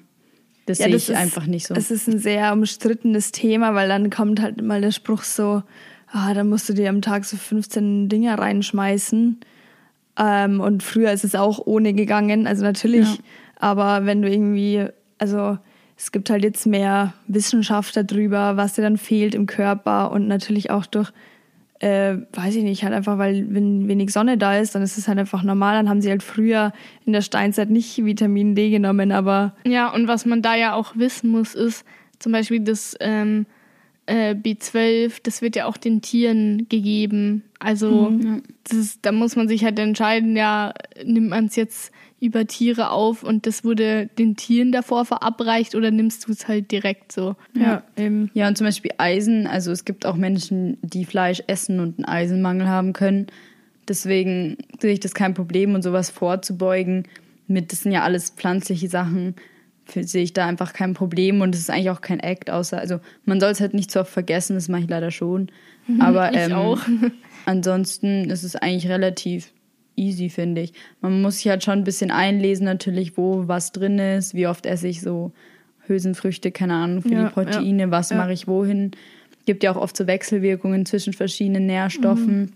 das 0.66 0.78
sehe 0.78 0.88
ich 0.90 1.10
ist, 1.10 1.16
einfach 1.16 1.46
nicht 1.46 1.68
so. 1.68 1.74
Es 1.74 1.92
ist 1.92 2.08
ein 2.08 2.20
sehr 2.20 2.54
umstrittenes 2.54 3.32
Thema, 3.32 3.74
weil 3.74 3.88
dann 3.88 4.10
kommt 4.10 4.42
halt 4.42 4.62
mal 4.62 4.82
der 4.82 4.92
Spruch 4.92 5.24
so, 5.24 5.64
ah, 6.12 6.34
dann 6.34 6.50
musst 6.50 6.70
du 6.70 6.74
dir 6.74 6.90
am 6.90 7.02
Tag 7.02 7.26
so 7.26 7.38
15 7.38 8.10
Dinger 8.10 8.38
reinschmeißen. 8.38 9.40
Ähm, 10.18 10.60
und 10.60 10.84
früher 10.84 11.12
ist 11.12 11.24
es 11.24 11.36
auch 11.36 11.60
ohne 11.66 11.94
gegangen, 11.94 12.48
also 12.48 12.64
natürlich. 12.64 13.16
Ja. 13.16 13.24
Aber 13.58 14.06
wenn 14.06 14.22
du 14.22 14.30
irgendwie, 14.30 14.88
also 15.18 15.58
es 15.98 16.12
gibt 16.12 16.30
halt 16.30 16.44
jetzt 16.44 16.66
mehr 16.66 17.14
Wissenschaft 17.28 17.96
darüber, 17.96 18.58
was 18.58 18.74
dir 18.74 18.82
dann 18.82 18.98
fehlt 18.98 19.36
im 19.36 19.46
Körper 19.46 20.12
und 20.12 20.28
natürlich 20.28 20.72
auch 20.72 20.86
durch, 20.86 21.12
äh, 21.82 22.18
weiß 22.34 22.56
ich 22.56 22.64
nicht, 22.64 22.84
halt 22.84 22.94
einfach, 22.94 23.18
weil 23.18 23.48
wenn 23.50 23.88
wenig 23.88 24.14
Sonne 24.14 24.38
da 24.38 24.58
ist, 24.58 24.76
dann 24.76 24.84
ist 24.84 25.00
es 25.00 25.08
halt 25.08 25.18
einfach 25.18 25.42
normal. 25.42 25.76
Dann 25.76 25.90
haben 25.90 26.02
sie 26.02 26.12
halt 26.12 26.22
früher 26.22 26.74
in 27.06 27.14
der 27.14 27.22
Steinzeit 27.22 27.72
nicht 27.72 28.06
Vitamin 28.06 28.54
D 28.54 28.70
genommen, 28.70 29.12
aber 29.12 29.56
Ja, 29.66 29.92
und 29.92 30.08
was 30.08 30.28
man 30.28 30.44
da 30.44 30.56
ja 30.56 30.76
auch 30.76 30.96
wissen 30.96 31.32
muss, 31.32 31.56
ist 31.56 31.84
zum 32.20 32.34
Beispiel 32.34 32.60
das 32.60 32.96
ähm, 33.00 33.48
äh, 34.06 34.36
B12, 34.36 35.22
das 35.24 35.42
wird 35.42 35.56
ja 35.56 35.66
auch 35.66 35.76
den 35.76 36.04
Tieren 36.04 36.68
gegeben. 36.70 37.44
Also 37.58 38.14
das 38.64 38.78
ist, 38.78 39.00
da 39.04 39.12
muss 39.12 39.36
man 39.36 39.48
sich 39.48 39.64
halt 39.64 39.80
entscheiden, 39.80 40.36
ja, 40.36 40.74
nimmt 41.04 41.30
man 41.30 41.46
es 41.46 41.56
jetzt 41.56 41.92
über 42.22 42.46
Tiere 42.48 42.92
auf 42.92 43.24
und 43.24 43.46
das 43.48 43.64
wurde 43.66 44.08
den 44.18 44.36
Tieren 44.38 44.72
davor 44.72 45.04
verabreicht 45.06 45.76
oder 45.76 45.92
nimmst 45.92 46.28
du 46.28 46.32
es 46.32 46.48
halt 46.48 46.72
direkt 46.72 47.12
so? 47.12 47.36
ja, 47.56 47.84
eben. 47.98 48.30
Ja, 48.34 48.48
und 48.48 48.58
zum 48.58 48.68
Beispiel 48.68 48.92
Eisen, 49.00 49.48
also 49.48 49.72
es 49.72 49.84
gibt 49.84 50.06
auch 50.06 50.16
Menschen, 50.16 50.78
die 50.84 51.04
Fleisch 51.04 51.42
essen 51.48 51.80
und 51.80 51.98
einen 51.98 52.06
Eisenmangel 52.06 52.68
haben 52.70 52.94
können. 52.94 53.28
Deswegen 53.88 54.58
sehe 54.80 54.94
ich 54.94 55.00
das 55.00 55.14
kein 55.16 55.34
Problem 55.34 55.74
und 55.76 55.82
sowas 55.82 56.10
vorzubeugen. 56.12 57.08
Mit, 57.48 57.72
das 57.72 57.82
sind 57.82 57.92
ja 57.92 58.04
alles 58.04 58.30
pflanzliche 58.30 58.88
Sachen, 58.88 59.36
für- 59.86 60.04
sehe 60.04 60.24
ich 60.24 60.32
da 60.34 60.46
einfach 60.46 60.74
kein 60.74 60.94
Problem 60.94 61.42
und 61.42 61.56
es 61.56 61.62
ist 61.62 61.70
eigentlich 61.72 61.90
auch 61.90 62.02
kein 62.02 62.20
Act, 62.20 62.50
außer, 62.52 62.78
also 62.78 63.00
man 63.26 63.40
soll 63.40 63.50
es 63.50 63.60
halt 63.60 63.74
nicht 63.74 63.92
so 63.92 64.00
oft 64.00 64.12
vergessen, 64.12 64.54
das 64.56 64.70
mache 64.70 64.82
ich 64.84 64.90
leider 64.90 65.10
schon. 65.12 65.50
Aber 66.00 66.32
Ich 66.32 66.38
ähm, 66.38 66.54
auch. 66.54 66.80
ansonsten 67.46 68.30
ist 68.30 68.44
es 68.44 68.56
eigentlich 68.56 68.88
relativ 68.90 69.52
easy, 69.96 70.30
finde 70.30 70.62
ich. 70.62 70.74
Man 71.02 71.22
muss 71.22 71.38
sich 71.38 71.48
halt 71.50 71.64
schon 71.64 71.80
ein 71.80 71.84
bisschen 71.84 72.12
einlesen, 72.12 72.66
natürlich, 72.66 73.18
wo 73.18 73.48
was 73.48 73.72
drin 73.72 74.00
ist, 74.00 74.34
wie 74.34 74.48
oft 74.48 74.66
esse 74.66 74.88
ich 74.88 75.02
so 75.02 75.32
Hülsenfrüchte, 75.88 76.52
keine 76.52 76.74
Ahnung, 76.76 77.02
für 77.02 77.10
Ja, 77.10 77.26
die 77.28 77.34
Proteine, 77.34 77.92
was 77.92 78.10
ja. 78.12 78.18
mache 78.18 78.34
ich 78.34 78.48
wohin. 78.48 78.92
Gibt 79.46 79.64
ja 79.64 79.72
auch 79.72 79.82
oft 79.82 79.98
so 79.98 80.06
Wechselwirkungen 80.06 80.86
zwischen 80.86 81.14
verschiedenen 81.14 81.66
Nährstoffen, 81.66 82.52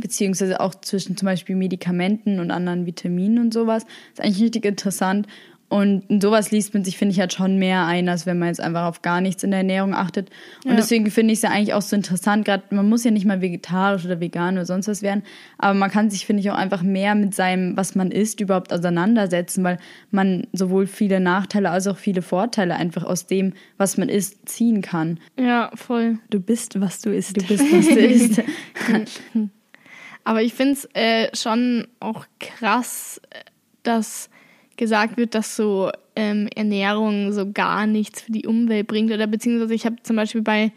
beziehungsweise 0.00 0.60
auch 0.60 0.74
zwischen 0.74 1.16
zum 1.16 1.24
Beispiel 1.24 1.56
Medikamenten 1.56 2.40
und 2.40 2.50
anderen 2.50 2.84
Vitaminen 2.84 3.38
und 3.38 3.54
sowas. 3.54 3.84
ist 4.12 4.20
eigentlich 4.20 4.42
richtig 4.42 4.66
interessant. 4.66 5.26
Und 5.68 6.04
sowas 6.22 6.52
liest 6.52 6.74
man 6.74 6.84
sich, 6.84 6.96
finde 6.96 7.12
ich, 7.12 7.18
halt 7.18 7.32
schon 7.32 7.58
mehr 7.58 7.86
ein, 7.86 8.08
als 8.08 8.24
wenn 8.24 8.38
man 8.38 8.48
jetzt 8.48 8.60
einfach 8.60 8.84
auf 8.84 9.02
gar 9.02 9.20
nichts 9.20 9.42
in 9.42 9.50
der 9.50 9.58
Ernährung 9.58 9.94
achtet. 9.94 10.30
Und 10.64 10.70
Ja. 10.70 10.76
deswegen 10.76 11.10
finde 11.10 11.32
ich 11.32 11.38
es 11.40 11.42
ja 11.42 11.50
eigentlich 11.50 11.74
auch 11.74 11.82
so 11.82 11.96
interessant, 11.96 12.44
gerade 12.44 12.62
man 12.70 12.88
muss 12.88 13.02
ja 13.02 13.10
nicht 13.10 13.26
mal 13.26 13.40
vegetarisch 13.40 14.04
oder 14.04 14.20
vegan 14.20 14.54
oder 14.54 14.64
sonst 14.64 14.86
was 14.86 15.02
werden, 15.02 15.24
aber 15.58 15.74
man 15.74 15.90
kann 15.90 16.08
sich, 16.08 16.24
finde 16.24 16.40
ich, 16.40 16.50
auch 16.52 16.56
einfach 16.56 16.82
mehr 16.82 17.16
mit 17.16 17.34
seinem, 17.34 17.76
was 17.76 17.96
man 17.96 18.12
isst, 18.12 18.40
überhaupt 18.40 18.72
auseinandersetzen, 18.72 19.64
weil 19.64 19.78
man 20.12 20.46
sowohl 20.52 20.86
viele 20.86 21.18
Nachteile 21.18 21.70
als 21.70 21.88
auch 21.88 21.96
viele 21.96 22.22
Vorteile 22.22 22.76
einfach 22.76 23.02
aus 23.02 23.26
dem, 23.26 23.52
was 23.76 23.96
man 23.96 24.08
isst, 24.08 24.48
ziehen 24.48 24.82
kann. 24.82 25.18
Ja, 25.36 25.72
voll. 25.74 26.18
Du 26.30 26.38
bist, 26.38 26.80
was 26.80 27.00
du 27.00 27.10
isst. 27.12 27.36
Du 27.40 27.44
bist, 27.44 27.64
was 27.72 27.88
du 27.88 27.98
isst. 27.98 28.42
Aber 30.24 30.42
ich 30.42 30.54
finde 30.54 30.72
es 30.74 30.88
äh, 30.94 31.28
schon 31.36 31.88
auch 32.00 32.26
krass, 32.40 33.20
äh, 33.30 33.38
dass 33.82 34.28
gesagt 34.76 35.16
wird, 35.16 35.34
dass 35.34 35.56
so 35.56 35.90
ähm, 36.14 36.48
Ernährung 36.54 37.32
so 37.32 37.50
gar 37.50 37.86
nichts 37.86 38.22
für 38.22 38.32
die 38.32 38.46
Umwelt 38.46 38.86
bringt. 38.86 39.12
Oder 39.12 39.26
beziehungsweise 39.26 39.74
ich 39.74 39.86
habe 39.86 39.96
zum 40.02 40.16
Beispiel 40.16 40.42
bei 40.42 40.72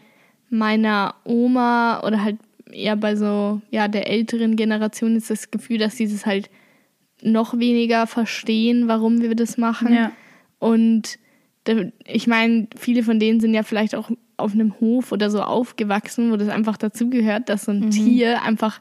meiner 0.48 1.14
Oma 1.24 2.02
oder 2.04 2.22
halt 2.22 2.38
eher 2.70 2.96
bei 2.96 3.16
so 3.16 3.60
ja 3.70 3.88
der 3.88 4.08
älteren 4.08 4.56
Generation 4.56 5.16
ist 5.16 5.30
das 5.30 5.50
Gefühl, 5.50 5.78
dass 5.78 5.96
sie 5.96 6.08
das 6.08 6.26
halt 6.26 6.50
noch 7.22 7.58
weniger 7.58 8.06
verstehen, 8.06 8.88
warum 8.88 9.20
wir 9.20 9.34
das 9.34 9.58
machen. 9.58 9.94
Ja. 9.94 10.12
Und 10.58 11.18
ich 12.06 12.26
meine, 12.26 12.68
viele 12.76 13.02
von 13.02 13.18
denen 13.18 13.40
sind 13.40 13.54
ja 13.54 13.62
vielleicht 13.62 13.94
auch 13.94 14.10
auf 14.36 14.52
einem 14.52 14.80
Hof 14.80 15.12
oder 15.12 15.30
so 15.30 15.42
aufgewachsen, 15.42 16.30
wo 16.30 16.36
das 16.36 16.48
einfach 16.48 16.76
dazugehört, 16.76 17.48
dass 17.48 17.64
so 17.64 17.72
ein 17.72 17.90
Tier 17.90 18.42
einfach, 18.42 18.80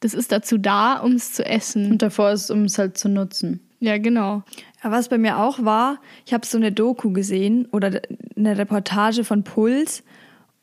das 0.00 0.14
ist 0.14 0.30
dazu 0.30 0.58
da, 0.58 0.98
um 1.00 1.12
es 1.12 1.32
zu 1.32 1.44
essen. 1.44 1.90
Und 1.90 2.02
davor 2.02 2.30
ist 2.30 2.44
es, 2.44 2.50
um 2.50 2.64
es 2.64 2.78
halt 2.78 2.96
zu 2.96 3.08
nutzen. 3.08 3.60
Ja, 3.80 3.98
genau. 3.98 4.42
Ja, 4.82 4.90
was 4.90 5.08
bei 5.08 5.18
mir 5.18 5.38
auch 5.38 5.64
war, 5.64 5.98
ich 6.26 6.34
habe 6.34 6.46
so 6.46 6.58
eine 6.58 6.72
Doku 6.72 7.12
gesehen 7.12 7.66
oder 7.72 8.00
eine 8.36 8.58
Reportage 8.58 9.24
von 9.24 9.44
Puls 9.44 10.02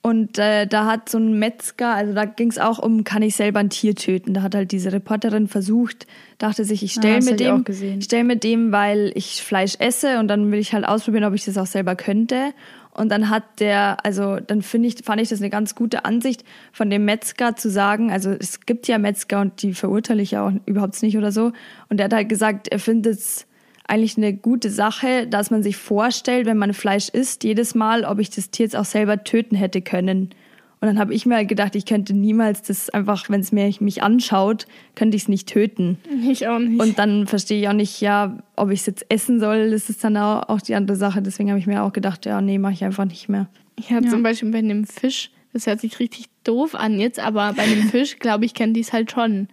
und 0.05 0.37
äh, 0.37 0.67
da 0.67 0.85
hat 0.85 1.09
so 1.09 1.17
ein 1.17 1.39
Metzger, 1.39 1.95
also 1.95 2.13
da 2.13 2.25
ging 2.25 2.51
es 2.51 2.59
auch 2.59 2.77
um, 2.77 3.03
kann 3.03 3.23
ich 3.23 3.35
selber 3.35 3.59
ein 3.59 3.71
Tier 3.71 3.95
töten? 3.95 4.35
Da 4.35 4.43
hat 4.43 4.53
halt 4.53 4.71
diese 4.71 4.91
Reporterin 4.91 5.47
versucht, 5.47 6.05
dachte 6.37 6.63
sich, 6.63 6.83
ich 6.83 6.91
Ah, 6.97 6.99
stelle 6.99 7.15
das 7.15 7.25
mit 7.25 7.39
dem, 7.39 7.65
ich 7.97 8.05
stell 8.05 8.23
mit 8.23 8.43
dem, 8.43 8.71
weil 8.71 9.11
ich 9.15 9.41
Fleisch 9.41 9.77
esse 9.79 10.19
und 10.19 10.27
dann 10.27 10.51
will 10.51 10.59
ich 10.59 10.73
halt 10.73 10.85
ausprobieren, 10.85 11.23
ob 11.23 11.33
ich 11.33 11.45
das 11.45 11.57
auch 11.57 11.65
selber 11.65 11.95
könnte. 11.95 12.53
Und 12.95 13.09
dann 13.09 13.29
hat 13.29 13.59
der, 13.59 13.97
also 14.05 14.39
dann 14.39 14.61
finde 14.61 14.87
ich, 14.87 14.95
fand 15.03 15.21
ich 15.21 15.29
das 15.29 15.41
eine 15.41 15.49
ganz 15.49 15.75
gute 15.75 16.05
Ansicht 16.05 16.45
von 16.71 16.89
dem 16.89 17.03
Metzger 17.03 17.55
zu 17.55 17.69
sagen, 17.69 18.09
also 18.09 18.31
es 18.31 18.61
gibt 18.61 18.87
ja 18.87 18.97
Metzger 18.97 19.41
und 19.41 19.61
die 19.61 19.73
verurteile 19.73 20.21
ich 20.21 20.31
ja 20.31 20.47
auch 20.47 20.51
überhaupt 20.65 21.01
nicht 21.03 21.17
oder 21.17 21.33
so. 21.33 21.51
Und 21.89 21.97
der 21.97 22.05
hat 22.05 22.13
halt 22.13 22.29
gesagt, 22.29 22.69
er 22.69 22.79
findet 22.79 23.17
es 23.17 23.47
eigentlich 23.87 24.17
eine 24.17 24.33
gute 24.33 24.69
Sache, 24.69 25.27
dass 25.27 25.51
man 25.51 25.61
sich 25.61 25.75
vorstellt, 25.75 26.45
wenn 26.45 26.57
man 26.57 26.73
Fleisch 26.73 27.09
isst, 27.09 27.43
jedes 27.43 27.75
Mal, 27.75 28.05
ob 28.05 28.19
ich 28.19 28.29
das 28.29 28.49
Tier 28.49 28.65
jetzt 28.65 28.75
auch 28.75 28.85
selber 28.85 29.23
töten 29.23 29.55
hätte 29.55 29.81
können. 29.81 30.29
Und 30.81 30.87
dann 30.87 30.99
habe 30.99 31.13
ich 31.13 31.25
mir 31.25 31.35
halt 31.35 31.47
gedacht, 31.47 31.75
ich 31.75 31.85
könnte 31.85 32.13
niemals 32.13 32.61
das 32.61 32.89
einfach, 32.89 33.29
wenn 33.29 33.41
es 33.41 33.51
mir 33.51 33.71
mich 33.79 34.03
anschaut, 34.03 34.67
könnte 34.93 35.15
ich 35.15 35.23
es 35.23 35.27
nicht 35.29 35.47
töten. 35.47 35.97
Ich 36.29 36.47
auch 36.47 36.59
nicht. 36.59 36.81
Und 36.81 36.99
dann 36.99 37.27
verstehe 37.27 37.59
ich 37.61 37.67
auch 37.69 37.73
nicht, 37.73 38.01
ja, 38.01 38.37
ob 38.55 38.71
ich 38.71 38.81
es 38.81 38.85
jetzt 38.85 39.05
essen 39.09 39.39
soll, 39.39 39.71
das 39.71 39.89
ist 39.89 40.03
dann 40.03 40.17
auch, 40.17 40.61
die 40.61 40.75
andere 40.75 40.97
Sache. 40.97 41.21
Deswegen 41.21 41.49
habe 41.49 41.59
ich 41.59 41.67
mir 41.67 41.83
auch 41.83 41.93
gedacht, 41.93 42.25
ja, 42.25 42.41
nee, 42.41 42.57
mache 42.57 42.73
ich 42.73 42.83
einfach 42.83 43.05
nicht 43.05 43.29
mehr. 43.29 43.47
ich 43.77 43.91
hatte 43.91 44.09
zum 44.09 44.23
Beispiel 44.23 44.51
bei 44.51 44.59
einem 44.59 44.85
Fisch, 44.85 45.31
das 45.53 45.67
hört 45.67 45.79
sich 45.79 45.99
richtig 45.99 46.25
doof 46.43 46.75
an 46.75 46.99
jetzt, 46.99 47.19
aber 47.19 47.53
bei 47.53 47.63
einem 47.63 47.83
Fisch, 47.89 48.19
glaube 48.19 48.45
ich, 48.45 48.53
kennen 48.53 48.73
die 48.73 48.81
es 48.81 48.93
halt 48.93 49.11
schon 49.11 49.47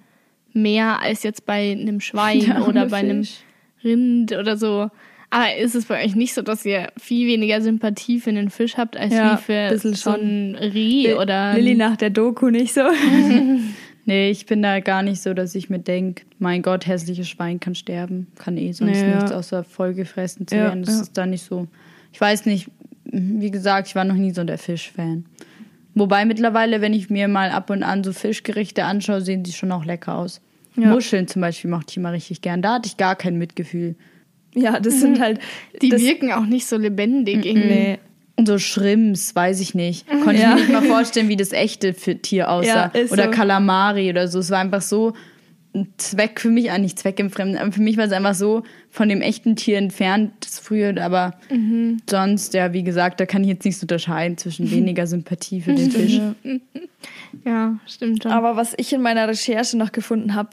mehr 0.52 1.00
als 1.00 1.22
jetzt 1.22 1.46
bei 1.46 1.72
einem 1.72 2.00
Schwein 2.00 2.40
Der 2.40 2.68
oder 2.68 2.87
bei 2.87 2.98
einem 2.98 3.24
Fisch. 3.24 3.38
Rind 3.85 4.32
oder 4.32 4.56
so. 4.56 4.90
Aber 5.35 5.57
ist 5.57 5.75
es 5.75 5.87
bei 5.87 6.05
euch 6.05 6.14
nicht 6.14 6.35
so, 6.35 6.42
dass 6.42 6.62
ihr 6.66 6.88
viel 7.01 7.27
weniger 7.27 7.62
Sympathie 7.62 8.21
für 8.21 8.29
einen 8.29 8.51
Fisch 8.51 8.77
habt, 8.77 8.99
als 8.99 9.14
Ja, 9.14 9.38
wie 9.38 9.42
für 9.42 9.79
so 9.79 9.95
schon. 9.95 10.53
ein 10.53 10.55
Reh 10.57 11.14
oder 11.14 11.55
Lilly 11.55 11.75
nach 11.75 11.97
der 11.97 12.11
Doku 12.11 12.51
nicht 12.51 12.75
so. 12.75 12.83
Nee, 14.05 14.31
ich 14.31 14.47
bin 14.47 14.62
da 14.62 14.81
gar 14.81 15.05
nicht 15.05 15.23
so, 15.23 15.33
dass 15.33 15.55
ich 15.55 15.71
mir 15.71 15.79
denke, 15.79 16.25
mein 16.40 16.61
Gott, 16.62 16.88
hässliches 16.88 17.29
Schwein 17.29 17.61
kann 17.61 17.77
sterben, 17.77 18.27
kann 18.37 18.57
eh 18.57 18.73
sonst 18.73 19.01
Ja, 19.01 19.07
ja. 19.07 19.14
nichts 19.14 19.31
außer 19.31 19.62
vollgefressen 19.62 20.49
zu 20.49 20.57
Ja, 20.57 20.64
werden. 20.64 20.83
Das 20.83 20.97
ja. 20.97 21.03
ist 21.03 21.16
da 21.16 21.25
nicht 21.25 21.45
so. 21.45 21.68
Ich 22.12 22.21
weiß 22.21 22.47
nicht, 22.47 22.68
wie 23.05 23.53
gesagt, 23.53 23.87
ich 23.87 23.95
war 23.95 24.05
noch 24.05 24.16
nie 24.16 24.33
so 24.33 24.42
der 24.42 24.59
Fischfan. 24.59 25.25
Wobei 25.95 26.25
mittlerweile, 26.25 26.81
wenn 26.81 26.95
ich 26.95 27.11
mir 27.11 27.29
mal 27.29 27.51
ab 27.51 27.71
und 27.71 27.85
an 27.85 28.03
so 28.03 28.12
Fischgerichte 28.12 28.85
anschaue, 28.85 29.21
sehen 29.21 29.45
die 29.45 29.53
schon 29.53 29.71
auch 29.71 29.85
lecker 29.85 30.16
aus. 30.16 30.40
Ja. 30.75 30.88
Muscheln 30.88 31.29
zum 31.29 31.40
Beispiel 31.40 31.71
mochte 31.71 31.90
ich 31.92 31.97
immer 31.99 32.12
richtig 32.12 32.40
gern. 32.40 32.61
Da 32.61 32.75
hatte 32.75 32.88
ich 32.88 32.97
gar 32.97 33.14
kein 33.14 33.38
Mitgefühl. 33.38 33.95
Ja, 34.54 34.80
das 34.80 35.00
sind 35.00 35.20
halt. 35.20 35.40
die 35.80 35.88
das, 35.88 36.02
wirken 36.02 36.32
auch 36.32 36.44
nicht 36.46 36.66
so 36.66 36.76
lebendig 36.76 37.44
irgendwie. 37.46 37.66
Nee. 37.68 37.98
Und 38.36 38.46
so 38.46 38.58
Shrimps, 38.58 39.34
weiß 39.34 39.60
ich 39.60 39.74
nicht. 39.74 40.06
Konnte 40.08 40.40
Ja. 40.40 40.50
ich 40.50 40.54
mir 40.54 40.60
nicht 40.60 40.72
mal 40.72 40.82
vorstellen, 40.82 41.28
wie 41.28 41.36
das 41.36 41.52
echte 41.52 41.92
Tier 41.94 42.50
aussah. 42.50 42.90
Ja, 42.94 43.00
ist 43.00 43.12
oder 43.12 43.24
so. 43.26 43.30
Kalamari 43.30 44.08
oder 44.10 44.26
so. 44.28 44.38
Es 44.38 44.50
war 44.50 44.58
einfach 44.58 44.82
so 44.82 45.12
ein 45.74 45.88
Zweck 45.96 46.38
für 46.40 46.50
mich, 46.50 46.70
eigentlich 46.70 46.96
Zweck 46.96 47.18
im 47.18 47.30
Fremden. 47.30 47.56
Aber 47.56 47.72
für 47.72 47.80
mich 47.80 47.96
war 47.96 48.04
es 48.04 48.12
einfach 48.12 48.34
so 48.34 48.62
von 48.90 49.08
dem 49.08 49.22
echten 49.22 49.56
Tier 49.56 49.78
entfernt, 49.78 50.32
das 50.40 50.58
früher, 50.58 50.94
aber 51.02 51.34
Mhm. 51.50 51.98
sonst, 52.08 52.52
ja, 52.52 52.74
wie 52.74 52.82
gesagt, 52.82 53.20
da 53.20 53.26
kann 53.26 53.42
ich 53.42 53.48
jetzt 53.48 53.64
nicht 53.64 53.78
so 53.78 53.84
unterscheiden 53.84 54.36
zwischen 54.36 54.70
weniger 54.70 55.06
Sympathie 55.06 55.60
für 55.62 55.72
den 55.72 55.90
Fisch. 55.90 56.20
Ja, 57.44 57.78
stimmt 57.86 58.22
schon. 58.22 58.32
Aber 58.32 58.56
was 58.56 58.74
ich 58.76 58.92
in 58.92 59.02
meiner 59.02 59.26
Recherche 59.28 59.76
noch 59.76 59.92
gefunden 59.92 60.34
habe, 60.34 60.50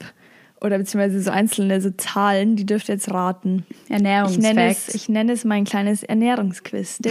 oder 0.60 0.78
beziehungsweise 0.78 1.20
so 1.20 1.30
einzelne 1.30 1.80
so 1.80 1.90
Zahlen, 1.90 2.56
die 2.56 2.66
dürft 2.66 2.88
ihr 2.88 2.94
jetzt 2.94 3.10
raten. 3.10 3.64
Ich 3.88 3.98
nenne, 4.38 4.70
es, 4.70 4.94
ich 4.94 5.08
nenne 5.08 5.32
es 5.32 5.44
mein 5.44 5.64
kleines 5.64 6.02
Ernährungsquiz. 6.02 6.98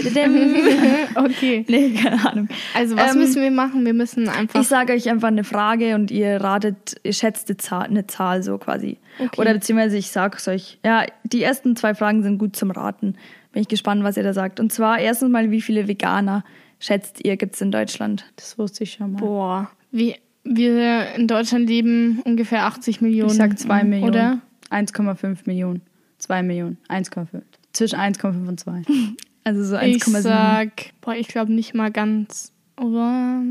Okay. 1.14 1.64
nee, 1.68 1.90
keine 1.90 2.28
Ahnung. 2.28 2.48
Also 2.74 2.96
was 2.96 3.12
Ähm, 3.12 3.18
müssen 3.20 3.42
wir 3.42 3.50
machen? 3.50 3.84
Wir 3.84 3.94
müssen 3.94 4.28
einfach. 4.28 4.60
Ich 4.60 4.68
sage 4.68 4.92
euch 4.92 5.08
einfach 5.08 5.28
eine 5.28 5.44
Frage 5.44 5.94
und 5.94 6.10
ihr 6.10 6.40
ratet, 6.40 7.00
ihr 7.02 7.12
schätzt 7.12 7.48
die 7.48 7.56
Zahl, 7.56 7.84
eine 7.84 8.06
Zahl 8.06 8.42
so 8.42 8.58
quasi. 8.58 8.98
Okay. 9.18 9.40
Oder 9.40 9.54
beziehungsweise 9.54 9.96
ich 9.96 10.10
sage 10.10 10.36
es 10.38 10.46
euch. 10.48 10.78
Ja, 10.84 11.04
die 11.24 11.42
ersten 11.42 11.76
zwei 11.76 11.94
Fragen 11.94 12.22
sind 12.22 12.38
gut 12.38 12.56
zum 12.56 12.70
Raten. 12.70 13.16
Bin 13.52 13.62
ich 13.62 13.68
gespannt, 13.68 14.04
was 14.04 14.16
ihr 14.16 14.22
da 14.22 14.32
sagt. 14.32 14.60
Und 14.60 14.72
zwar 14.72 15.00
erstens 15.00 15.30
mal, 15.30 15.50
wie 15.50 15.60
viele 15.60 15.88
Veganer 15.88 16.44
schätzt 16.78 17.24
ihr 17.24 17.36
gibt 17.36 17.56
es 17.56 17.60
in 17.60 17.72
Deutschland? 17.72 18.24
Das 18.36 18.58
wusste 18.58 18.84
ich 18.84 18.92
schon 18.92 19.12
mal. 19.12 19.18
Boah. 19.18 19.70
Wie, 19.90 20.14
wir 20.44 21.14
in 21.14 21.26
Deutschland 21.28 21.68
leben 21.68 22.20
ungefähr 22.24 22.64
80 22.66 23.00
Millionen. 23.00 23.30
Ich 23.30 23.36
sag 23.36 23.58
2 23.58 23.84
Millionen. 23.84 24.10
Oder? 24.10 24.40
1,5 24.70 25.38
Millionen. 25.46 25.82
2 26.18 26.42
Millionen. 26.42 26.78
1,5. 26.88 27.26
Zwischen 27.72 27.98
1,5 27.98 28.48
und 28.48 28.60
2. 28.60 28.82
Also 29.42 29.64
so 29.64 29.76
Ich 29.78 30.02
1,7. 30.04 30.20
sag, 30.20 30.70
boah, 31.00 31.14
ich 31.14 31.26
glaube 31.26 31.50
nicht 31.50 31.72
mal 31.74 31.90
ganz. 31.90 32.52
Oder 32.76 33.42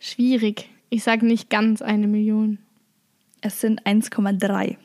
schwierig. 0.00 0.68
Ich 0.90 1.04
sag 1.04 1.22
nicht 1.22 1.50
ganz 1.50 1.82
eine 1.82 2.08
Million. 2.08 2.58
Es 3.40 3.60
sind 3.60 3.82
1,3. 3.84 4.76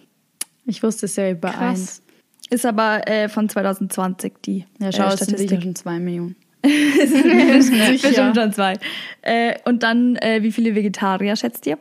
Ich 0.65 0.83
wusste 0.83 1.07
es 1.07 1.15
ja 1.15 1.31
über 1.31 1.49
Krass. 1.49 2.01
1. 2.49 2.51
Ist 2.51 2.65
aber 2.67 3.07
äh, 3.07 3.27
von 3.27 3.49
2020 3.49 4.33
die 4.45 4.65
Ja, 4.79 4.89
äh, 4.89 4.93
schau, 4.93 5.07
es 5.07 5.19
sind 5.21 5.29
sicher 5.29 5.47
Statistik. 5.47 5.63
schon 5.63 5.75
2 5.75 5.99
Millionen. 5.99 6.35
Bestimmt 6.63 8.35
schon 8.35 8.53
zwei. 8.53 8.73
Äh, 9.21 9.55
und 9.65 9.83
dann, 9.83 10.15
äh, 10.17 10.41
wie 10.43 10.51
viele 10.51 10.75
Vegetarier 10.75 11.35
schätzt 11.35 11.65
ihr? 11.67 11.77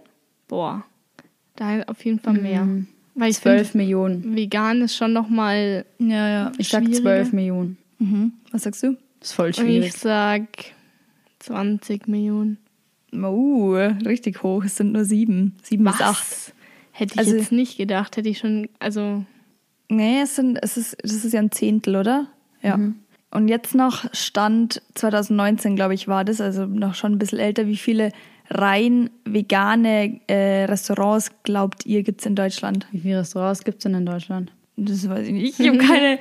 Boah. 0.49 0.85
Da 1.57 1.83
auf 1.83 2.05
jeden 2.05 2.19
Fall 2.19 2.35
mehr. 2.35 2.65
Mhm. 2.65 2.87
Weil 3.15 3.31
ich 3.31 3.37
12 3.39 3.71
finde, 3.71 3.79
Millionen. 3.85 4.37
vegan 4.37 4.83
ist 4.83 4.97
schon 4.97 5.13
nochmal. 5.13 5.85
Ja, 5.99 6.29
ja. 6.29 6.53
Ich 6.59 6.69
sag 6.69 6.83
schwieriger. 6.85 7.03
12 7.03 7.33
Millionen. 7.33 7.77
Mhm. 7.99 8.33
Was 8.51 8.63
sagst 8.63 8.83
du? 8.83 8.97
Das 9.21 9.31
ist 9.31 9.35
voll 9.35 9.47
Und 9.49 9.57
schwierig. 9.57 9.89
ich 9.89 9.93
sag 9.95 10.47
20 11.41 12.09
Millionen. 12.09 12.59
Oh, 13.13 13.75
richtig 14.07 14.43
hoch. 14.43 14.65
Es 14.65 14.77
sind 14.77 14.93
nur 14.93 15.05
sieben. 15.05 15.57
Sieben 15.63 15.85
bis 15.85 16.01
acht. 16.01 16.25
Hätte 16.93 17.15
ich 17.15 17.19
Also- 17.19 17.37
jetzt 17.37 17.53
nicht 17.53 17.77
gedacht. 17.77 18.17
Hätte 18.17 18.29
ich 18.29 18.39
schon, 18.39 18.69
also 18.79 19.25
Nee, 19.91 20.23
es 20.23 20.37
sind, 20.37 20.59
es 20.63 20.79
ist, 20.79 20.97
das 21.03 21.13
ist 21.25 21.35
ja 21.35 21.41
ein 21.41 21.51
Zehntel, 21.51 21.97
oder? 21.97 22.27
Ja. 22.63 22.79
Und 23.33 23.49
jetzt 23.49 23.75
noch 23.75 24.05
Stand 24.13 24.83
2019, 24.95 25.75
glaube 25.75 25.95
ich, 25.95 26.07
war 26.07 26.25
das, 26.25 26.41
also 26.41 26.67
noch 26.67 26.95
schon 26.95 27.13
ein 27.13 27.19
bisschen 27.19 27.39
älter. 27.39 27.67
Wie 27.67 27.79
viele 27.79 28.13
rein 28.51 29.09
vegane 29.25 30.21
äh, 30.27 30.65
Restaurants 30.65 31.31
glaubt 31.43 31.87
ihr 31.87 32.03
gibt 32.03 32.21
es 32.21 32.27
in 32.27 32.35
Deutschland? 32.35 32.87
Wie 32.93 33.01
viele 33.01 33.21
Restaurants 33.21 33.65
gibt 33.65 33.79
es 33.79 33.85
denn 33.85 33.95
in 33.95 34.05
Deutschland? 34.05 34.53
Das 34.77 35.09
weiß 35.09 35.27
ich 35.27 35.33
nicht. 35.33 35.59
Ich 35.59 35.67
habe 35.67 35.79
keine, 35.87 36.19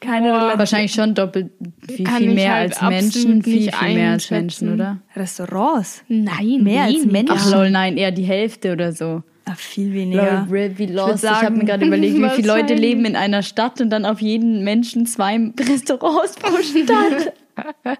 keine. 0.00 0.28
Relation. 0.28 0.58
Wahrscheinlich 0.60 0.92
schon 0.92 1.14
doppelt 1.16 1.50
viel, 1.88 2.06
viel 2.06 2.34
mehr 2.34 2.54
halt 2.54 2.80
als 2.80 2.90
Menschen. 2.90 3.42
Viel, 3.42 3.72
viel 3.72 3.94
mehr 3.94 4.12
als 4.12 4.30
Menschen, 4.30 4.72
oder? 4.72 4.98
Restaurants? 5.16 6.04
nein. 6.06 6.62
Mehr 6.62 6.84
als 6.84 6.94
wenig. 6.94 7.12
Menschen? 7.12 7.36
Ach 7.36 7.50
lol, 7.50 7.70
nein, 7.70 7.96
eher 7.96 8.12
die 8.12 8.24
Hälfte 8.24 8.72
oder 8.72 8.92
so. 8.92 9.24
Ah, 9.48 9.54
viel 9.54 9.92
weniger. 9.92 10.44
Lol, 10.50 10.76
wie 10.76 10.86
lost. 10.86 11.22
Ich, 11.22 11.30
würd 11.30 11.42
habe 11.42 11.50
mir 11.52 11.58
sagen, 11.58 11.66
gerade 11.66 11.86
überlegt, 11.86 12.16
wie 12.16 12.28
viele 12.30 12.48
Leute 12.48 12.74
leben 12.74 13.04
in 13.04 13.14
einer 13.14 13.42
Stadt 13.44 13.80
und 13.80 13.90
dann 13.90 14.04
auf 14.04 14.20
jeden 14.20 14.64
Menschen 14.64 15.06
zwei 15.06 15.36
Restaurants 15.60 16.34
pro 16.34 16.56
Stadt. 16.62 17.32
das 17.84 17.96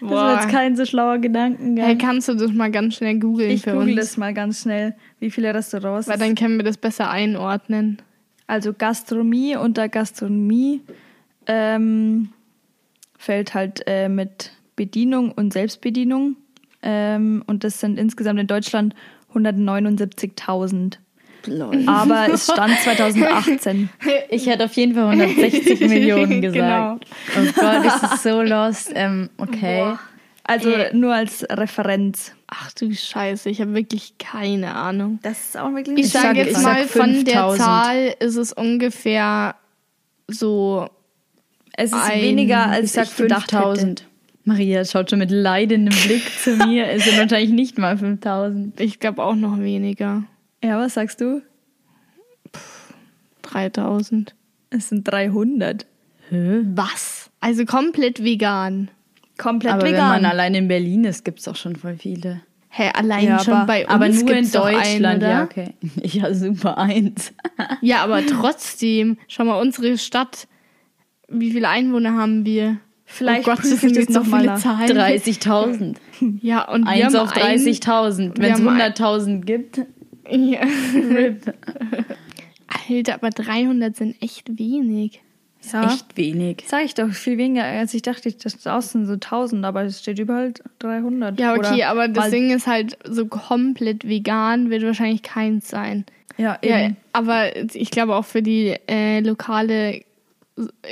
war 0.00 0.40
jetzt 0.40 0.48
kein 0.48 0.74
so 0.74 0.86
schlauer 0.86 1.18
Gedankengang. 1.18 1.84
Hey, 1.84 1.98
kannst 1.98 2.28
du 2.28 2.34
das 2.34 2.50
mal 2.50 2.70
ganz 2.70 2.94
schnell 2.94 3.18
googeln 3.18 3.50
Ich 3.50 3.62
für 3.62 3.72
google 3.72 3.90
uns? 3.90 3.96
das 3.96 4.16
mal 4.16 4.32
ganz 4.32 4.62
schnell, 4.62 4.94
wie 5.20 5.30
viele 5.30 5.54
Restaurants. 5.54 6.08
Weil 6.08 6.18
dann 6.18 6.34
können 6.34 6.56
wir 6.56 6.64
das 6.64 6.78
besser 6.78 7.10
einordnen. 7.10 8.00
Also 8.46 8.72
Gastronomie 8.72 9.56
unter 9.56 9.90
Gastronomie 9.90 10.80
ähm, 11.46 12.30
fällt 13.18 13.52
halt 13.52 13.82
äh, 13.86 14.08
mit 14.08 14.50
Bedienung 14.76 15.30
und 15.32 15.52
Selbstbedienung. 15.52 16.36
Ähm, 16.82 17.42
und 17.46 17.64
das 17.64 17.80
sind 17.80 17.98
insgesamt 17.98 18.40
in 18.40 18.46
Deutschland 18.46 18.94
179.000. 19.34 20.98
Aber 21.86 22.28
es 22.32 22.44
stand 22.52 22.78
2018. 22.78 23.90
Ich 24.30 24.46
hätte 24.46 24.64
auf 24.64 24.72
jeden 24.74 24.94
Fall 24.94 25.08
160 25.10 25.80
Millionen 25.88 26.40
gesagt. 26.40 27.04
Genau. 27.34 27.48
Oh 27.48 27.52
Gott, 27.60 27.84
ist 27.84 28.02
das 28.02 28.22
so 28.22 28.40
lost. 28.42 28.90
Ähm, 28.94 29.28
okay. 29.36 29.94
Also 30.44 30.70
Äh. 30.70 30.94
nur 30.94 31.14
als 31.14 31.44
Referenz. 31.50 32.32
Ach 32.46 32.70
du 32.72 32.92
Scheiße, 32.94 33.48
ich 33.50 33.60
habe 33.60 33.74
wirklich 33.74 34.16
keine 34.18 34.74
Ahnung. 34.74 35.18
Das 35.22 35.38
ist 35.48 35.56
auch 35.58 35.74
wirklich 35.74 35.98
Ich, 35.98 36.06
Ich 36.06 36.12
sage 36.12 36.26
sag- 36.28 36.36
jetzt 36.46 36.62
mal, 36.62 36.84
von 36.86 37.24
der 37.24 37.34
5000. 37.48 37.58
Zahl 37.62 38.14
ist 38.20 38.36
es 38.36 38.52
ungefähr 38.52 39.54
so. 40.28 40.88
Es 41.76 41.90
ist 41.92 41.94
ein- 42.10 42.22
weniger 42.22 42.66
als 42.66 42.86
Ich 42.86 42.92
sag 42.92 43.06
ich 43.06 43.16
gedacht 43.16 43.52
hätte. 43.52 43.96
5000. 44.44 44.46
Maria 44.46 44.84
schaut 44.84 45.10
schon 45.10 45.18
mit 45.20 45.30
leidendem 45.30 45.96
Blick 46.04 46.22
zu 46.38 46.56
mir. 46.66 46.88
Es 46.88 47.04
sind 47.04 47.18
wahrscheinlich 47.18 47.50
nicht 47.52 47.78
mal 47.78 47.96
5000. 47.96 48.78
Ich 48.80 49.00
glaube 49.00 49.22
auch 49.24 49.34
noch 49.34 49.58
weniger. 49.58 50.24
Ja, 50.62 50.78
was 50.78 50.94
sagst 50.94 51.20
du? 51.20 51.42
3000. 53.42 54.34
Es 54.70 54.88
sind 54.88 55.04
300. 55.04 55.86
Was? 56.30 57.30
Also 57.40 57.64
komplett 57.64 58.22
vegan. 58.24 58.90
Komplett 59.38 59.74
Aber 59.74 59.82
vegan. 59.84 59.98
wenn 60.14 60.22
man 60.22 60.24
allein 60.24 60.54
in 60.54 60.68
Berlin 60.68 61.04
ist, 61.04 61.24
gibt 61.24 61.40
es 61.40 61.48
auch 61.48 61.56
schon 61.56 61.76
voll 61.76 61.96
viele. 61.96 62.40
Hä, 62.70 62.90
allein 62.94 63.24
Ja, 63.24 63.38
schon 63.38 63.54
aber- 63.54 63.66
bei 63.66 63.82
uns 63.84 63.90
Aber 63.94 64.08
nur 64.08 64.30
in 64.36 64.50
doch 64.50 64.64
einen, 64.64 64.76
Deutschland, 64.80 65.16
oder? 65.18 65.28
ja, 65.30 65.42
okay. 65.44 65.74
Ja, 66.02 66.34
super 66.34 66.78
eins. 66.78 67.32
Ja, 67.82 68.02
aber 68.02 68.24
trotzdem, 68.26 69.18
schau 69.28 69.44
mal, 69.44 69.60
unsere 69.60 69.96
Stadt, 69.98 70.48
wie 71.28 71.52
viele 71.52 71.68
Einwohner 71.68 72.14
haben 72.14 72.44
wir? 72.44 72.78
Vielleicht 73.14 73.46
oh 73.46 73.50
Gott, 73.52 73.60
prüfe 73.60 73.74
ich 73.74 73.80
sind 73.80 73.90
das 73.96 74.04
jetzt 74.04 74.12
so 74.12 74.20
noch 74.20 74.26
mal 74.26 74.40
viele 74.40 74.52
nach. 74.52 74.60
Zahlen. 74.60 74.98
30.000. 74.98 75.94
Ja, 76.42 76.68
und 76.68 76.82
wir 76.84 76.90
Eins 76.90 77.14
haben 77.14 77.16
auf 77.16 77.32
ein- 77.36 77.58
30.000. 77.58 78.18
wir 78.18 78.42
Wenn 78.42 78.52
es 78.52 78.58
haben 78.60 78.68
ein- 78.68 78.80
100.000 78.92 79.40
gibt, 79.44 79.80
Ja. 80.30 80.60
RIP. 80.94 81.54
Alter, 82.88 83.14
aber 83.14 83.30
300 83.30 83.96
sind 83.96 84.16
echt 84.22 84.58
wenig. 84.58 85.20
ja. 85.72 85.84
Echt 85.92 86.16
wenig. 86.16 86.64
Sag 86.66 86.84
ich 86.84 86.94
doch, 86.94 87.10
viel 87.10 87.38
weniger, 87.38 87.64
als 87.64 87.94
ich 87.94 88.02
dachte, 88.02 88.32
das 88.32 88.58
draußen 88.62 89.06
so 89.06 89.14
1000, 89.14 89.64
aber 89.64 89.82
es 89.84 90.00
steht 90.00 90.18
überall 90.18 90.52
300. 90.78 91.38
Ja, 91.38 91.54
okay, 91.54 91.58
Oder 91.76 91.88
aber 91.88 92.08
das 92.08 92.30
Ding 92.30 92.50
ist 92.50 92.66
halt 92.66 92.96
so 93.04 93.26
komplett 93.26 94.06
vegan 94.08 94.70
wird 94.70 94.82
wahrscheinlich 94.82 95.22
keins 95.22 95.68
sein. 95.68 96.04
Ja, 96.36 96.58
Ja, 96.64 96.80
eben. 96.86 96.96
aber 97.12 97.54
ich 97.74 97.90
glaube 97.90 98.16
auch 98.16 98.24
für 98.24 98.42
die 98.42 98.74
äh, 98.88 99.20
lokale 99.20 100.02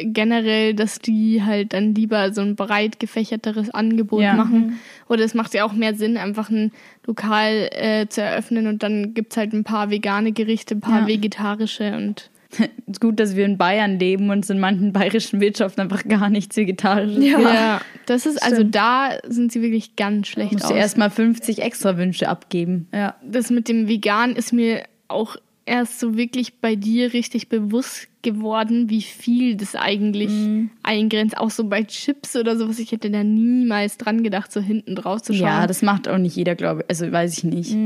generell, 0.02 0.74
dass 0.74 0.98
die 0.98 1.42
halt 1.42 1.72
dann 1.72 1.94
lieber 1.94 2.32
so 2.32 2.40
ein 2.40 2.56
breit 2.56 2.98
gefächerteres 2.98 3.70
Angebot 3.70 4.22
Ja. 4.22 4.34
machen. 4.34 4.78
Oder 5.08 5.24
es 5.24 5.34
macht 5.34 5.54
ja 5.54 5.64
auch 5.64 5.72
mehr 5.72 5.94
Sinn, 5.94 6.16
einfach 6.16 6.50
ein 6.50 6.72
Lokal 7.06 7.68
äh, 7.72 8.06
zu 8.08 8.22
eröffnen 8.22 8.66
und 8.66 8.82
dann 8.82 9.14
gibt's 9.14 9.36
halt 9.36 9.52
ein 9.52 9.64
paar 9.64 9.90
vegane 9.90 10.32
Gerichte, 10.32 10.74
ein 10.74 10.80
paar 10.80 11.02
Ja. 11.02 11.06
vegetarische 11.06 11.94
und 11.96 12.30
ist 12.86 13.00
gut, 13.00 13.18
dass 13.18 13.34
wir 13.34 13.46
in 13.46 13.56
Bayern 13.56 13.98
leben 13.98 14.28
und 14.30 14.40
es 14.44 14.50
in 14.50 14.58
manchen 14.60 14.92
bayerischen 14.92 15.40
Wirtschaften 15.40 15.80
einfach 15.80 16.04
gar 16.06 16.28
nichts 16.28 16.56
vegetarisch 16.56 17.16
ist. 17.16 17.24
Ja. 17.24 17.40
ja, 17.40 17.80
das 18.06 18.26
ist 18.26 18.42
also 18.42 18.56
Stimmt. 18.56 18.74
da 18.74 19.10
sind 19.26 19.52
sie 19.52 19.62
wirklich 19.62 19.96
ganz 19.96 20.26
schlecht 20.28 20.52
Musst 20.52 20.64
aus. 20.66 20.70
du 20.72 20.76
erstmal 20.76 21.08
50 21.10 21.62
extra 21.62 21.96
Wünsche 21.96 22.28
abgeben. 22.28 22.88
ja. 22.92 23.14
das 23.24 23.48
mit 23.50 23.68
dem 23.68 23.88
Vegan 23.88 24.34
ist 24.36 24.52
mir 24.52 24.82
auch 25.08 25.36
erst 25.64 26.00
so 26.00 26.16
wirklich 26.16 26.54
bei 26.60 26.74
dir 26.76 27.12
richtig 27.12 27.48
bewusst 27.48 28.08
geworden, 28.22 28.88
wie 28.90 29.02
viel 29.02 29.56
das 29.56 29.74
eigentlich 29.74 30.30
Mhm. 30.30 30.70
eingrenzt. 30.82 31.36
Auch 31.38 31.50
so 31.50 31.64
bei 31.64 31.82
Chips 31.84 32.36
oder 32.36 32.56
sowas. 32.56 32.78
Ich 32.78 32.92
hätte 32.92 33.10
da 33.10 33.22
niemals 33.24 33.96
dran 33.98 34.22
gedacht, 34.22 34.52
so 34.52 34.60
hinten 34.60 34.94
drauf 34.96 35.22
zu 35.22 35.32
schauen. 35.34 35.46
Ja, 35.46 35.66
das 35.66 35.82
macht 35.82 36.08
auch 36.08 36.18
nicht 36.18 36.36
jeder, 36.36 36.54
glaube 36.54 36.82
ich. 36.82 36.90
Also 36.90 37.10
weiß 37.10 37.38
ich 37.38 37.44
nicht. 37.44 37.76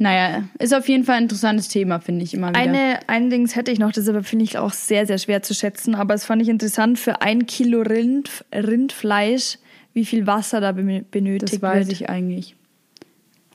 Naja, 0.00 0.44
ist 0.60 0.72
auf 0.74 0.88
jeden 0.88 1.02
Fall 1.04 1.16
ein 1.16 1.24
interessantes 1.24 1.68
Thema, 1.68 1.98
finde 1.98 2.24
ich 2.24 2.32
immer 2.32 2.50
wieder. 2.50 2.58
Eine, 2.60 3.00
ein 3.08 3.30
Dings 3.30 3.56
hätte 3.56 3.72
ich 3.72 3.80
noch, 3.80 3.90
das 3.90 4.08
aber 4.08 4.22
finde 4.22 4.44
ich 4.44 4.56
auch 4.56 4.72
sehr, 4.72 5.06
sehr 5.06 5.18
schwer 5.18 5.42
zu 5.42 5.54
schätzen, 5.54 5.96
aber 5.96 6.14
es 6.14 6.24
fand 6.24 6.40
ich 6.40 6.48
interessant, 6.48 7.00
für 7.00 7.20
ein 7.20 7.46
Kilo 7.46 7.80
Rind, 7.82 8.44
Rindfleisch, 8.54 9.58
wie 9.94 10.04
viel 10.04 10.26
Wasser 10.26 10.60
da 10.60 10.70
be- 10.72 11.04
benötigt 11.10 11.52
das 11.54 11.62
weiß 11.62 11.88
wird. 11.88 12.00
ich 12.00 12.08
eigentlich. 12.08 12.54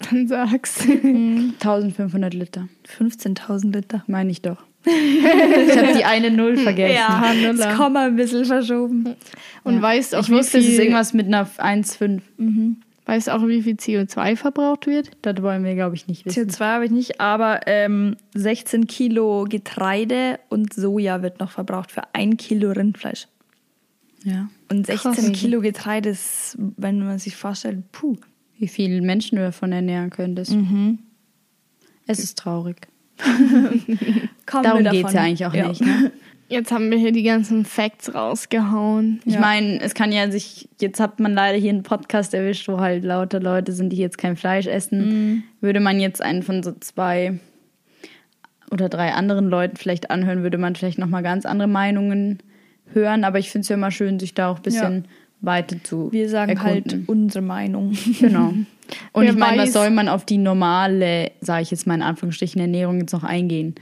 Dann 0.10 0.28
sagst 0.28 0.82
1500 0.82 2.34
Liter, 2.34 2.68
15.000 3.00 3.74
Liter. 3.74 4.04
meine 4.08 4.32
ich 4.32 4.42
doch. 4.42 4.58
ich 4.86 5.78
habe 5.78 5.94
die 5.96 6.04
eine 6.04 6.30
Null 6.30 6.58
vergessen. 6.58 7.58
das 7.58 7.78
Komma 7.78 8.06
ein 8.06 8.16
bisschen 8.18 8.44
verschoben. 8.44 9.16
Und 9.64 9.82
weißt 9.82 10.16
auch, 10.16 10.24
ich 10.24 10.30
wusste, 10.30 10.58
wie 10.58 10.62
es 10.62 10.66
ist 10.66 10.72
viel, 10.72 10.80
irgendwas 10.82 11.14
mit 11.14 11.28
einer 11.28 11.46
1,5. 11.46 12.22
weißt 13.06 13.30
auch, 13.30 13.48
wie 13.48 13.62
viel 13.62 13.76
CO2 13.76 14.36
verbraucht 14.36 14.88
wird? 14.88 15.12
Das 15.22 15.42
wollen 15.42 15.64
wir, 15.64 15.76
glaube 15.76 15.96
ich, 15.96 16.08
nicht 16.08 16.26
wissen. 16.26 16.50
CO2 16.50 16.60
habe 16.60 16.86
ich 16.86 16.92
nicht, 16.92 17.22
aber 17.22 17.62
ähm, 17.66 18.18
16 18.34 18.88
Kilo 18.88 19.46
Getreide 19.48 20.40
und 20.50 20.74
Soja 20.74 21.22
wird 21.22 21.40
noch 21.40 21.52
verbraucht 21.52 21.92
für 21.92 22.02
ein 22.14 22.36
Kilo 22.36 22.72
Rindfleisch. 22.72 23.28
Ja. 24.26 24.50
Und 24.70 24.86
16 24.86 25.14
Krass. 25.14 25.32
Kilo 25.32 25.62
Getreide 25.62 26.10
ist, 26.10 26.58
wenn 26.58 27.06
man 27.06 27.20
sich 27.20 27.36
vorstellt, 27.36 27.90
puh. 27.92 28.18
Wie 28.60 28.68
viele 28.68 29.02
Menschen 29.02 29.38
du 29.38 29.42
davon 29.44 29.72
ernähren 29.72 30.10
könntest. 30.10 30.56
Es 32.08 32.20
ist 32.20 32.38
traurig. 32.38 32.88
Darum 34.52 34.84
geht 34.84 35.06
es 35.08 35.14
ja 35.14 35.22
eigentlich 35.22 35.46
auch 35.46 35.54
nicht. 35.54 35.82
Ne? 35.82 36.12
Jetzt 36.50 36.72
haben 36.72 36.92
wir 36.92 36.98
hier 37.00 37.12
die 37.14 37.24
ganzen 37.24 37.66
Facts 37.66 38.14
rausgehauen. 38.14 39.22
Ich 39.26 39.34
Ja. 39.36 39.40
meine, 39.40 39.80
es 39.82 39.96
kann 39.96 40.12
ja 40.12 40.30
sich, 40.30 40.70
jetzt 40.80 41.00
hat 41.00 41.20
man 41.20 41.34
leider 41.34 41.58
hier 41.58 41.72
einen 41.72 41.82
Podcast 41.82 42.34
erwischt, 42.36 42.68
wo 42.68 42.80
halt 42.80 43.04
lauter 43.04 43.40
Leute 43.40 43.72
sind, 43.72 43.90
die 43.90 43.96
jetzt 43.98 44.20
kein 44.20 44.36
Fleisch 44.36 44.68
essen. 44.68 45.44
Würde 45.62 45.80
man 45.80 46.00
jetzt 46.00 46.22
einen 46.22 46.44
von 46.44 46.62
so 46.62 46.72
zwei 46.80 47.40
oder 48.70 48.88
drei 48.88 49.14
anderen 49.14 49.48
Leuten 49.50 49.78
vielleicht 49.78 50.12
anhören, 50.12 50.44
würde 50.44 50.60
man 50.60 50.76
vielleicht 50.76 51.00
nochmal 51.00 51.24
ganz 51.24 51.46
andere 51.48 51.68
Meinungen 51.70 52.40
hören. 52.94 53.24
Aber 53.24 53.40
ich 53.40 53.50
finde 53.50 53.62
es 53.64 53.70
ja 53.70 53.76
immer 53.76 53.90
schön, 53.92 54.20
sich 54.20 54.36
da 54.36 54.50
auch 54.52 54.58
ein 54.58 54.64
bisschen 54.64 55.06
weiter 55.44 55.76
zu 55.84 56.12
Wir 56.12 56.30
sagen 56.30 56.52
erkunden. 56.58 56.92
halt 57.00 57.10
unsere 57.10 57.44
Meinung. 57.44 57.94
Genau. 58.20 58.50
Und 59.14 59.24
Wer 59.24 59.32
ich 59.32 59.36
meine, 59.38 59.62
was 59.64 59.74
soll 59.74 59.90
man 59.92 60.08
auf 60.10 60.26
die 60.26 60.38
normale, 60.38 61.32
sage 61.42 61.62
ich 61.64 61.72
jetzt 61.72 61.88
mal 61.88 61.96
in 61.96 62.02
Anführungsstrichen, 62.02 62.60
Ernährung 62.62 63.00
jetzt 63.00 63.14
noch 63.14 63.24
eingehen? 63.24 63.76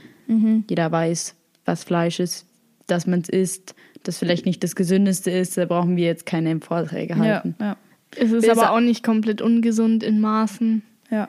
Jeder 0.68 0.90
weiß, 0.90 1.34
was 1.66 1.84
Fleisch 1.84 2.18
ist, 2.20 2.46
dass 2.86 3.06
man 3.06 3.20
es 3.20 3.28
isst, 3.28 3.74
das 4.02 4.18
vielleicht 4.18 4.46
nicht 4.46 4.64
das 4.64 4.74
Gesündeste 4.76 5.30
ist. 5.30 5.58
Da 5.58 5.66
brauchen 5.66 5.96
wir 5.96 6.06
jetzt 6.06 6.24
keine 6.24 6.58
Vorträge 6.60 7.14
Ja, 7.14 7.18
halten. 7.18 7.54
ja, 7.60 7.76
Es 8.16 8.32
ist 8.32 8.44
Wir 8.44 8.52
aber 8.52 8.70
auch 8.72 8.80
nicht 8.80 9.02
komplett 9.04 9.42
ungesund 9.42 10.02
in 10.02 10.20
Maßen. 10.20 10.82
ja. 11.10 11.28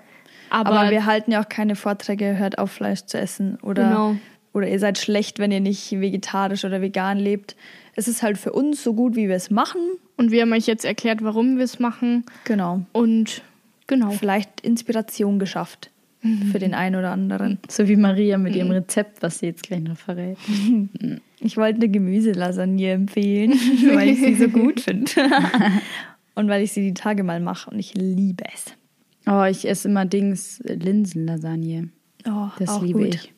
Aber, 0.50 0.70
Aber, 0.72 0.92
wir 0.92 1.06
halten 1.08 1.32
ja 1.32 1.44
auch 1.44 1.50
keine 1.50 1.76
Vorträge, 1.76 2.38
hört 2.38 2.60
auf 2.60 2.72
Fleisch 2.72 3.06
zu 3.06 3.18
essen 3.18 3.58
oder, 3.64 3.84
Genau. 3.90 4.16
oder 4.54 4.68
ihr 4.70 4.78
seid 4.80 5.00
schlecht, 5.00 5.40
wenn 5.40 5.52
ihr 5.52 5.60
nicht 5.62 5.92
vegetarisch 6.00 6.64
oder 6.64 6.80
vegan 6.80 7.18
lebt. 7.20 7.56
Es 7.96 8.08
ist 8.08 8.24
halt 8.24 8.38
für 8.38 8.52
uns 8.54 8.84
so 8.84 8.94
gut, 8.94 9.16
wie 9.16 9.28
wir 9.30 9.36
es 9.36 9.50
machen. 9.52 9.80
und 10.18 10.32
wir 10.32 10.42
haben 10.42 10.54
euch 10.54 10.66
jetzt 10.68 10.86
erklärt, 10.86 11.24
warum 11.24 11.58
wir 11.58 11.64
es 11.64 11.80
machen. 11.80 12.24
Genau. 12.46 12.82
Und 12.92 13.42
genau. 13.88 14.12
Vielleicht 14.12 14.62
Inspiration 14.62 15.40
geschafft 15.40 15.90
für 16.52 16.58
den 16.60 16.74
einen 16.74 16.96
oder 16.96 17.12
anderen. 17.12 17.60
So 17.70 17.88
wie 17.90 17.98
Maria 17.98 18.38
mit 18.38 18.56
ihrem 18.56 18.72
Rezept, 18.72 19.22
was 19.22 19.40
sie 19.40 19.48
jetzt 19.48 19.64
gleich 19.64 19.82
noch 19.82 19.98
verrät. 19.98 20.38
Ich 21.46 21.58
wollte 21.58 21.76
eine 21.82 21.90
Gemüselasagne 21.90 22.92
empfehlen, 22.92 23.52
weil 23.94 24.08
ich 24.12 24.20
sie 24.22 24.36
so 24.36 24.48
gut 24.48 24.80
finde. 24.80 25.12
Und 26.36 26.48
weil 26.48 26.64
ich 26.64 26.72
sie 26.72 26.80
die 26.82 26.94
Tage 26.94 27.24
mal 27.26 27.42
mache 27.42 27.70
und 27.70 27.78
ich 27.78 27.94
liebe 27.96 28.46
es. 28.56 28.74
Oh, 29.28 29.44
ich 29.44 29.68
esse 29.68 29.90
immer 29.90 30.06
Dings 30.06 30.62
äh, 30.62 30.76
Linsenlasagne. 30.76 31.90
Oh, 32.26 32.48
Das 32.60 32.70
auch 32.70 32.82
liebe 32.82 33.00
gut. 33.04 33.16
ich. 33.16 33.33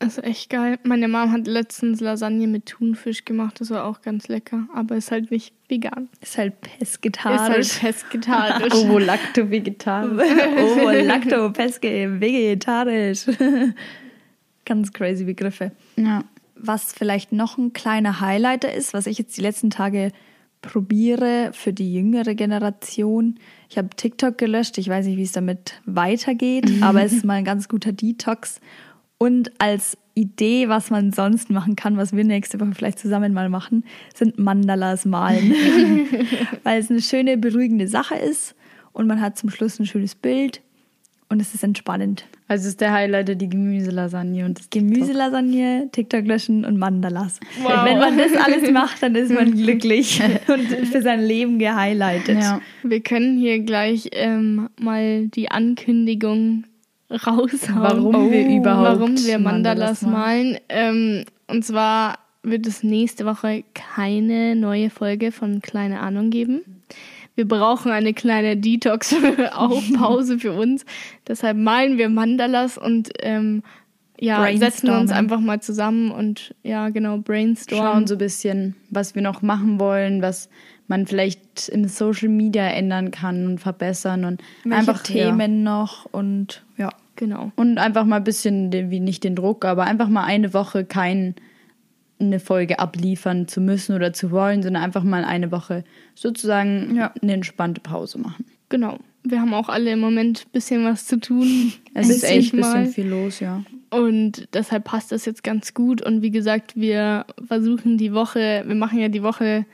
Das 0.00 0.16
ist 0.16 0.24
echt 0.24 0.48
geil. 0.48 0.78
Meine 0.82 1.08
Mom 1.08 1.30
hat 1.30 1.46
letztens 1.46 2.00
Lasagne 2.00 2.46
mit 2.46 2.64
Thunfisch 2.64 3.26
gemacht. 3.26 3.60
Das 3.60 3.68
war 3.68 3.84
auch 3.84 4.00
ganz 4.00 4.28
lecker. 4.28 4.66
Aber 4.74 4.96
ist 4.96 5.10
halt 5.10 5.30
nicht 5.30 5.52
vegan. 5.68 6.08
Ist 6.22 6.38
halt 6.38 6.54
Ist 6.78 7.02
pesketarisch. 7.02 7.82
halt 7.82 7.94
pesketarisch. 7.94 8.74
Ovo 8.74 8.98
lacto 8.98 9.50
vegetarisch. 9.50 10.26
oh, 10.58 10.90
lacto, 10.90 11.52
peske, 11.52 12.18
vegetarisch. 12.18 13.26
Ganz 14.64 14.90
crazy 14.94 15.24
Begriffe. 15.24 15.72
Ja. 15.96 16.24
Was 16.54 16.94
vielleicht 16.94 17.32
noch 17.32 17.58
ein 17.58 17.74
kleiner 17.74 18.20
Highlighter 18.20 18.72
ist, 18.72 18.94
was 18.94 19.06
ich 19.06 19.18
jetzt 19.18 19.36
die 19.36 19.42
letzten 19.42 19.68
Tage 19.68 20.12
probiere 20.62 21.50
für 21.52 21.74
die 21.74 21.92
jüngere 21.92 22.34
Generation. 22.34 23.38
Ich 23.68 23.76
habe 23.76 23.90
TikTok 23.94 24.38
gelöscht, 24.38 24.78
ich 24.78 24.88
weiß 24.88 25.06
nicht, 25.06 25.18
wie 25.18 25.22
es 25.22 25.32
damit 25.32 25.80
weitergeht, 25.84 26.70
aber 26.82 27.02
es 27.02 27.12
ist 27.12 27.24
mal 27.24 27.34
ein 27.34 27.44
ganz 27.44 27.68
guter 27.68 27.92
Detox. 27.92 28.60
Und 29.22 29.52
als 29.58 29.98
Idee, 30.14 30.70
was 30.70 30.88
man 30.88 31.12
sonst 31.12 31.50
machen 31.50 31.76
kann, 31.76 31.98
was 31.98 32.16
wir 32.16 32.24
nächste 32.24 32.58
Woche 32.58 32.72
vielleicht 32.74 32.98
zusammen 32.98 33.34
mal 33.34 33.50
machen, 33.50 33.84
sind 34.14 34.38
Mandalas 34.38 35.04
malen. 35.04 35.52
Weil 36.62 36.80
es 36.80 36.90
eine 36.90 37.02
schöne, 37.02 37.36
beruhigende 37.36 37.86
Sache 37.86 38.14
ist 38.14 38.54
und 38.92 39.06
man 39.06 39.20
hat 39.20 39.36
zum 39.36 39.50
Schluss 39.50 39.78
ein 39.78 39.84
schönes 39.84 40.14
Bild 40.14 40.62
und 41.28 41.38
es 41.40 41.52
ist 41.54 41.62
entspannend. 41.62 42.24
Also 42.48 42.66
ist 42.66 42.80
der 42.80 42.92
Highlighter 42.94 43.34
die 43.34 43.50
Gemüselasagne 43.50 44.46
und 44.46 44.58
das 44.58 44.70
Gemüselasagne, 44.70 45.90
TikTok 45.92 46.26
löschen 46.26 46.64
und 46.64 46.78
Mandalas. 46.78 47.38
Wow. 47.62 47.84
Wenn 47.84 47.98
man 47.98 48.16
das 48.16 48.32
alles 48.34 48.70
macht, 48.70 49.02
dann 49.02 49.14
ist 49.14 49.30
man 49.30 49.52
glücklich 49.52 50.22
und 50.48 50.66
für 50.88 51.02
sein 51.02 51.20
Leben 51.20 51.58
gehighlightet. 51.58 52.38
Ja. 52.40 52.62
Wir 52.82 53.00
können 53.00 53.38
hier 53.38 53.58
gleich 53.60 54.08
ähm, 54.12 54.70
mal 54.80 55.28
die 55.28 55.50
Ankündigung 55.50 56.64
raushauen. 57.10 57.82
Warum 57.82 58.30
wir 58.30 58.46
überhaupt 58.48 59.00
warum 59.00 59.16
wir 59.16 59.38
Mandalas 59.38 60.02
Mandalas 60.02 60.02
malen. 60.02 60.58
Ähm, 60.68 61.24
und 61.46 61.64
zwar 61.64 62.18
wird 62.42 62.66
es 62.66 62.82
nächste 62.82 63.26
Woche 63.26 63.64
keine 63.74 64.56
neue 64.56 64.90
Folge 64.90 65.32
von 65.32 65.60
Kleine 65.60 66.00
Ahnung 66.00 66.30
geben. 66.30 66.62
Wir 67.34 67.46
brauchen 67.46 67.90
eine 67.90 68.12
kleine 68.12 68.56
Detox, 68.56 69.14
auch 69.52 69.82
Pause 69.96 70.38
für 70.38 70.52
uns. 70.52 70.84
Deshalb 71.26 71.56
malen 71.56 71.98
wir 71.98 72.08
Mandalas 72.08 72.78
und 72.78 73.10
ähm, 73.20 73.62
ja, 74.22 74.54
setzen 74.56 74.90
uns 74.90 75.10
einfach 75.12 75.40
mal 75.40 75.60
zusammen 75.62 76.10
und 76.10 76.54
ja, 76.62 76.90
genau, 76.90 77.16
brainstormen. 77.18 77.86
Schauen 77.86 78.06
so 78.06 78.16
ein 78.16 78.18
bisschen, 78.18 78.76
was 78.90 79.14
wir 79.14 79.22
noch 79.22 79.40
machen 79.40 79.80
wollen, 79.80 80.20
was 80.20 80.50
man 80.88 81.06
vielleicht 81.06 81.70
im 81.70 81.88
Social 81.88 82.28
Media 82.28 82.66
ändern 82.66 83.12
kann 83.12 83.46
und 83.46 83.58
verbessern 83.60 84.26
und 84.26 84.42
Welche 84.64 84.76
einfach 84.76 85.02
Themen 85.02 85.62
noch 85.62 86.04
und 86.12 86.64
ja. 86.76 86.90
Genau. 87.20 87.52
Und 87.54 87.76
einfach 87.76 88.06
mal 88.06 88.16
ein 88.16 88.24
bisschen, 88.24 88.70
den, 88.70 88.90
wie 88.90 88.98
nicht 88.98 89.24
den 89.24 89.36
Druck, 89.36 89.66
aber 89.66 89.84
einfach 89.84 90.08
mal 90.08 90.24
eine 90.24 90.54
Woche 90.54 90.86
kein, 90.86 91.34
eine 92.18 92.40
Folge 92.40 92.78
abliefern 92.78 93.46
zu 93.46 93.60
müssen 93.60 93.94
oder 93.94 94.14
zu 94.14 94.30
wollen, 94.30 94.62
sondern 94.62 94.82
einfach 94.82 95.04
mal 95.04 95.22
eine 95.22 95.52
Woche 95.52 95.84
sozusagen 96.14 96.96
Ja. 96.96 97.12
eine 97.20 97.34
entspannte 97.34 97.82
Pause 97.82 98.18
machen. 98.18 98.46
Genau. 98.70 98.96
Wir 99.22 99.38
haben 99.38 99.52
auch 99.52 99.68
alle 99.68 99.92
im 99.92 100.00
Moment 100.00 100.46
ein 100.46 100.50
bisschen 100.52 100.82
was 100.86 101.04
zu 101.04 101.20
tun. 101.20 101.74
Es 101.92 102.08
ist 102.08 102.24
echt 102.24 102.54
ein 102.54 102.60
bisschen 102.60 102.86
viel 102.86 103.08
los, 103.08 103.40
ja. 103.40 103.62
Und 103.90 104.48
deshalb 104.54 104.84
passt 104.84 105.12
das 105.12 105.26
jetzt 105.26 105.44
ganz 105.44 105.74
gut. 105.74 106.00
Und 106.00 106.22
wie 106.22 106.30
gesagt, 106.30 106.74
wir 106.74 107.26
versuchen 107.46 107.98
die 107.98 108.14
Woche, 108.14 108.64
wir 108.66 108.76
machen 108.76 108.98
ja 108.98 109.08
die 109.08 109.22
Woche 109.22 109.66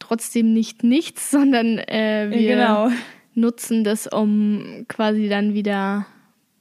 trotzdem 0.00 0.52
nicht 0.52 0.82
nichts, 0.82 1.30
sondern 1.30 1.78
äh, 1.78 2.26
wir 2.30 2.56
genau. 2.56 2.88
nutzen 3.36 3.84
das, 3.84 4.08
um 4.08 4.84
quasi 4.88 5.28
dann 5.28 5.54
wieder 5.54 6.06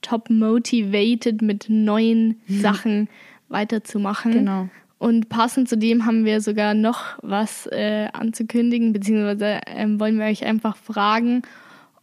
top 0.08 0.30
motivated 0.30 1.41
mit 1.41 1.66
neuen 1.70 2.39
Sachen 2.47 3.10
weiterzumachen. 3.49 4.32
Genau. 4.32 4.70
Und 4.99 5.30
passend 5.30 5.70
zu 5.70 5.78
dem 5.78 6.05
haben 6.05 6.26
wir 6.26 6.41
sogar 6.41 6.74
noch 6.74 7.18
was 7.22 7.68
äh, 7.68 8.08
anzukündigen, 8.14 8.93
beziehungsweise 8.93 9.62
ähm, 9.68 9.99
wollen 9.99 10.18
wir 10.18 10.26
euch 10.26 10.43
einfach 10.43 10.76
fragen, 10.76 11.43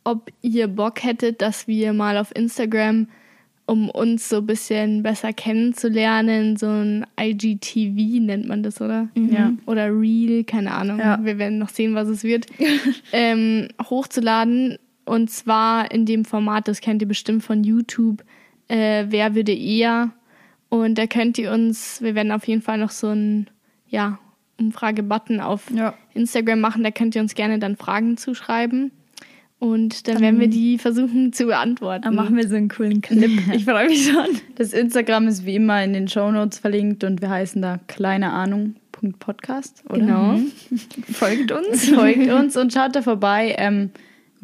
ob 0.05 0.31
ihr 0.43 0.69
Bock 0.69 1.03
hättet, 1.03 1.43
dass 1.43 1.67
wir 1.67 1.93
mal 1.93 2.19
auf 2.19 2.31
Instagram, 2.37 3.09
um 3.67 3.89
uns 3.91 4.29
so 4.29 4.37
ein 4.37 4.47
bisschen 4.47 5.03
besser 5.03 5.33
kennenzulernen, 5.33 6.57
so 6.57 6.67
ein 6.67 7.07
IGTV 7.19 8.21
nennt 8.21 8.47
man 8.47 8.63
das, 8.63 8.81
oder? 8.81 9.09
Ja. 9.15 9.53
Oder 9.67 9.89
Reel, 9.89 10.45
keine 10.45 10.73
Ahnung. 10.73 10.99
Ja. 10.99 11.19
Wir 11.25 11.39
werden 11.39 11.59
noch 11.59 11.71
sehen, 11.71 11.95
was 11.95 12.07
es 12.09 12.23
wird. 12.23 12.47
ähm, 13.13 13.69
hochzuladen. 13.83 14.79
Und 15.05 15.31
zwar 15.31 15.91
in 15.91 16.07
dem 16.07 16.25
Format, 16.25 16.69
das 16.69 16.81
kennt 16.81 17.03
ihr 17.03 17.09
bestimmt 17.09 17.43
von 17.45 17.63
YouTube, 17.65 18.25
äh, 18.69 19.05
Wer 19.09 19.35
würde 19.35 19.53
eher? 19.53 20.11
Und 20.71 20.97
da 20.97 21.07
könnt 21.07 21.39
ihr 21.39 21.53
uns, 21.53 22.01
wir 22.03 22.15
werden 22.15 22.33
auf 22.33 22.47
jeden 22.49 22.63
Fall 22.63 22.79
noch 22.79 22.91
so 22.91 23.09
einen 23.09 23.49
ja, 23.89 24.19
Umfrage-Button 24.59 25.41
auf 25.41 25.71
Ja. 25.71 25.95
Instagram 26.15 26.61
machen, 26.61 26.83
da 26.83 26.91
könnt 26.91 27.15
ihr 27.15 27.21
uns 27.21 27.35
gerne 27.35 27.59
dann 27.59 27.77
Fragen 27.77 28.17
zuschreiben. 28.17 28.91
Und 29.61 30.09
dann 30.09 30.21
werden 30.21 30.41
wir 30.41 30.49
die 30.49 30.79
versuchen 30.79 31.33
zu 31.33 31.47
beantworten. 31.47 32.03
Dann 32.03 32.15
machen 32.17 32.37
wir 32.37 32.47
so 32.49 32.55
einen 32.57 32.69
coolen 32.69 33.01
Clip. 33.01 33.31
Ich 33.55 33.65
freue 33.65 33.89
mich 33.89 34.11
schon. 34.11 34.27
Das 34.57 34.73
Instagram 34.73 35.29
ist 35.29 35.47
wie 35.47 35.55
immer 35.55 35.83
in 35.83 35.93
den 35.93 36.09
Shownotes 36.09 36.59
verlinkt 36.59 37.05
und 37.05 37.23
wir 37.23 37.31
heißen 37.31 37.63
da 37.63 37.79
kleine 37.87 38.33
Ahnung.podcast. 38.33 39.85
oder? 39.89 39.99
Genau. 39.99 40.41
Folgt 41.13 41.53
uns. 41.53 41.89
Folgt 41.89 42.31
uns 42.31 42.57
und 42.57 42.73
schaut 42.73 42.97
da 42.97 43.03
vorbei, 43.03 43.55
ähm, 43.59 43.91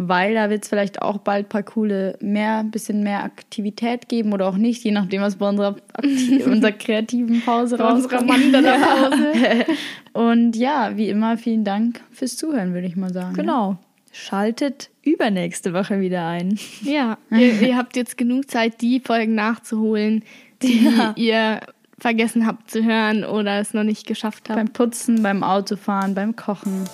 weil 0.08 0.34
da 0.34 0.48
wird 0.48 0.62
es 0.62 0.68
vielleicht 0.70 1.02
auch 1.02 1.18
bald 1.18 1.46
ein 1.46 1.48
paar 1.50 1.62
coole, 1.62 2.16
mehr, 2.22 2.64
bisschen 2.64 3.02
mehr 3.02 3.22
Aktivität 3.22 4.08
geben 4.08 4.32
oder 4.32 4.48
auch 4.48 4.56
nicht, 4.56 4.82
je 4.82 4.92
nachdem, 4.92 5.20
was 5.20 5.36
bei 5.36 5.48
unserer, 5.48 5.76
unserer 6.46 6.72
kreativen 6.72 7.42
Pause 7.42 7.78
rauskommt. 7.78 8.26
Mandala-Pause. 8.26 9.66
Und 10.14 10.56
ja, 10.56 10.96
wie 10.96 11.10
immer, 11.10 11.36
vielen 11.36 11.64
Dank 11.64 12.00
fürs 12.10 12.36
Zuhören, 12.36 12.72
würde 12.72 12.86
ich 12.86 12.96
mal 12.96 13.12
sagen. 13.12 13.34
Genau. 13.34 13.76
Schaltet 14.10 14.88
übernächste 15.02 15.74
Woche 15.74 16.00
wieder 16.00 16.26
ein. 16.26 16.58
Ja, 16.82 17.18
ihr, 17.30 17.60
ihr 17.60 17.76
habt 17.76 17.94
jetzt 17.94 18.16
genug 18.16 18.50
Zeit, 18.50 18.80
die 18.80 19.00
Folgen 19.00 19.34
nachzuholen, 19.34 20.24
die 20.62 20.84
Ja. 20.84 21.12
ihr 21.16 21.60
vergessen 21.98 22.46
habt 22.46 22.70
zu 22.70 22.82
hören 22.82 23.24
oder 23.24 23.60
es 23.60 23.74
noch 23.74 23.84
nicht 23.84 24.06
geschafft 24.06 24.48
habt. 24.48 24.56
Beim 24.56 24.68
Putzen, 24.68 25.22
beim 25.22 25.42
Autofahren, 25.42 26.14
beim 26.14 26.34
Kochen, 26.34 26.88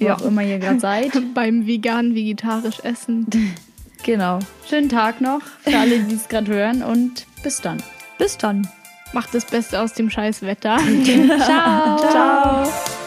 wo 0.00 0.06
Ja. 0.06 0.16
auch 0.16 0.22
immer 0.22 0.42
ihr 0.42 0.58
gerade 0.58 0.80
seid. 0.80 1.12
Beim 1.34 1.66
vegan, 1.66 2.14
vegetarisch 2.14 2.80
Essen. 2.82 3.26
Genau. 4.04 4.38
Schönen 4.70 4.88
Tag 4.88 5.20
noch 5.20 5.40
für 5.62 5.76
alle, 5.76 5.98
die 5.98 6.14
es 6.14 6.28
gerade 6.28 6.46
hören 6.52 6.84
und 6.84 7.26
bis 7.42 7.60
dann. 7.60 7.82
Bis 8.16 8.38
dann. 8.38 8.68
Macht 9.12 9.34
das 9.34 9.44
Beste 9.44 9.80
aus 9.80 9.92
dem 9.92 10.08
scheiß 10.08 10.42
Wetter. 10.42 10.78
Ciao. 11.44 11.96
Ciao. 11.98 12.97